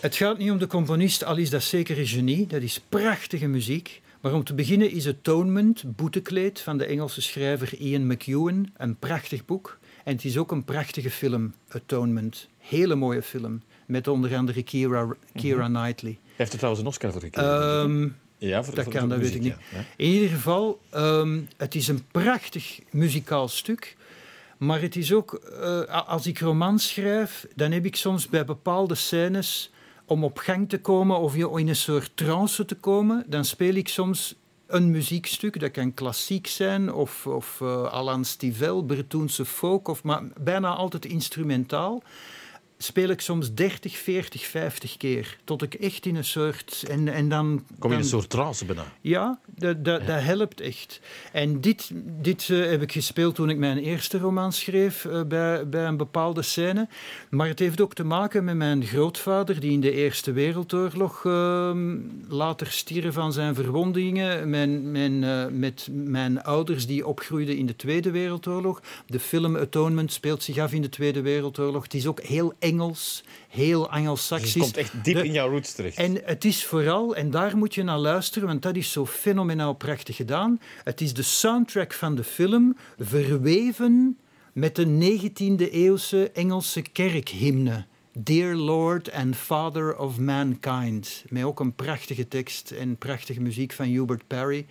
Het 0.00 0.16
gaat 0.16 0.38
niet 0.38 0.50
om 0.50 0.58
de 0.58 0.66
componist, 0.66 1.24
al 1.24 1.36
is 1.36 1.50
dat 1.50 1.62
zeker 1.62 1.98
een 1.98 2.06
genie. 2.06 2.46
Dat 2.46 2.62
is 2.62 2.80
prachtige 2.88 3.46
muziek. 3.46 4.00
Maar 4.20 4.34
om 4.34 4.44
te 4.44 4.54
beginnen 4.54 4.90
is 4.90 5.08
Atonement, 5.08 5.96
Boetekleed, 5.96 6.60
van 6.60 6.78
de 6.78 6.84
Engelse 6.84 7.22
schrijver 7.22 7.74
Ian 7.78 8.06
McEwan, 8.06 8.70
een 8.76 8.96
prachtig 8.96 9.44
boek. 9.44 9.78
En 10.04 10.14
het 10.14 10.24
is 10.24 10.38
ook 10.38 10.52
een 10.52 10.64
prachtige 10.64 11.10
film, 11.10 11.54
Atonement. 11.68 12.48
Hele 12.58 12.94
mooie 12.94 13.22
film. 13.22 13.62
Met 13.86 14.08
onder 14.08 14.36
andere 14.36 14.62
Kira, 14.62 15.14
Kira 15.34 15.68
mm 15.68 15.74
Knightley. 15.74 16.18
Heeft 16.36 16.52
er 16.52 16.58
trouwens 16.58 16.84
een 16.84 16.90
Oscar 16.90 17.12
voor 17.12 17.20
gekregen? 17.20 17.80
Um, 17.80 18.16
ja, 18.38 18.64
voor, 18.64 18.74
dat 18.74 18.84
voor, 18.84 18.92
kan, 18.92 19.08
dat 19.08 19.18
weet 19.18 19.34
ik 19.34 19.40
niet. 19.40 19.56
Ja. 19.72 19.84
In 19.96 20.08
ieder 20.10 20.28
geval, 20.28 20.80
um, 20.94 21.48
het 21.56 21.74
is 21.74 21.88
een 21.88 22.04
prachtig 22.10 22.78
muzikaal 22.90 23.48
stuk. 23.48 23.96
Maar 24.58 24.80
het 24.80 24.96
is 24.96 25.12
ook, 25.12 25.40
uh, 25.60 26.08
als 26.08 26.26
ik 26.26 26.38
romans 26.38 26.88
schrijf, 26.88 27.46
dan 27.54 27.72
heb 27.72 27.84
ik 27.84 27.96
soms 27.96 28.28
bij 28.28 28.44
bepaalde 28.44 28.94
scènes, 28.94 29.70
om 30.10 30.24
op 30.24 30.38
gang 30.38 30.68
te 30.68 30.80
komen 30.80 31.18
of 31.18 31.36
in 31.36 31.68
een 31.68 31.76
soort 31.76 32.10
trance 32.14 32.64
te 32.64 32.74
komen, 32.74 33.24
dan 33.26 33.44
speel 33.44 33.74
ik 33.74 33.88
soms 33.88 34.34
een 34.66 34.90
muziekstuk. 34.90 35.60
Dat 35.60 35.70
kan 35.70 35.94
klassiek 35.94 36.46
zijn 36.46 36.92
of, 36.92 37.26
of 37.26 37.60
uh, 37.62 37.82
Alan 37.82 38.24
Stivell, 38.24 38.82
Bretoense 38.82 39.44
folk, 39.44 39.88
of, 39.88 40.02
maar 40.02 40.22
bijna 40.40 40.74
altijd 40.74 41.04
instrumentaal 41.04 42.02
speel 42.82 43.08
ik 43.08 43.20
soms 43.20 43.54
30, 43.54 43.96
40, 43.96 44.46
50 44.46 44.96
keer. 44.96 45.36
Tot 45.44 45.62
ik 45.62 45.74
echt 45.74 46.06
in 46.06 46.16
een 46.16 46.24
soort. 46.24 46.84
En, 46.88 47.08
en 47.08 47.28
dan, 47.28 47.64
Kom 47.78 47.90
je 47.90 47.96
in 47.96 48.02
een 48.02 48.08
soort 48.08 48.30
trance 48.30 48.64
bijna? 48.64 48.84
Ja, 49.00 49.38
dat, 49.46 49.84
dat, 49.84 50.06
dat 50.06 50.20
helpt 50.22 50.60
echt. 50.60 51.00
En 51.32 51.60
dit, 51.60 51.90
dit 51.94 52.48
uh, 52.48 52.70
heb 52.70 52.82
ik 52.82 52.92
gespeeld 52.92 53.34
toen 53.34 53.50
ik 53.50 53.58
mijn 53.58 53.78
eerste 53.78 54.18
roman 54.18 54.52
schreef, 54.52 55.04
uh, 55.04 55.22
bij, 55.22 55.68
bij 55.68 55.86
een 55.86 55.96
bepaalde 55.96 56.42
scène. 56.42 56.88
Maar 57.30 57.48
het 57.48 57.58
heeft 57.58 57.80
ook 57.80 57.94
te 57.94 58.04
maken 58.04 58.44
met 58.44 58.56
mijn 58.56 58.84
grootvader, 58.84 59.60
die 59.60 59.72
in 59.72 59.80
de 59.80 59.92
Eerste 59.92 60.32
Wereldoorlog 60.32 61.24
uh, 61.24 61.70
later 62.28 62.66
stierf 62.66 63.14
van 63.14 63.32
zijn 63.32 63.54
verwondingen. 63.54 64.50
Mijn, 64.50 64.90
mijn, 64.90 65.22
uh, 65.22 65.46
met 65.46 65.88
mijn 65.92 66.42
ouders 66.42 66.86
die 66.86 67.06
opgroeiden 67.06 67.56
in 67.56 67.66
de 67.66 67.76
Tweede 67.76 68.10
Wereldoorlog. 68.10 68.82
De 69.06 69.20
film 69.20 69.56
Atonement 69.56 70.12
speelt 70.12 70.42
zich 70.42 70.58
af 70.58 70.72
in 70.72 70.82
de 70.82 70.88
Tweede 70.88 71.20
Wereldoorlog. 71.20 71.82
Het 71.82 71.94
is 71.94 72.06
ook 72.06 72.20
heel 72.20 72.52
Engels, 72.70 73.24
heel 73.48 73.90
Engels-Saxisch. 73.90 74.52
Dus 74.52 74.64
het 74.64 74.72
komt 74.72 74.76
echt 74.76 75.04
diep 75.04 75.16
in 75.16 75.32
jouw 75.32 75.48
roots 75.48 75.72
terecht. 75.72 75.96
En 75.96 76.20
het 76.24 76.44
is 76.44 76.64
vooral, 76.64 77.16
en 77.16 77.30
daar 77.30 77.56
moet 77.56 77.74
je 77.74 77.82
naar 77.82 77.98
luisteren, 77.98 78.48
want 78.48 78.62
dat 78.62 78.76
is 78.76 78.92
zo 78.92 79.06
fenomenaal 79.06 79.74
prachtig 79.74 80.16
gedaan. 80.16 80.60
Het 80.84 81.00
is 81.00 81.14
de 81.14 81.22
soundtrack 81.22 81.92
van 81.92 82.14
de 82.14 82.24
film 82.24 82.76
verweven 82.98 84.18
met 84.52 84.76
de 84.76 84.86
19e 84.86 85.72
eeuwse 85.72 86.30
Engelse 86.30 86.82
kerkhymne. 86.82 87.84
Dear 88.12 88.54
Lord 88.54 89.12
and 89.12 89.36
Father 89.36 89.96
of 89.96 90.18
Mankind. 90.18 91.24
Met 91.28 91.44
ook 91.44 91.60
een 91.60 91.74
prachtige 91.74 92.28
tekst 92.28 92.70
en 92.70 92.96
prachtige 92.96 93.40
muziek 93.40 93.72
van 93.72 93.86
Hubert 93.86 94.26
Parry. 94.26 94.66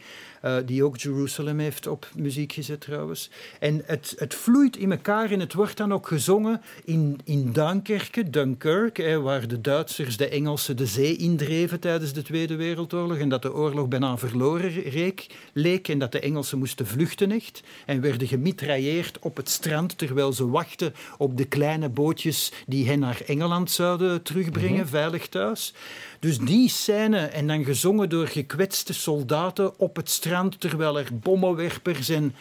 Uh, 0.45 0.55
die 0.65 0.83
ook 0.83 0.97
Jerusalem 0.97 1.59
heeft 1.59 1.87
op 1.87 2.09
muziek 2.15 2.51
gezet 2.51 2.81
trouwens. 2.81 3.29
En 3.59 3.81
het, 3.85 4.15
het 4.17 4.35
vloeit 4.35 4.77
in 4.77 4.91
elkaar 4.91 5.31
en 5.31 5.39
het 5.39 5.53
wordt 5.53 5.77
dan 5.77 5.93
ook 5.93 6.07
gezongen 6.07 6.61
in, 6.83 7.19
in 7.23 7.51
Duinkerke, 7.51 8.29
Dunkirk, 8.29 8.97
hè, 8.97 9.21
waar 9.21 9.47
de 9.47 9.61
Duitsers 9.61 10.17
de 10.17 10.29
Engelsen 10.29 10.77
de 10.77 10.85
zee 10.85 11.15
indreven 11.15 11.79
tijdens 11.79 12.13
de 12.13 12.21
Tweede 12.21 12.55
Wereldoorlog 12.55 13.17
en 13.17 13.29
dat 13.29 13.41
de 13.41 13.53
oorlog 13.53 13.87
bijna 13.87 14.17
verloren 14.17 14.81
reek, 14.81 15.27
leek 15.53 15.87
en 15.87 15.99
dat 15.99 16.11
de 16.11 16.19
Engelsen 16.19 16.57
moesten 16.57 16.87
vluchten 16.87 17.31
echt 17.31 17.63
en 17.85 18.01
werden 18.01 18.27
gemitrailleerd 18.27 19.19
op 19.19 19.37
het 19.37 19.49
strand 19.49 19.97
terwijl 19.97 20.33
ze 20.33 20.49
wachten 20.49 20.93
op 21.17 21.37
de 21.37 21.45
kleine 21.45 21.89
bootjes 21.89 22.51
die 22.67 22.87
hen 22.87 22.99
naar 22.99 23.21
Engeland 23.25 23.71
zouden 23.71 24.21
terugbrengen, 24.21 24.71
mm 24.71 24.77
-hmm. 24.77 24.87
veilig 24.87 25.27
thuis. 25.27 25.73
Dus 26.19 26.37
die 26.37 26.69
scène, 26.69 27.19
en 27.19 27.47
dan 27.47 27.63
gezongen 27.63 28.09
door 28.09 28.27
gekwetste 28.27 28.93
soldaten 28.93 29.79
op 29.79 29.95
het 29.95 30.09
strand 30.09 30.59
terwijl 30.59 30.99
er 30.99 31.19
bommenwerpers 31.19 32.05
zijn. 32.05 32.35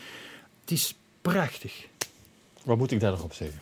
Het 0.60 0.70
is 0.70 0.94
prachtig. 1.22 1.86
Wat 2.64 2.78
moet 2.78 2.90
ik 2.90 3.00
daar 3.00 3.10
nog 3.10 3.22
op 3.22 3.32
zeggen? 3.32 3.60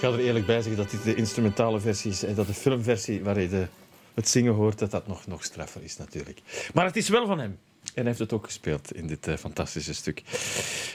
Ga 0.00 0.08
er 0.08 0.18
eerlijk 0.18 0.46
bij 0.46 0.62
zeggen 0.62 0.76
dat 0.76 0.90
dit 0.90 1.02
de 1.02 1.14
instrumentale 1.14 1.80
versie 1.80 2.10
is 2.10 2.24
en 2.24 2.34
dat 2.34 2.46
de 2.46 2.54
filmversie 2.54 3.22
waar 3.22 3.40
je 3.40 3.48
de, 3.48 3.66
het 4.14 4.28
zingen 4.28 4.52
hoort, 4.52 4.78
dat 4.78 4.90
dat 4.90 5.06
nog, 5.06 5.26
nog 5.26 5.44
straffer 5.44 5.82
is 5.82 5.96
natuurlijk. 5.96 6.40
Maar 6.74 6.84
het 6.84 6.96
is 6.96 7.08
wel 7.08 7.26
van 7.26 7.38
hem. 7.38 7.58
En 7.82 7.90
hij 7.94 8.04
heeft 8.04 8.18
het 8.18 8.32
ook 8.32 8.44
gespeeld 8.44 8.94
in 8.94 9.06
dit 9.06 9.28
uh, 9.28 9.36
fantastische 9.36 9.94
stuk. 9.94 10.22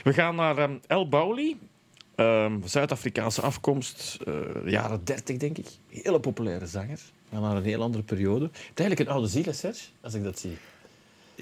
We 0.04 0.12
gaan 0.12 0.34
naar 0.34 0.58
um, 0.58 0.80
El 0.86 1.08
Bauli. 1.08 1.58
Um, 2.16 2.62
Zuid-Afrikaanse 2.64 3.40
afkomst, 3.40 4.18
uh, 4.28 4.34
jaren 4.64 5.04
30 5.04 5.36
denk 5.36 5.58
ik. 5.58 5.66
Hele 5.88 6.20
populaire 6.20 6.66
zanger. 6.66 7.00
Gaan 7.32 7.42
naar 7.42 7.56
een 7.56 7.64
heel 7.64 7.82
andere 7.82 8.02
periode. 8.04 8.44
Het 8.44 8.54
is 8.54 8.60
eigenlijk 8.74 9.00
een 9.00 9.14
oude 9.14 9.28
ziel, 9.28 9.52
Serge, 9.52 9.84
als 10.00 10.14
ik 10.14 10.22
dat 10.22 10.38
zie. 10.38 10.56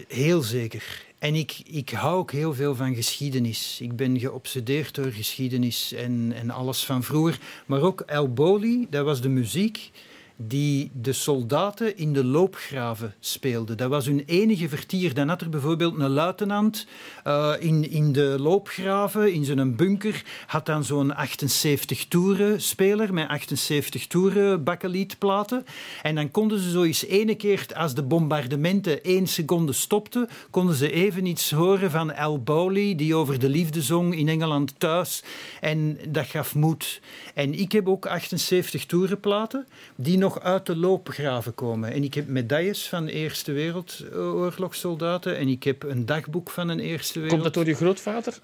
Heel 0.09 0.43
zeker. 0.43 1.05
En 1.25 1.35
ik, 1.35 1.61
ik 1.65 1.91
hou 1.91 2.17
ook 2.17 2.33
heel 2.33 2.55
veel 2.55 2.75
van 2.75 2.95
geschiedenis. 2.95 3.79
Ik 3.81 3.97
ben 3.97 4.19
geobsedeerd 4.19 4.95
door 4.95 5.13
geschiedenis 5.13 5.93
en, 5.93 6.33
en 6.35 6.51
alles 6.51 6.85
van 6.85 7.03
vroeger. 7.03 7.39
Maar 7.67 7.83
ook 7.83 8.01
El 8.01 8.33
Boli, 8.33 8.87
dat 8.91 9.05
was 9.05 9.21
de 9.21 9.29
muziek 9.29 9.91
die 10.37 10.91
de 10.93 11.13
soldaten 11.13 11.97
in 11.97 12.13
de 12.13 12.25
loopgraven 12.25 13.15
speelden. 13.21 13.77
Dat 13.77 13.89
was 13.89 14.07
hun 14.07 14.23
enige 14.27 14.69
vertier. 14.69 15.15
Dan 15.15 15.29
had 15.29 15.41
er 15.41 15.49
bijvoorbeeld 15.49 15.99
een 15.99 16.11
luitenant 16.11 16.87
uh, 17.27 17.53
in, 17.59 17.91
in 17.91 18.13
de 18.13 18.37
loopgraven, 18.39 19.33
in 19.33 19.45
zijn 19.45 19.77
bunker, 19.77 20.25
had 20.47 20.67
dan 20.67 20.85
zo'n 20.85 21.15
78 21.15 22.07
toeren 22.09 22.63
speler 22.63 23.15
met 23.15 23.29
78 23.29 24.07
toeren 24.07 24.65
bakkelietplaten. 24.65 25.65
En 26.03 26.15
dan 26.15 26.31
konden 26.31 26.59
ze 26.59 26.71
zo 26.71 26.83
eens 26.83 27.05
ene 27.05 27.35
keer, 27.35 27.67
als 27.75 27.95
de 27.95 28.03
bombardementen 28.03 29.03
één 29.03 29.27
seconde 29.27 29.73
stopten, 29.73 30.29
konden 30.51 30.75
ze 30.75 30.93
even 30.93 31.27
iets 31.27 31.51
horen 31.51 31.91
van 31.91 32.17
Al 32.17 32.43
Bowley, 32.43 32.95
die 32.95 33.15
over 33.15 33.39
de 33.39 33.49
liefde 33.49 33.83
zong 33.83 34.17
in 34.17 34.29
Engeland 34.29 34.75
thuis. 34.79 35.23
En 35.61 35.99
dat 36.09 36.27
gaf 36.27 36.55
moed. 36.55 37.01
En 37.35 37.59
ik 37.59 37.73
heb 37.73 37.89
ook 37.89 38.07
78 38.07 38.87
toerenplaten, 38.87 39.67
die 39.97 40.19
nog 40.25 40.41
uit 40.41 40.67
de 40.67 40.77
loopgraven 40.77 41.55
komen. 41.55 41.93
En 41.93 42.05
ik 42.05 42.15
heb 42.15 42.29
medailles 42.29 42.89
van 42.89 43.07
Eerste 43.07 43.53
Wereldoorlogssoldaten 43.53 45.37
en 45.37 45.49
ik 45.49 45.63
heb 45.63 45.83
een 45.83 46.07
dagboek 46.07 46.51
van 46.51 46.69
een 46.69 46.81
Eerste 46.81 47.21
Wereld... 47.21 47.33
Komt 47.33 47.45
dat 47.45 47.55
door 47.55 47.67
je 47.67 47.75
grootvader? 47.75 48.39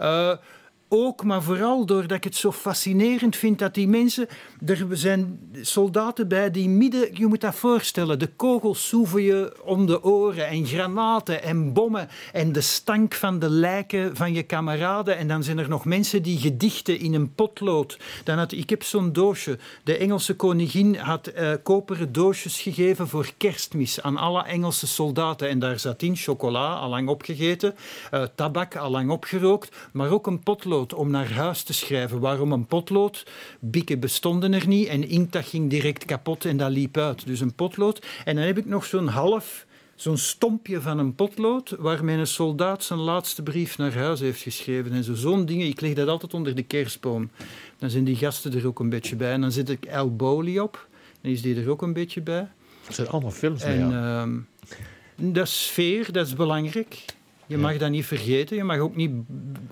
Ook, 0.93 1.25
maar 1.25 1.43
vooral 1.43 1.87
doordat 1.87 2.17
ik 2.17 2.25
het 2.25 2.37
zo 2.37 2.53
fascinerend 2.53 3.37
vind 3.37 3.59
dat 3.59 3.75
die 3.75 3.89
mensen. 3.89 4.29
Er 4.67 4.87
zijn 4.91 5.39
soldaten 5.61 6.29
bij 6.29 6.51
die 6.51 6.69
midden. 6.69 7.09
Je 7.13 7.27
moet 7.27 7.41
dat 7.41 7.55
voorstellen. 7.55 8.19
De 8.19 8.27
kogels 8.27 8.89
soeven 8.89 9.23
je 9.23 9.57
om 9.65 9.87
de 9.87 10.05
oren. 10.05 10.47
En 10.49 10.67
granaten 10.67 11.43
en 11.43 11.73
bommen. 11.73 12.09
En 12.33 12.53
de 12.53 12.61
stank 12.61 13.15
van 13.15 13.39
de 13.39 13.51
lijken 13.51 14.17
van 14.17 14.33
je 14.33 14.43
kameraden. 14.43 15.17
En 15.17 15.29
dan 15.29 15.43
zijn 15.43 15.59
er 15.59 15.69
nog 15.69 15.85
mensen 15.85 16.23
die 16.23 16.39
gedichten 16.39 16.99
in 16.99 17.15
een 17.15 17.35
potlood. 17.35 17.99
Dan 18.25 18.39
had, 18.39 18.53
ik 18.53 18.71
heb 18.71 18.83
zo'n 18.83 19.13
doosje. 19.13 19.59
De 19.85 19.97
Engelse 19.97 20.37
koningin 20.37 20.95
had 20.95 21.33
uh, 21.35 21.53
koperen 21.63 22.13
doosjes 22.13 22.61
gegeven 22.61 23.09
voor 23.09 23.31
kerstmis 23.37 24.03
aan 24.03 24.17
alle 24.17 24.43
Engelse 24.43 24.87
soldaten. 24.87 25.49
En 25.49 25.59
daar 25.59 25.79
zat 25.79 26.03
in 26.03 26.17
chocola, 26.17 26.75
allang 26.75 27.09
opgegeten. 27.09 27.75
Uh, 28.15 28.23
tabak, 28.35 28.77
allang 28.77 29.11
opgerookt. 29.11 29.77
Maar 29.93 30.11
ook 30.11 30.27
een 30.27 30.43
potlood 30.43 30.79
om 30.81 31.11
naar 31.11 31.33
huis 31.33 31.63
te 31.63 31.73
schrijven. 31.73 32.21
Waarom 32.21 32.53
een 32.53 32.67
potlood? 32.67 33.27
Bikken 33.61 34.01
bestonden 34.01 34.53
er 34.53 34.67
niet 34.67 34.87
en 34.87 35.09
inkt 35.09 35.33
dat 35.33 35.45
ging 35.45 35.71
direct 35.71 36.05
kapot 36.05 36.45
en 36.45 36.57
dat 36.57 36.71
liep 36.71 36.97
uit. 36.97 37.27
Dus 37.27 37.41
een 37.41 37.55
potlood. 37.55 38.07
En 38.25 38.37
dan 38.37 38.45
heb 38.45 38.59
ik 38.59 38.67
nog 38.67 38.85
zo'n 38.85 39.09
half 39.09 39.67
zo'n 40.01 40.17
stompje 40.17 40.81
van 40.81 40.99
een 40.99 41.15
potlood 41.15 41.75
waarmee 41.79 42.17
een 42.17 42.27
soldaat 42.27 42.85
zijn 42.85 42.99
laatste 42.99 43.43
brief 43.43 43.79
naar 43.79 43.95
huis 43.95 44.21
heeft 44.21 44.43
geschreven. 44.43 44.93
En 44.93 45.05
zo, 45.05 45.15
zo'n 45.15 45.47
dingen, 45.47 45.67
ik 45.67 45.81
leg 45.81 45.95
dat 45.95 46.09
altijd 46.09 46.35
onder 46.35 46.55
de 46.55 46.63
kerstboom. 46.63 47.31
Dan 47.79 47.91
zijn 47.91 48.05
die 48.05 48.17
gasten 48.17 48.55
er 48.55 48.67
ook 48.67 48.79
een 48.79 48.89
beetje 48.89 49.17
bij. 49.17 49.33
En 49.33 49.41
dan 49.41 49.53
zet 49.53 49.69
ik 49.69 49.85
El 49.85 50.17
Boli 50.17 50.61
op, 50.61 50.89
dan 51.21 51.33
is 51.33 51.43
die 51.43 51.61
er 51.63 51.71
ook 51.71 51.83
een 51.83 51.93
beetje 51.93 52.21
bij. 52.21 52.49
Dat 52.87 52.95
zijn 52.95 53.09
allemaal 53.09 53.31
films 53.31 53.63
en, 53.63 53.89
ja. 53.89 54.25
uh, 54.25 55.33
dat 55.33 55.47
is 55.47 55.67
sfeer, 55.67 56.13
dat 56.13 56.27
is 56.27 56.35
belangrijk. 56.35 57.05
Je 57.51 57.59
mag 57.59 57.77
dat 57.77 57.91
niet 57.91 58.07
vergeten. 58.07 58.57
Je 58.57 58.65
mag 58.65 58.79
ook 58.79 58.97
niet, 58.97 59.11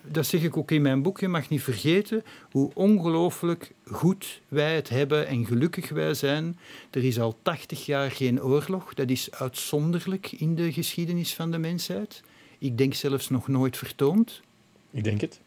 dat 0.05 0.26
zeg 0.26 0.43
ik 0.43 0.57
ook 0.57 0.70
in 0.70 0.83
mijn 0.83 1.03
boek, 1.03 1.20
je 1.20 1.29
mag 1.29 1.49
niet 1.49 1.62
vergeten 1.62 2.24
hoe 2.51 2.70
ongelooflijk 2.74 3.72
goed 3.85 4.41
wij 4.49 4.74
het 4.74 4.89
hebben 4.89 5.26
en 5.26 5.47
gelukkig 5.47 5.89
wij 5.89 6.14
zijn. 6.14 6.59
Er 6.91 7.05
is 7.05 7.20
al 7.20 7.39
80 7.43 7.87
jaar 7.87 8.11
geen 8.11 8.43
oorlog. 8.43 8.95
Dat 8.95 9.11
is 9.11 9.31
uitzonderlijk 9.31 10.33
in 10.33 10.55
de 10.55 10.72
geschiedenis 10.72 11.35
van 11.35 11.51
de 11.51 11.59
mensheid. 11.59 12.22
Ik 12.59 12.79
denk 12.79 12.95
zelfs 12.95 13.29
nog 13.29 13.49
nooit 13.49 13.76
vertoond. 13.76 14.41
Ik 14.91 15.05
denk 15.05 15.20
het. 15.20 15.41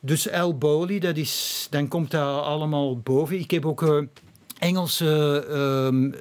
Dus 0.00 0.26
El 0.26 0.58
Boli, 0.58 0.98
dat 0.98 1.16
is, 1.16 1.66
dan 1.70 1.88
komt 1.88 2.10
dat 2.10 2.44
allemaal 2.44 2.98
boven. 2.98 3.38
Ik 3.38 3.50
heb 3.50 3.66
ook 3.66 3.82
uh, 3.82 4.02
Engelse 4.58 5.46
uh, 5.92 6.12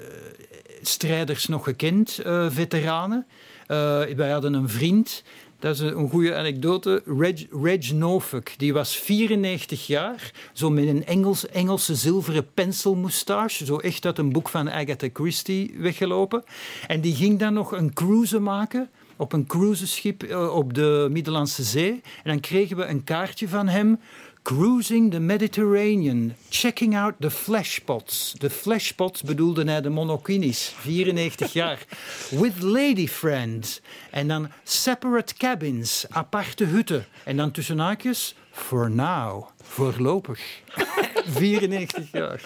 strijders 0.82 1.48
nog 1.48 1.64
gekend, 1.64 2.20
uh, 2.26 2.50
veteranen. 2.50 3.26
Uh, 3.72 4.02
wij 4.16 4.32
hadden 4.32 4.54
een 4.54 4.70
vriend, 4.70 5.24
dat 5.60 5.76
is 5.76 5.80
een 5.80 6.10
goede 6.10 6.36
anekdote, 6.36 7.02
Reg, 7.06 7.46
Reg 7.64 7.92
Norfolk. 7.92 8.48
Die 8.58 8.74
was 8.74 8.98
94 8.98 9.88
jaar, 9.88 10.32
zo 10.54 10.70
met 10.70 10.88
een 10.88 11.06
Engels, 11.06 11.48
Engelse 11.48 11.96
zilveren 11.96 12.54
penselmoustache. 12.54 13.66
Zo 13.66 13.78
echt 13.78 14.06
uit 14.06 14.18
een 14.18 14.32
boek 14.32 14.50
van 14.50 14.72
Agatha 14.72 15.08
Christie 15.14 15.76
weggelopen. 15.78 16.44
En 16.88 17.02
die 17.02 17.16
ging 17.16 17.40
dan 17.40 17.54
nog 17.54 17.72
een 17.72 17.94
cruise 17.94 18.40
maken 18.40 18.90
op 19.16 19.34
een 19.34 19.46
cruiseschip 19.46 20.36
op 20.52 20.74
de 20.74 21.08
Middellandse 21.12 21.64
Zee. 21.64 21.92
En 21.92 22.02
dan 22.32 22.40
kregen 22.40 22.78
we 22.78 22.86
een 22.86 23.04
kaartje 23.04 23.48
van 23.48 23.68
hem 23.68 24.00
Cruising 24.44 25.12
the 25.12 25.20
Mediterranean, 25.20 26.36
checking 26.50 26.96
out 26.96 27.16
the 27.20 27.30
fleshpots. 27.30 28.34
De 28.38 28.50
fleshpots 28.50 29.22
bedoelde 29.22 29.64
hij 29.64 29.82
de 29.82 29.90
monokinis, 29.90 30.74
94 30.80 31.54
jaar. 31.54 31.86
With 32.30 32.62
lady 32.62 33.08
friends. 33.08 33.82
En 34.12 34.28
dan 34.28 34.50
separate 34.64 35.34
cabins, 35.34 36.06
aparte 36.10 36.66
hutten. 36.66 37.06
En 37.24 37.38
dan 37.38 37.52
tussen 37.52 37.80
haakjes, 37.80 38.36
for 38.52 38.92
now, 38.92 39.48
voorlopig. 39.64 40.40
94 41.26 42.12
jaar. 42.12 42.42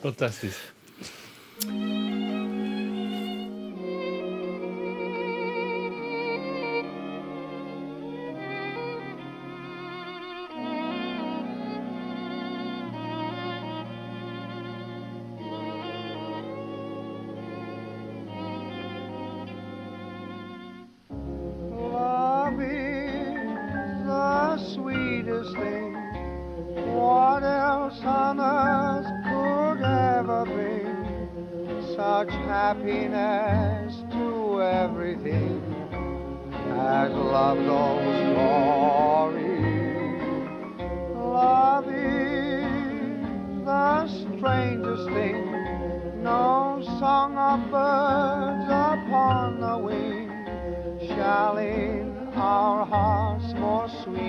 Fantastisch. 0.00 0.58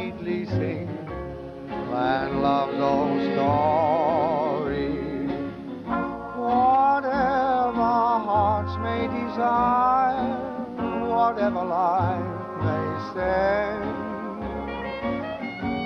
Sweetly 0.10 0.46
sing 0.46 0.88
than 1.92 2.42
love 2.42 2.74
knows 2.74 3.34
story. 3.34 4.90
Whatever 6.36 7.92
hearts 8.26 8.76
may 8.82 9.08
desire, 9.08 10.38
whatever 11.10 11.64
life 11.64 12.24
may 12.64 12.88
send. 13.14 13.84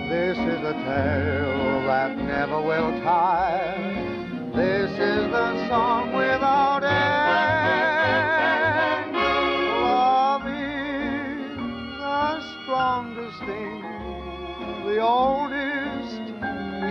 This 0.10 0.38
is 0.38 0.62
a 0.64 0.74
tale 0.74 1.86
that 1.88 2.18
never 2.18 2.62
will 2.62 2.92
tire. 3.02 4.52
This 4.56 4.92
is 4.92 5.32
the 5.32 5.68
song 5.68 6.13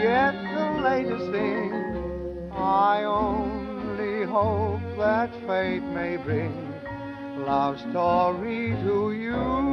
yet 0.03 0.33
the 0.55 0.83
latest 0.83 1.31
thing. 1.31 2.51
I 2.53 3.05
only 3.05 4.27
hope 4.27 4.81
that 4.99 5.31
fate 5.47 5.83
may 5.83 6.17
bring 6.17 6.53
love 7.47 7.79
story 7.91 8.71
to 8.85 9.13
you. 9.13 9.73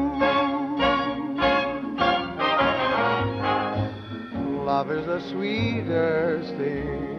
love 4.66 4.92
is 4.92 5.06
the 5.08 5.20
sweetest 5.32 6.56
thing. 6.58 7.19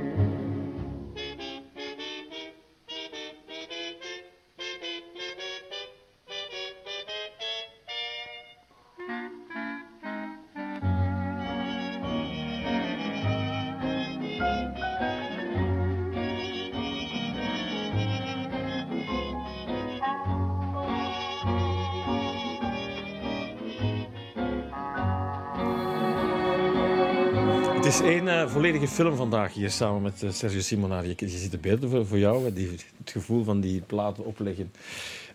Één 28.11 28.29
eh, 28.29 28.49
volledige 28.49 28.89
film 28.89 29.17
vandaag 29.17 29.55
hier 29.55 29.71
samen 29.71 30.03
met 30.03 30.23
eh, 30.23 30.31
Sergio 30.31 30.61
Simonari. 30.61 31.09
Je, 31.09 31.15
je 31.17 31.29
ziet 31.29 31.51
de 31.51 31.59
beelden 31.59 31.91
voor, 31.91 32.07
voor 32.07 32.19
jou, 32.19 32.53
die, 32.53 32.71
het 32.71 33.11
gevoel 33.11 33.45
van 33.45 33.61
die 33.61 33.81
platen 33.81 34.25
opleggen 34.25 34.73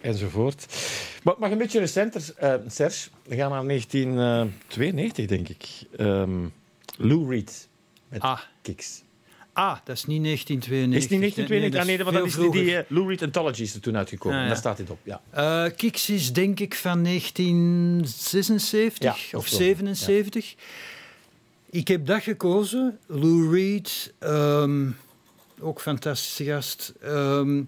enzovoort. 0.01 0.65
Maar, 1.23 1.35
maar 1.37 1.51
een 1.51 1.57
beetje 1.57 1.79
recenter, 1.79 2.33
eh, 2.37 2.53
Serge. 2.67 3.09
We 3.23 3.35
gaan 3.35 3.51
naar 3.51 3.65
1992, 3.65 5.25
denk 5.25 5.49
ik. 5.49 5.65
Ehm, 5.97 6.45
Lou 6.97 7.29
Reed 7.29 7.67
met 8.09 8.21
Ah. 8.21 8.39
Kicks. 8.61 9.03
Ah, 9.53 9.77
dat 9.83 9.95
is 9.95 10.05
niet 10.05 10.21
1992. 10.21 11.01
Is 11.01 11.07
die 11.07 11.19
1992? 11.19 11.79
ah, 11.79 11.85
nee, 11.87 11.97
dat 11.97 12.13
is 12.25 12.33
veel 12.33 12.51
die, 12.51 12.63
die 12.63 12.83
Lou 12.87 13.07
Reed 13.07 13.21
Anthology 13.21 13.61
is 13.61 13.73
er 13.73 13.81
toen 13.81 13.97
uitgekomen. 13.97 14.37
Ah, 14.37 14.43
ja. 14.43 14.49
Daar 14.49 14.57
staat 14.57 14.77
dit 14.77 14.89
op, 14.89 14.99
ja. 15.03 15.21
Kiks 15.69 16.09
is 16.09 16.33
denk 16.33 16.59
ik 16.59 16.75
van 16.75 17.03
1976 17.03 19.03
Ja, 19.03 19.11
of 19.11 19.33
of 19.43 19.47
zo, 19.47 19.55
77. 19.55 20.55
Ik 21.75 21.87
heb 21.87 22.05
dat 22.05 22.21
gekozen. 22.21 22.99
Lou 23.05 23.55
Reed, 23.55 24.13
ehm, 24.19 24.89
ook 25.59 25.81
fantastische 25.81 26.43
gast. 26.43 26.93
Ehm, 27.01 27.63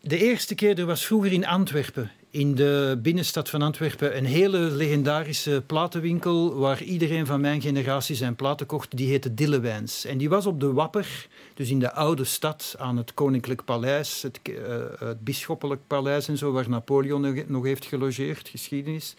de 0.00 0.18
eerste 0.18 0.54
keer, 0.54 0.78
er 0.78 0.86
was 0.86 1.06
vroeger 1.06 1.32
in 1.32 1.46
Antwerpen, 1.46 2.10
in 2.30 2.54
de 2.54 2.98
binnenstad 3.02 3.50
van 3.50 3.62
Antwerpen, 3.62 4.16
een 4.16 4.24
hele 4.24 4.58
legendarische 4.58 5.62
platenwinkel 5.66 6.54
waar 6.54 6.82
iedereen 6.82 7.26
van 7.26 7.40
mijn 7.40 7.60
generatie 7.60 8.16
zijn 8.16 8.36
platen 8.36 8.66
kocht. 8.66 8.96
Die 8.96 9.08
heette 9.08 9.34
Dillewijns. 9.34 10.04
En 10.04 10.18
die 10.18 10.28
was 10.28 10.46
op 10.46 10.60
de 10.60 10.72
Wapper, 10.72 11.26
dus 11.54 11.70
in 11.70 11.78
de 11.78 11.92
oude 11.92 12.24
stad 12.24 12.74
aan 12.78 12.96
het 12.96 13.14
Koninklijk 13.14 13.64
Paleis, 13.64 14.22
het, 14.22 14.40
eh, 14.42 14.76
het 14.98 15.24
Bisschoppelijk 15.24 15.80
Paleis 15.86 16.28
en 16.28 16.38
zo, 16.38 16.52
waar 16.52 16.68
Napoleon 16.68 17.20
nog- 17.20 17.48
nog 17.48 17.64
heeft 17.64 17.84
gelogeerd, 17.84 18.48
geschiedenis. 18.48 19.14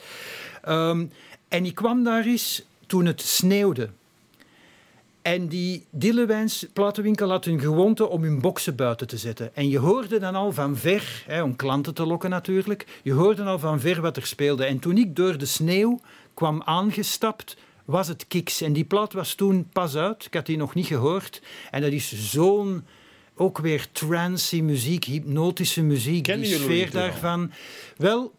Ehm, 0.61 1.05
en 1.47 1.65
ik 1.65 1.75
kwam 1.75 2.03
daar 2.03 2.25
eens 2.25 2.65
toen 2.85 3.05
het 3.05 3.21
sneeuwde. 3.21 3.89
En 5.25 5.47
die 5.47 5.85
Dillewijns 5.89 6.65
platenwinkel 6.73 7.29
had 7.29 7.45
hun 7.45 7.59
gewoonte 7.59 8.07
om 8.07 8.23
hun 8.23 8.41
boksen 8.41 8.75
buiten 8.75 9.07
te 9.07 9.17
zetten. 9.17 9.55
En 9.55 9.69
je 9.69 9.77
hoorde 9.77 10.19
dan 10.19 10.35
al 10.35 10.51
van 10.51 10.77
ver, 10.77 11.23
hè, 11.27 11.43
om 11.43 11.55
klanten 11.55 11.93
te 11.93 12.05
lokken 12.05 12.29
natuurlijk, 12.29 12.99
je 13.03 13.13
hoorde 13.13 13.43
al 13.43 13.59
van 13.59 13.79
ver 13.79 14.01
wat 14.01 14.17
er 14.17 14.25
speelde. 14.25 14.65
En 14.65 14.79
toen 14.79 14.97
ik 14.97 15.15
door 15.15 15.37
de 15.37 15.45
sneeuw 15.45 15.99
kwam 16.33 16.61
aangestapt, 16.65 17.57
was 17.85 18.07
het 18.07 18.27
Kiks. 18.27 18.61
En 18.61 18.73
die 18.73 18.83
plaat 18.83 19.13
was 19.13 19.33
toen 19.33 19.69
pas 19.73 19.95
uit, 19.95 20.25
ik 20.25 20.33
had 20.33 20.45
die 20.45 20.57
nog 20.57 20.73
niet 20.73 20.85
gehoord. 20.85 21.41
En 21.71 21.81
dat 21.81 21.91
is 21.91 22.31
zo'n, 22.31 22.85
ook 23.35 23.57
weer 23.57 23.87
trancy 23.91 24.61
muziek, 24.61 25.03
hypnotische 25.03 25.81
muziek, 25.81 26.23
Kennen 26.23 26.47
die 26.47 26.57
sfeer 26.57 26.91
daarvan. 26.91 27.51
Wel, 27.97 28.33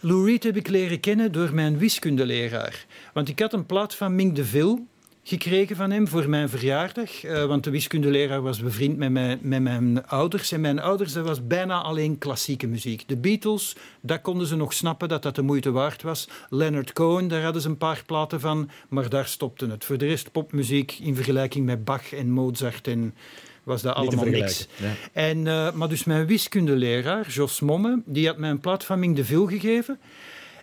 Lou 0.00 0.26
Reed 0.26 0.42
heb 0.42 0.56
ik 0.56 0.68
leren 0.68 1.00
kennen 1.00 1.32
door 1.32 1.54
mijn 1.54 1.78
wiskundeleraar. 1.78 2.86
Want 3.12 3.28
ik 3.28 3.38
had 3.38 3.52
een 3.52 3.66
plaat 3.66 3.94
van 3.94 4.14
Ming 4.14 4.34
de 4.34 4.44
Vil 4.44 4.86
gekregen 5.22 5.76
van 5.76 5.90
hem 5.90 6.08
voor 6.08 6.28
mijn 6.28 6.48
verjaardag. 6.48 7.24
eh, 7.24 7.44
want 7.44 7.64
de 7.64 7.70
wiskundeleraar 7.70 8.42
was 8.42 8.60
bevriend 8.60 8.96
met 8.96 9.10
mijn, 9.10 9.38
met 9.42 9.62
mijn 9.62 10.06
ouders. 10.06 10.52
En 10.52 10.60
mijn 10.60 10.80
ouders, 10.80 11.12
dat 11.12 11.26
was 11.26 11.46
bijna 11.46 11.80
alleen 11.82 12.18
klassieke 12.18 12.66
muziek. 12.66 13.08
De 13.08 13.16
Beatles, 13.16 13.76
dat 14.00 14.20
konden 14.20 14.46
ze 14.46 14.56
nog 14.56 14.72
snappen 14.72 15.08
dat 15.08 15.22
dat 15.22 15.34
de 15.34 15.42
moeite 15.42 15.70
waard 15.70 16.02
was. 16.02 16.28
Leonard 16.48 16.92
Cohen, 16.92 17.28
daar 17.28 17.42
hadden 17.42 17.62
ze 17.62 17.68
een 17.68 17.76
paar 17.76 18.02
platen 18.06 18.40
van. 18.40 18.70
Maar 18.88 19.08
daar 19.08 19.26
stopte 19.26 19.66
het. 19.66 19.84
Voor 19.84 19.98
de 19.98 20.06
rest 20.06 20.32
popmuziek 20.32 20.98
in 21.02 21.14
vergelijking 21.14 21.66
met 21.66 21.84
Bach 21.84 22.12
en 22.12 22.30
Mozart 22.30 22.86
en 22.88 23.14
was 23.62 23.82
dat 23.82 23.94
allemaal 23.94 24.24
niks. 24.24 24.68
En, 25.12 25.46
eh, 25.46 25.72
maar 25.72 25.88
dus 25.88 26.04
mijn 26.04 26.26
wiskundeleraar, 26.26 27.28
Jos 27.28 27.60
Momme, 27.60 28.02
die 28.04 28.26
had 28.26 28.36
mij 28.36 28.50
een 28.50 28.60
plaat 28.60 28.84
van 28.84 28.98
Ming 28.98 29.16
de 29.16 29.24
Vil 29.24 29.46
gegeven. 29.46 29.98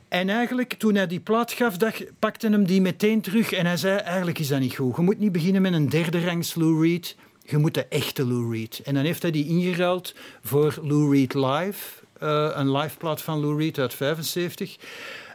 En 0.07 0.29
eigenlijk, 0.29 0.73
toen 0.73 0.95
hij 0.95 1.07
die 1.07 1.19
plaat 1.19 1.51
gaf, 1.51 1.77
dacht, 1.77 2.03
pakte 2.19 2.49
hem 2.49 2.65
die 2.65 2.81
meteen 2.81 3.21
terug. 3.21 3.51
En 3.51 3.65
hij 3.65 3.77
zei, 3.77 3.97
eigenlijk 3.97 4.39
is 4.39 4.47
dat 4.47 4.59
niet 4.59 4.75
goed. 4.75 4.95
Je 4.95 5.01
moet 5.01 5.19
niet 5.19 5.31
beginnen 5.31 5.61
met 5.61 5.73
een 5.73 5.89
derde 5.89 6.25
rangs 6.25 6.55
Lou 6.55 6.81
Reed. 6.81 7.15
Je 7.43 7.57
moet 7.57 7.73
de 7.73 7.85
echte 7.85 8.25
Lou 8.25 8.51
Reed. 8.51 8.81
En 8.83 8.93
dan 8.93 9.03
heeft 9.03 9.21
hij 9.21 9.31
die 9.31 9.47
ingeruild 9.47 10.15
voor 10.41 10.79
Lou 10.83 11.11
Reed 11.15 11.33
Live. 11.33 12.05
eh, 12.19 12.49
een 12.53 12.71
live 12.71 12.97
plaat 12.97 13.21
van 13.21 13.39
Lou 13.39 13.57
Reed 13.57 13.79
uit 13.79 13.93
75. 13.93 14.77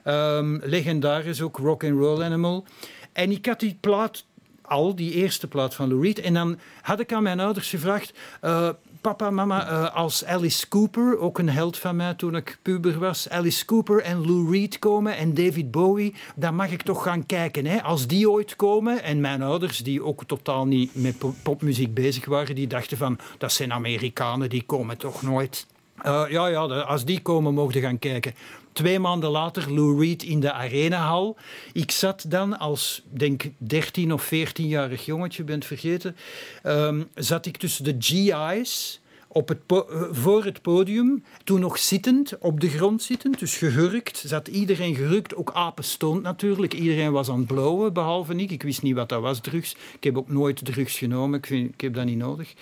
Ehm 0.04 0.58
legendarisch 0.62 1.40
ook, 1.42 1.56
Rock 1.56 1.84
and 1.84 1.98
Roll 1.98 2.22
Animal. 2.22 2.64
En 3.12 3.30
ik 3.30 3.46
had 3.46 3.60
die 3.60 3.76
plaat 3.80 4.24
al, 4.62 4.94
die 4.94 5.12
eerste 5.12 5.48
plaat 5.48 5.74
van 5.74 5.88
Lou 5.88 6.02
Reed. 6.02 6.18
En 6.18 6.34
dan 6.34 6.58
had 6.80 7.00
ik 7.00 7.12
aan 7.12 7.22
mijn 7.22 7.40
ouders 7.40 7.68
gevraagd... 7.70 8.12
eh, 8.40 8.68
papa, 9.02 9.30
mama, 9.30 9.68
eh, 9.68 9.94
als 9.94 10.24
Alice 10.24 10.68
Cooper, 10.68 11.18
ook 11.18 11.38
een 11.38 11.48
held 11.48 11.78
van 11.78 11.96
mij 11.96 12.14
toen 12.14 12.36
ik 12.36 12.58
puber 12.62 12.98
was... 12.98 13.28
Alice 13.28 13.64
Cooper 13.64 14.02
en 14.02 14.26
Lou 14.26 14.50
Reed 14.50 14.78
komen 14.78 15.16
en 15.16 15.34
David 15.34 15.70
Bowie... 15.70 16.14
dan 16.34 16.54
mag 16.54 16.70
ik 16.70 16.82
toch 16.82 17.02
gaan 17.02 17.26
kijken. 17.26 17.66
Hè? 17.66 17.82
Als 17.82 18.06
die 18.06 18.30
ooit 18.30 18.56
komen... 18.56 19.02
En 19.02 19.20
mijn 19.20 19.42
ouders, 19.42 19.78
die 19.78 20.04
ook 20.04 20.24
totaal 20.24 20.66
niet 20.66 20.94
met 20.94 21.18
po- 21.18 21.34
popmuziek 21.42 21.94
bezig 21.94 22.24
waren... 22.24 22.54
die 22.54 22.66
dachten 22.66 22.96
van, 22.96 23.18
dat 23.38 23.52
zijn 23.52 23.72
Amerikanen, 23.72 24.50
die 24.50 24.62
komen 24.62 24.98
toch 24.98 25.22
nooit... 25.22 25.66
Eh, 26.02 26.24
ja, 26.28 26.46
ja, 26.46 26.60
als 26.60 27.04
die 27.04 27.20
komen, 27.20 27.54
mogen 27.54 27.80
gaan 27.80 27.98
kijken. 27.98 28.34
Twee 28.72 28.98
maanden 28.98 29.30
later, 29.30 29.72
Lou 29.72 30.00
Reed 30.00 30.22
in 30.22 30.40
de 30.40 30.52
Arenahal. 30.52 31.36
Ik 31.72 31.90
zat 31.90 32.24
dan 32.28 32.58
als, 32.58 33.02
denk 33.10 33.42
13 33.58 34.12
of 34.12 34.30
14-jarig 34.34 35.04
jongetje, 35.04 35.44
bent 35.44 35.64
vergeten, 35.64 36.16
ehm, 36.62 37.02
zat 37.14 37.46
ik 37.46 37.56
tussen 37.56 37.84
de 37.84 37.96
GI's 37.98 39.00
op 39.32 39.48
het 39.48 39.58
eh, 39.66 39.78
voor 40.10 40.44
het 40.44 40.62
podium, 40.62 41.24
toen 41.44 41.60
nog 41.60 41.78
zittend, 41.78 42.38
op 42.38 42.60
de 42.60 42.68
grond 42.68 43.02
zittend, 43.02 43.38
dus 43.38 43.56
gehurkt. 43.56 44.22
Zat 44.26 44.48
iedereen 44.48 44.94
gehurkt, 44.94 45.34
ook 45.34 45.50
apenstoond 45.52 46.22
natuurlijk. 46.22 46.74
Iedereen 46.74 47.12
was 47.12 47.28
aan 47.28 47.38
het 47.38 47.46
blowen, 47.46 47.92
behalve 47.92 48.34
ik. 48.34 48.50
Ik 48.50 48.62
wist 48.62 48.82
niet 48.82 48.94
wat 48.94 49.08
dat 49.08 49.20
was, 49.20 49.40
drugs. 49.40 49.76
Ik 49.94 50.04
heb 50.04 50.16
ook 50.16 50.28
nooit 50.28 50.64
drugs 50.64 50.98
genomen, 50.98 51.38
ik, 51.38 51.46
vind, 51.46 51.72
ik 51.72 51.80
heb 51.80 51.94
dat 51.94 52.04
niet 52.04 52.16
nodig. 52.16 52.54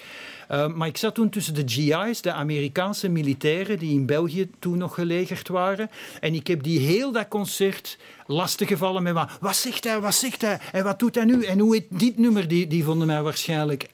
Uh, 0.50 0.66
maar 0.74 0.88
ik 0.88 0.96
zat 0.96 1.14
toen 1.14 1.30
tussen 1.30 1.54
de 1.54 1.62
GI's, 1.66 2.20
de 2.20 2.32
Amerikaanse 2.32 3.08
militairen 3.08 3.78
die 3.78 3.92
in 3.92 4.06
België 4.06 4.50
toen 4.58 4.78
nog 4.78 4.94
gelegerd 4.94 5.48
waren. 5.48 5.90
En 6.20 6.34
ik 6.34 6.46
heb 6.46 6.62
die 6.62 6.78
heel 6.78 7.12
dat 7.12 7.28
concert 7.28 7.98
lastiggevallen 8.26 9.02
met 9.02 9.12
wat, 9.12 9.30
wat 9.40 9.56
zegt 9.56 9.84
hij, 9.84 10.00
wat 10.00 10.14
zegt 10.14 10.40
hij 10.40 10.58
en 10.72 10.84
wat 10.84 10.98
doet 10.98 11.14
hij 11.14 11.24
nu 11.24 11.44
en 11.44 11.58
hoe 11.58 11.74
heet 11.74 11.86
dit 11.88 12.18
nummer? 12.18 12.48
Die, 12.48 12.66
die 12.66 12.84
vonden 12.84 13.06
mij 13.06 13.22
waarschijnlijk 13.22 13.88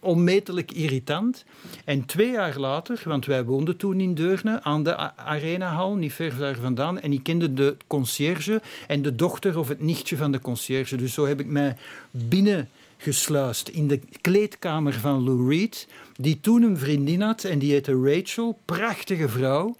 onmetelijk 0.00 0.72
irritant. 0.72 1.44
En 1.84 2.04
twee 2.04 2.30
jaar 2.30 2.58
later, 2.58 3.02
want 3.04 3.26
wij 3.26 3.44
woonden 3.44 3.76
toen 3.76 4.00
in 4.00 4.14
Deurne 4.14 4.62
aan 4.62 4.82
de 4.82 5.16
Arenahal, 5.16 5.94
niet 5.94 6.12
ver 6.12 6.36
daar 6.38 6.56
vandaan, 6.56 7.00
en 7.00 7.12
ik 7.12 7.22
kende 7.22 7.54
de 7.54 7.76
conciërge 7.86 8.62
en 8.86 9.02
de 9.02 9.14
dochter 9.14 9.58
of 9.58 9.68
het 9.68 9.82
nichtje 9.82 10.16
van 10.16 10.32
de 10.32 10.40
conciërge. 10.40 10.96
Dus 10.96 11.14
zo 11.14 11.26
heb 11.26 11.40
ik 11.40 11.46
mij 11.46 11.76
binnen 12.10 12.68
gesluist 12.96 13.68
in 13.68 13.88
de 13.88 14.00
kleedkamer 14.20 14.92
van 14.92 15.24
Lou 15.24 15.48
Reed, 15.48 15.88
die 16.16 16.40
toen 16.40 16.62
een 16.62 16.78
vriendin 16.78 17.20
had 17.20 17.44
en 17.44 17.58
die 17.58 17.72
heette 17.72 18.00
Rachel, 18.02 18.58
prachtige 18.64 19.28
vrouw. 19.28 19.76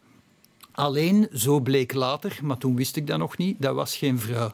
Alleen, 0.73 1.29
zo 1.35 1.61
bleek 1.61 1.95
later, 1.95 2.39
maar 2.43 2.59
toen 2.59 2.77
wist 2.77 2.97
ik 2.97 3.07
dat 3.07 3.19
nog 3.19 3.37
niet, 3.37 3.57
dat 3.59 3.75
was 3.75 3.97
geen 3.97 4.19
vrouw. 4.19 4.53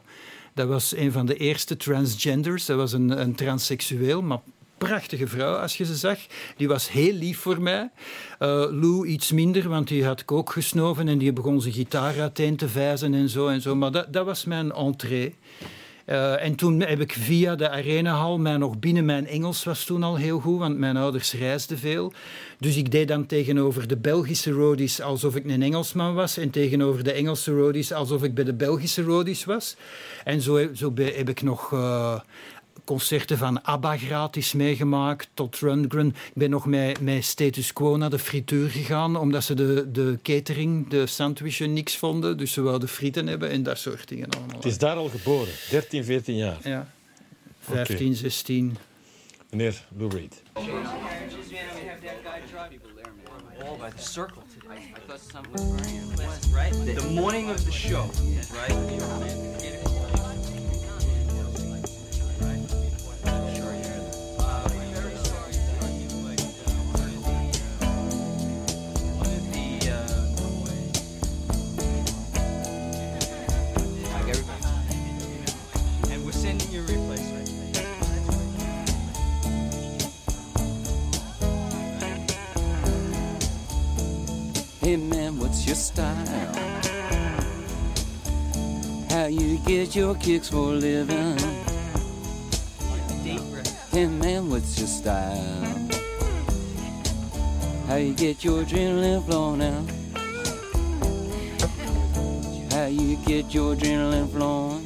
Dat 0.53 0.67
was 0.67 0.95
een 0.95 1.11
van 1.11 1.25
de 1.25 1.35
eerste 1.35 1.77
transgenders, 1.77 2.65
dat 2.65 2.77
was 2.77 2.93
een, 2.93 3.21
een 3.21 3.35
transseksueel, 3.35 4.21
maar 4.21 4.39
prachtige 4.77 5.27
vrouw 5.27 5.55
als 5.55 5.77
je 5.77 5.85
ze 5.85 5.95
zag. 5.95 6.17
Die 6.57 6.67
was 6.67 6.91
heel 6.91 7.13
lief 7.13 7.39
voor 7.39 7.61
mij. 7.61 7.89
Uh, 8.39 8.47
Lou 8.69 9.07
iets 9.07 9.31
minder, 9.31 9.69
want 9.69 9.87
die 9.87 10.05
had 10.05 10.25
kook 10.25 10.51
gesnoven 10.51 11.07
en 11.07 11.17
die 11.17 11.33
begon 11.33 11.61
zijn 11.61 11.73
gitaar 11.73 12.19
uiteen 12.19 12.55
te 12.55 12.69
vijzen 12.69 13.13
en 13.13 13.29
zo 13.29 13.47
en 13.47 13.61
zo. 13.61 13.75
Maar 13.75 13.91
dat, 13.91 14.13
dat 14.13 14.25
was 14.25 14.45
mijn 14.45 14.71
entree. 14.71 15.35
Uh, 16.09 16.43
en 16.43 16.55
toen 16.55 16.79
heb 16.79 16.99
ik 16.99 17.13
via 17.13 17.55
de 17.55 17.69
arenahal 17.69 18.37
mij 18.37 18.57
nog 18.57 18.79
binnen 18.79 19.05
mijn 19.05 19.27
Engels 19.27 19.63
was 19.63 19.83
toen 19.83 20.03
al 20.03 20.15
heel 20.15 20.39
goed, 20.39 20.59
want 20.59 20.77
mijn 20.77 20.97
ouders 20.97 21.33
reisden 21.33 21.77
veel. 21.77 22.13
Dus 22.59 22.77
ik 22.77 22.91
deed 22.91 23.07
dan 23.07 23.25
tegenover 23.25 23.87
de 23.87 23.97
Belgische 23.97 24.51
roadies 24.51 25.01
alsof 25.01 25.35
ik 25.35 25.45
een 25.45 25.61
Engelsman 25.61 26.13
was 26.13 26.37
en 26.37 26.49
tegenover 26.49 27.03
de 27.03 27.11
Engelse 27.11 27.51
roadies 27.51 27.91
alsof 27.91 28.23
ik 28.23 28.33
bij 28.33 28.43
de 28.43 28.53
Belgische 28.53 29.03
roadies 29.03 29.45
was. 29.45 29.75
En 30.23 30.41
zo, 30.41 30.67
zo 30.73 30.93
heb 30.95 31.29
ik 31.29 31.41
nog 31.41 31.71
uh, 31.71 32.19
concerten 32.85 33.37
van 33.37 33.63
ABBA 33.63 33.97
gratis 33.97 34.53
meegemaakt, 34.53 35.29
tot 35.33 35.59
Rundgren. 35.59 36.07
Ik 36.07 36.33
ben 36.33 36.49
nog 36.49 36.65
met, 36.65 37.01
met 37.01 37.25
Status 37.25 37.73
Quo 37.73 37.97
naar 37.97 38.09
de 38.09 38.19
frituur 38.19 38.69
gegaan, 38.69 39.15
omdat 39.15 39.43
ze 39.43 39.53
de, 39.53 39.91
de 39.91 40.19
catering, 40.23 40.89
de 40.89 41.07
sandwichen, 41.07 41.73
niks 41.73 41.97
vonden. 41.97 42.37
Dus 42.37 42.51
ze 42.51 42.61
wilden 42.61 42.89
frieten 42.89 43.27
hebben 43.27 43.49
en 43.49 43.63
dat 43.63 43.77
soort 43.77 44.07
dingen 44.07 44.29
allemaal. 44.29 44.55
Het 44.55 44.65
is 44.65 44.77
daar 44.77 44.95
al 44.95 45.09
geboren, 45.09 45.53
13, 45.69 46.03
14 46.03 46.35
jaar. 46.35 46.57
Ja. 46.63 46.91
15, 47.59 48.15
16. 48.15 48.77
Meneer 49.49 49.83
Lou 49.97 50.09
Reed. 50.09 50.43
All 53.65 53.77
by 53.77 53.89
the 53.89 54.03
circle 54.03 54.43
today. 54.53 54.93
I 54.95 54.99
thought 55.07 55.19
something 55.19 55.51
was 55.51 55.81
burning 55.81 55.95
in 55.95 56.09
the 56.09 56.17
west, 56.17 56.47
right? 56.53 56.95
The 56.95 57.09
morning 57.09 57.49
of 57.49 57.65
the 57.65 57.71
show, 57.71 58.09
right? 58.53 59.56
Hey 84.87 84.95
man, 84.95 85.37
what's 85.37 85.65
your 85.67 85.75
style? 85.75 86.25
How 89.09 89.25
you 89.25 89.57
get 89.65 89.93
your 89.93 90.15
kicks 90.15 90.47
for 90.47 90.71
a 90.71 90.75
living? 90.77 91.37
Hey 93.91 94.05
man, 94.05 94.49
what's 94.49 94.79
your 94.79 94.87
style? 94.87 95.89
How 97.87 97.95
you 97.97 98.13
get 98.13 98.45
your 98.45 98.63
adrenaline 98.63 99.25
flowing 99.25 99.61
out? 99.61 99.89
How 102.71 102.85
you 102.85 103.17
get 103.25 103.53
your 103.53 103.75
adrenaline 103.75 104.31
flowing? 104.31 104.76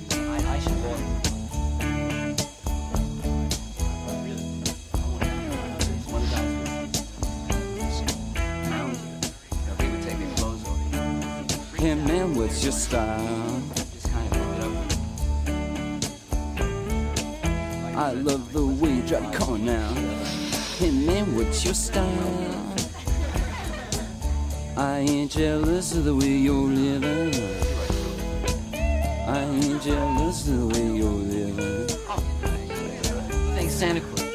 What's 12.52 12.64
your 12.66 12.74
style? 12.74 13.64
I 17.96 18.12
love 18.12 18.52
the 18.52 18.66
way 18.66 18.96
you 18.96 19.32
car 19.32 19.58
now. 19.58 19.94
Hey 20.78 20.92
man, 20.92 21.34
what's 21.34 21.64
your 21.64 21.74
style? 21.74 22.76
I 24.76 25.00
ain't 25.00 25.32
jealous 25.32 25.96
of 25.96 26.04
the 26.04 26.14
way 26.14 26.28
you're 26.28 26.68
living. 26.68 27.34
I 28.74 29.40
ain't 29.40 29.82
jealous 29.82 30.46
of 30.50 30.60
the 30.60 30.68
way 30.68 30.98
you're 30.98 31.10
living. 31.10 31.88
Thanks, 33.56 33.76
Santa 33.76 34.02
Claus. 34.02 34.31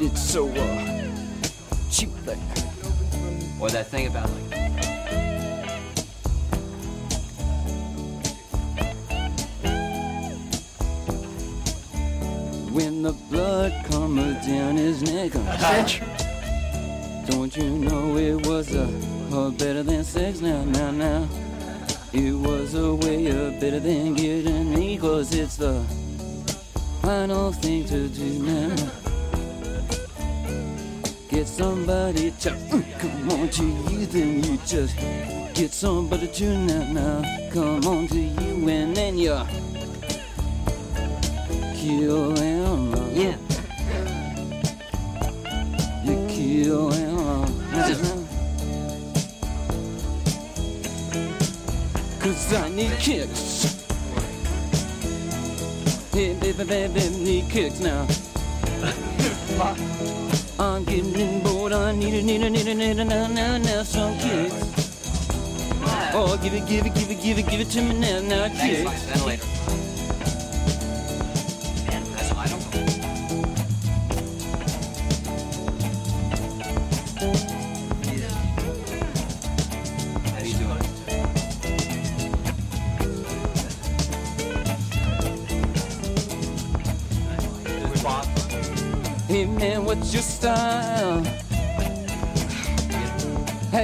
You 0.00 0.06
it 0.06 0.16
so 0.16 0.48
uh, 0.48 1.90
cheap 1.90 2.10
like. 2.26 2.38
Or 3.60 3.68
that 3.70 3.86
thing 3.88 4.06
about 4.06 4.30
like. 4.30 4.58
When 12.72 13.02
the 13.02 13.12
blood 13.30 13.72
comes 13.86 14.46
down 14.46 14.76
his 14.76 15.02
neck, 15.02 15.32
don't 17.26 17.56
you 17.56 17.70
know 17.70 18.16
it 18.16 18.46
was 18.46 18.72
a, 18.74 18.84
a 19.32 19.50
better 19.50 19.82
than 19.82 20.04
sex 20.04 20.40
now, 20.40 20.64
now, 20.64 20.90
now. 20.90 21.28
It 22.12 22.32
was 22.32 22.74
a 22.74 22.94
way 22.94 23.26
of 23.28 23.60
better 23.60 23.80
than 23.80 24.14
getting 24.14 24.74
me, 24.74 24.96
cause 24.98 25.34
it's 25.34 25.56
the 25.56 25.82
final 27.02 27.52
thing 27.52 27.84
to 27.86 28.08
do 28.08 28.42
now. 28.42 28.77
Somebody 31.58 32.30
to 32.38 32.50
mm, 32.50 32.98
come 33.00 33.32
on 33.32 33.48
to 33.48 33.64
you, 33.64 34.06
then 34.06 34.44
you 34.44 34.58
just 34.64 34.96
get 35.54 35.72
somebody 35.72 36.28
to 36.28 36.56
now, 36.56 36.92
now. 36.92 37.50
Come 37.50 37.84
on 37.84 38.06
to 38.06 38.16
you, 38.16 38.68
and 38.68 38.96
then 38.96 39.18
you 39.18 39.36
kill 41.74 42.36
him. 42.36 42.94
Yeah. 43.12 43.36
You 46.04 46.26
kill 46.28 46.90
him. 46.92 47.48
Cause 52.20 52.54
I 52.54 52.68
need 52.68 52.96
kicks. 53.00 53.82
Hey, 56.12 56.34
baby, 56.34 56.62
baby, 56.62 57.00
need 57.18 57.50
kicks 57.50 57.80
now. 57.80 58.06
I'm 60.60 60.82
getting 60.82 61.37
need 61.98 62.14
it, 62.14 62.24
need 62.24 62.42
it, 62.42 62.50
need 62.50 62.66
it, 62.66 62.74
need 62.74 62.98
it, 62.98 63.04
now, 63.04 63.26
now, 63.26 63.58
now, 63.58 63.82
some 63.82 64.16
kicks. 64.18 64.54
Oh, 66.14 66.38
give 66.42 66.54
it, 66.54 66.66
give 66.66 66.86
it, 66.86 66.94
give 66.94 67.10
it, 67.10 67.20
give 67.20 67.38
it, 67.38 67.48
give 67.48 67.60
it 67.60 67.70
to 67.70 67.82
me 67.82 67.98
now, 67.98 68.20
now, 68.20 68.48
kiss. 68.48 68.84
Thanks. 68.84 69.24
Mike. 69.24 69.58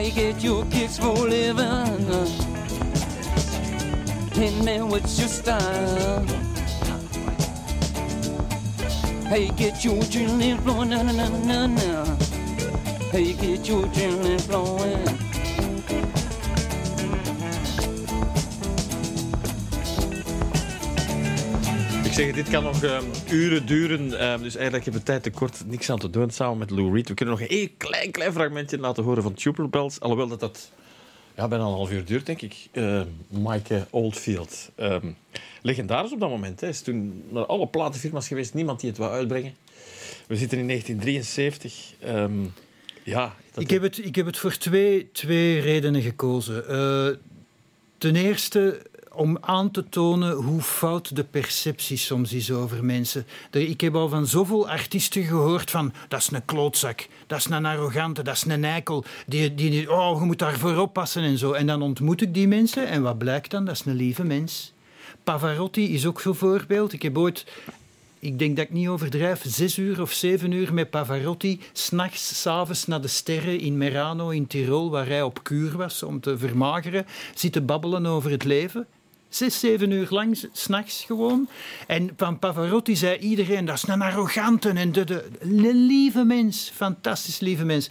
You 0.03 0.11
get 0.11 0.43
your 0.43 0.65
kicks 0.67 0.99
for 0.99 1.15
living? 1.15 1.67
Hey 4.33 4.51
man, 4.63 4.89
what's 4.89 5.19
your 5.19 5.29
style? 5.29 6.27
You 9.31 9.53
get 9.53 9.85
your 9.85 9.95
adrenaline 9.95 10.61
flowing? 10.63 10.91
Na, 10.91 11.03
na, 11.03 11.13
na, 11.13 11.29
na, 11.29 11.67
na. 11.67 12.17
You 13.17 13.35
get 13.35 13.69
your 13.69 13.85
adrenaline 13.85 14.41
flowing? 14.41 15.24
Ik 22.15 22.21
zeg, 22.21 22.35
dit 22.35 22.51
kan 22.51 22.63
nog 22.63 22.83
ehm, 22.83 23.05
uren 23.31 23.67
duren. 23.67 24.19
ehm, 24.19 24.43
dus 24.43 24.55
eigenlijk 24.55 24.85
hebben 24.85 25.03
we 25.03 25.07
tijd 25.07 25.23
tekort. 25.23 25.63
Niks 25.67 25.91
aan 25.91 25.99
te 25.99 26.11
doen 26.11 26.31
samen 26.31 26.59
met 26.59 26.71
Lou 26.71 26.95
Reed. 26.95 27.09
We 27.09 27.15
kunnen 27.15 27.35
nog 27.35 27.49
een 27.49 27.57
heel 27.57 27.69
klein, 27.77 28.11
klein 28.11 28.33
fragmentje 28.33 28.79
laten 28.79 29.05
horen 29.05 29.23
van 29.23 29.35
Tubular 29.35 29.71
Bells. 29.71 30.01
Alhoewel 30.01 30.29
dat 30.29 30.41
dat 30.41 30.71
ja, 31.37 31.49
bijna 31.49 31.65
een 31.65 31.71
half 31.71 31.91
uur 31.91 32.05
duurt, 32.05 32.27
denk 32.27 32.43
ik. 32.43 32.69
Eh, 32.73 33.01
Mike 33.29 33.87
Oldfield. 33.91 34.71
Ehm, 34.75 35.07
legendarisch 35.63 36.13
op 36.13 36.21
dat 36.21 36.29
moment. 36.29 36.61
Hij 36.61 36.69
is 36.69 36.81
toen 36.81 37.25
naar 37.29 37.47
alle 37.47 37.67
platenfirma's 37.67 38.29
geweest. 38.29 38.55
Niemand 38.55 38.81
die 38.81 38.89
het 38.89 38.99
wou 38.99 39.13
uitbrengen. 39.13 39.55
We 40.27 40.37
zitten 40.37 40.59
in 40.59 40.67
1973. 40.67 41.95
Ehm, 42.01 42.45
ja, 43.03 43.35
Ik 43.57 43.71
heb 43.71 43.83
het, 43.83 44.05
ik 44.05 44.15
heb 44.15 44.27
het 44.27 44.39
voor 44.39 44.57
twee, 44.57 45.11
twee 45.13 45.61
redenen 45.61 46.03
gekozen. 46.03 46.69
Eh, 46.69 47.09
ten 47.99 48.17
eerste 48.17 48.83
om 49.15 49.39
aan 49.41 49.71
te 49.71 49.89
tonen 49.89 50.33
hoe 50.33 50.63
fout 50.63 51.17
de 51.17 51.25
perceptie 51.25 51.97
soms 51.97 52.33
is 52.33 52.51
over 52.51 52.85
mensen. 52.85 53.27
Ik 53.51 53.81
heb 53.81 53.95
al 53.95 54.09
van 54.09 54.27
zoveel 54.27 54.69
artiesten 54.69 55.23
gehoord 55.23 55.71
van 55.71 55.93
dat 56.09 56.21
is 56.21 56.31
een 56.31 56.45
klootzak, 56.45 57.07
dat 57.27 57.39
is 57.39 57.45
een 57.45 57.67
arrogante, 57.67 58.23
dat 58.23 58.35
is 58.35 58.45
een 58.45 58.65
eikel, 58.65 59.05
die, 59.27 59.55
die, 59.55 59.71
die- 59.71 59.93
oh, 59.93 60.21
je 60.21 60.27
moet 60.27 60.39
daarvoor 60.39 60.77
oppassen 60.77 61.23
en 61.23 61.39
zo. 61.39 61.53
En 61.53 61.67
dan 61.67 61.83
ontmoet 61.83 62.23
ik 62.23 62.35
die 62.35 62.49
mensen 62.49 62.89
en 62.89 63.03
wat 63.03 63.19
blijkt 63.19 63.51
dan? 63.51 63.65
Dat 63.65 63.75
is 63.75 63.85
een 63.85 63.95
lieve 63.95 64.25
mens. 64.25 64.73
Pavarotti 65.25 65.95
is 65.95 66.07
ook 66.07 66.21
zo'n 66.21 66.35
voorbeeld. 66.35 66.93
Ik 66.93 67.03
heb 67.03 67.19
ooit 67.19 67.45
ik 68.25 68.39
denk 68.39 68.57
dat 68.57 68.65
ik 68.65 68.73
niet 68.73 68.89
overdrijf, 68.89 69.43
zes 69.47 69.79
uur 69.79 70.01
of 70.01 70.13
zeven 70.13 70.53
uur 70.53 70.75
met 70.75 70.91
Pavarotti, 70.91 71.61
s'nachts, 71.73 72.41
s'avonds 72.41 72.87
naar 72.87 73.01
de 73.01 73.09
sterren 73.09 73.61
in 73.61 73.79
Merano 73.79 74.29
in 74.29 74.47
Tirol, 74.47 74.91
waar 74.91 75.07
hij 75.07 75.23
op 75.23 75.43
kuur 75.43 75.77
was 75.77 76.03
om 76.03 76.21
te 76.21 76.39
vermageren, 76.39 77.07
zitten 77.35 77.67
babbelen 77.67 78.07
over 78.07 78.31
het 78.31 78.45
leven. 78.45 78.87
Zes, 79.35 79.61
zeven 79.61 79.91
uur 79.91 80.07
lang, 80.11 80.49
s'nachts 80.53 81.05
gewoon. 81.05 81.49
En 81.87 82.11
van 82.17 82.39
Pavarotti 82.39 82.97
zei 82.97 83.19
iedereen, 83.19 83.65
dat 83.65 83.77
is 83.77 83.89
een 83.89 84.03
arrogante 84.03 84.69
en 84.69 84.93
de, 84.93 85.25
lieve 85.73 86.25
mens, 86.25 86.71
fantastisch 86.75 87.41
lieve 87.41 87.65
mens. 87.65 87.91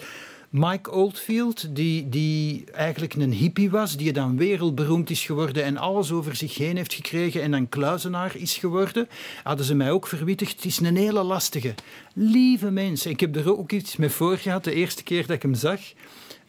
Mike 0.50 0.92
Oldfield, 0.92 1.76
die, 1.76 2.10
die 2.10 2.64
eigenlijk 2.72 3.14
een 3.14 3.34
hippie 3.34 3.70
was, 3.70 3.98
die 3.98 4.14
dan 4.14 4.38
wereldberoemd 4.38 5.10
is 5.10 5.26
geworden 5.26 5.64
en 5.64 5.78
alles 5.78 6.12
over 6.12 6.36
zich 6.36 6.58
heen 6.58 6.78
heeft 6.78 6.94
gekregen 6.94 7.42
en 7.42 7.52
dan 7.52 7.70
kluizenaar 7.70 8.36
is 8.36 8.58
geworden, 8.58 9.08
hadden 9.44 9.66
ze 9.66 9.76
mij 9.76 9.92
ook 9.92 10.08
verwittigd. 10.08 10.56
Het 10.56 10.66
is 10.66 10.80
een 10.80 10.98
hele 10.98 11.24
lastige, 11.24 11.74
lieve 12.14 12.72
mens. 12.72 13.06
Ik 13.06 13.20
heb 13.20 13.36
er 13.36 13.58
ook 13.58 13.72
iets 13.72 13.96
mee 13.96 14.10
voor 14.10 14.38
gehad, 14.38 14.64
de 14.64 14.74
eerste 14.74 15.04
keer 15.04 15.22
dat 15.22 15.36
ik 15.36 15.42
hem 15.42 15.56
zag. 15.56 15.80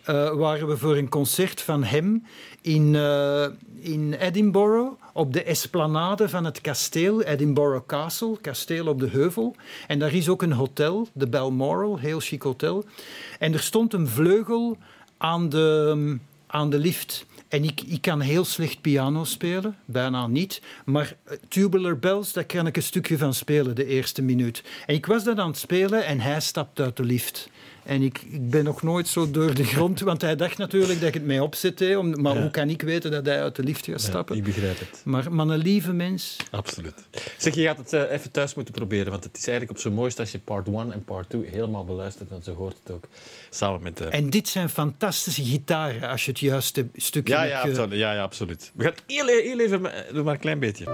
Uh, 0.09 0.31
waren 0.31 0.69
we 0.69 0.77
voor 0.77 0.97
een 0.97 1.09
concert 1.09 1.61
van 1.61 1.85
hem 1.85 2.27
in, 2.61 2.95
uh, 2.95 3.47
in 3.79 4.13
Edinburgh 4.13 4.93
op 5.13 5.33
de 5.33 5.43
esplanade 5.43 6.29
van 6.29 6.45
het 6.45 6.61
kasteel, 6.61 7.23
Edinburgh 7.23 7.87
Castle, 7.87 8.37
kasteel 8.41 8.87
op 8.87 9.01
de 9.01 9.09
heuvel. 9.09 9.57
En 9.87 9.99
daar 9.99 10.15
is 10.15 10.29
ook 10.29 10.43
een 10.43 10.53
hotel, 10.53 11.09
de 11.13 11.27
Balmoral, 11.27 11.99
heel 11.99 12.21
chic 12.21 12.43
hotel. 12.43 12.85
En 13.39 13.53
er 13.53 13.61
stond 13.61 13.93
een 13.93 14.09
vleugel 14.09 14.77
aan 15.17 15.49
de, 15.49 16.19
aan 16.47 16.71
de 16.71 16.79
lift. 16.79 17.27
En 17.49 17.65
ik, 17.65 17.81
ik 17.81 18.01
kan 18.01 18.21
heel 18.21 18.45
slecht 18.45 18.81
piano 18.81 19.25
spelen, 19.25 19.77
bijna 19.85 20.27
niet. 20.27 20.63
Maar 20.85 21.17
eh, 21.25 21.37
Tubular 21.49 21.99
Bells, 21.99 22.33
daar 22.33 22.45
kan 22.45 22.67
ik 22.67 22.77
een 22.77 22.83
stukje 22.83 23.19
van 23.19 23.35
spelen, 23.35 23.75
de 23.75 23.87
eerste 23.87 24.23
minuut. 24.23 24.63
En 24.87 24.95
ik 24.95 25.07
was 25.07 25.25
dat 25.25 25.39
aan 25.39 25.49
het 25.49 25.59
spelen 25.59 26.05
en 26.05 26.21
hij 26.21 26.41
stapt 26.41 26.81
uit 26.81 26.97
de 26.97 27.05
lift. 27.05 27.49
En 27.85 28.03
ik, 28.03 28.23
ik 28.31 28.51
ben 28.51 28.65
nog 28.65 28.83
nooit 28.83 29.09
zo 29.09 29.31
door 29.31 29.55
de 29.55 29.65
grond, 29.65 30.01
want 30.01 30.21
hij 30.21 30.37
dacht 30.37 30.59
natuurlijk 30.59 30.99
dat 30.99 31.09
ik 31.09 31.15
het 31.15 31.25
mij 31.25 31.41
opzette. 31.41 31.99
Om, 31.99 32.21
maar 32.21 32.41
hoe 32.41 32.51
kan 32.51 32.69
ik 32.69 32.83
weten 32.83 33.11
dat 33.11 33.27
hij 33.27 33.43
uit 33.43 33.57
de 33.57 33.63
lift 33.63 33.85
gaat 33.87 34.01
stappen? 34.01 34.37
Ja, 34.37 34.43
ik 34.43 34.47
begrijp 34.47 34.79
het. 34.79 35.03
Maar, 35.05 35.33
maar 35.33 35.49
een 35.49 35.59
lieve 35.59 35.93
mens. 35.93 36.37
Absoluut. 36.51 36.95
Zeg, 37.39 37.55
je 37.55 37.63
gaat 37.63 37.77
het 37.77 37.93
uh, 37.93 38.11
even 38.11 38.31
thuis 38.31 38.55
moeten 38.55 38.75
proberen, 38.75 39.11
want 39.11 39.25
het 39.25 39.37
is 39.37 39.47
eigenlijk 39.47 39.77
op 39.77 39.83
zijn 39.83 39.95
mooiste 39.95 40.21
als 40.21 40.33
je 40.33 40.39
part 40.39 40.67
1 40.67 40.93
en 40.93 41.05
part 41.05 41.29
2 41.29 41.47
helemaal 41.47 41.85
beluistert. 41.85 42.31
En 42.31 42.43
zo 42.43 42.55
hoort 42.55 42.77
het 42.83 42.95
ook 42.95 43.05
samen 43.51 43.83
met... 43.83 44.01
Uh... 44.01 44.15
En 44.15 44.31
dit 44.31 44.49
zijn 44.49 44.69
fantastische 44.69 45.45
gitaren, 45.45 46.09
als 46.09 46.25
je 46.25 46.31
het 46.31 46.41
juiste 46.41 46.87
stukje... 46.95 47.35
Ja, 47.35 47.43
ja, 47.43 47.61
absoluut. 47.61 47.99
ja, 47.99 48.13
ja 48.13 48.23
absoluut. 48.23 48.73
We 48.75 48.85
gaan 48.85 48.95
heel, 49.07 49.27
heel 49.27 49.61
even, 49.61 49.83
doe 50.13 50.23
maar 50.23 50.35
een 50.35 50.41
klein 50.41 50.59
beetje. 50.59 50.85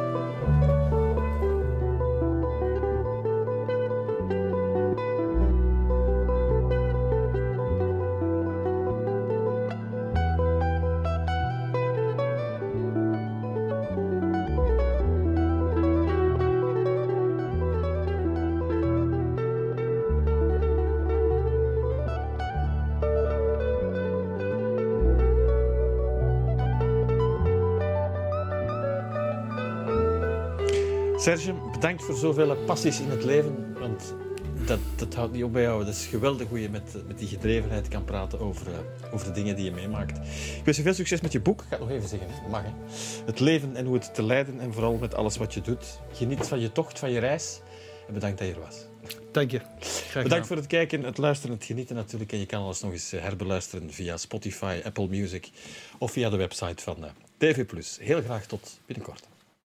Serge, 31.20 31.54
bedankt 31.72 32.02
voor 32.02 32.14
zoveel 32.14 32.56
passies 32.56 33.00
in 33.00 33.10
het 33.10 33.24
leven. 33.24 33.78
Want 33.78 34.14
dat, 34.66 34.78
dat 34.96 35.14
houdt 35.14 35.32
niet 35.32 35.44
op 35.44 35.52
bij 35.52 35.62
jou. 35.62 35.78
Het 35.84 35.88
is 35.88 36.06
geweldig 36.06 36.48
hoe 36.48 36.60
je 36.60 36.68
met, 36.68 36.94
met 37.06 37.18
die 37.18 37.28
gedrevenheid 37.28 37.88
kan 37.88 38.04
praten 38.04 38.40
over, 38.40 38.66
uh, 38.68 39.14
over 39.14 39.26
de 39.26 39.32
dingen 39.32 39.56
die 39.56 39.64
je 39.64 39.70
meemaakt. 39.70 40.16
Ik 40.56 40.64
wens 40.64 40.76
je 40.76 40.82
veel 40.82 40.94
succes 40.94 41.20
met 41.20 41.32
je 41.32 41.40
boek. 41.40 41.60
Ik 41.60 41.66
ga 41.68 41.76
het 41.76 41.80
nog 41.80 41.90
even 41.90 42.08
zeggen, 42.08 42.28
mag 42.50 42.62
hè. 42.62 42.70
Het 43.24 43.40
leven 43.40 43.76
en 43.76 43.86
hoe 43.86 43.94
het 43.94 44.14
te 44.14 44.22
leiden 44.22 44.60
en 44.60 44.72
vooral 44.72 44.96
met 44.96 45.14
alles 45.14 45.36
wat 45.36 45.54
je 45.54 45.60
doet. 45.60 46.00
Geniet 46.12 46.46
van 46.46 46.60
je 46.60 46.72
tocht, 46.72 46.98
van 46.98 47.10
je 47.10 47.18
reis. 47.18 47.60
En 48.06 48.14
bedankt 48.14 48.38
dat 48.38 48.46
je 48.46 48.54
er 48.54 48.60
was. 48.60 48.86
Dank 49.32 49.50
je. 49.50 49.60
Bedankt 50.22 50.46
voor 50.46 50.56
het 50.56 50.66
kijken, 50.66 51.02
het 51.02 51.18
luisteren, 51.18 51.56
het 51.56 51.64
genieten 51.64 51.96
natuurlijk. 51.96 52.32
En 52.32 52.38
je 52.38 52.46
kan 52.46 52.62
alles 52.62 52.80
nog 52.80 52.92
eens 52.92 53.10
herbeluisteren 53.10 53.92
via 53.92 54.16
Spotify, 54.16 54.80
Apple 54.84 55.08
Music 55.08 55.50
of 55.98 56.12
via 56.12 56.30
de 56.30 56.36
website 56.36 56.82
van 56.82 56.96
uh, 57.04 57.10
TV+. 57.36 57.64
Heel 57.98 58.22
graag 58.22 58.46
tot 58.46 58.78
binnenkort. 58.86 59.28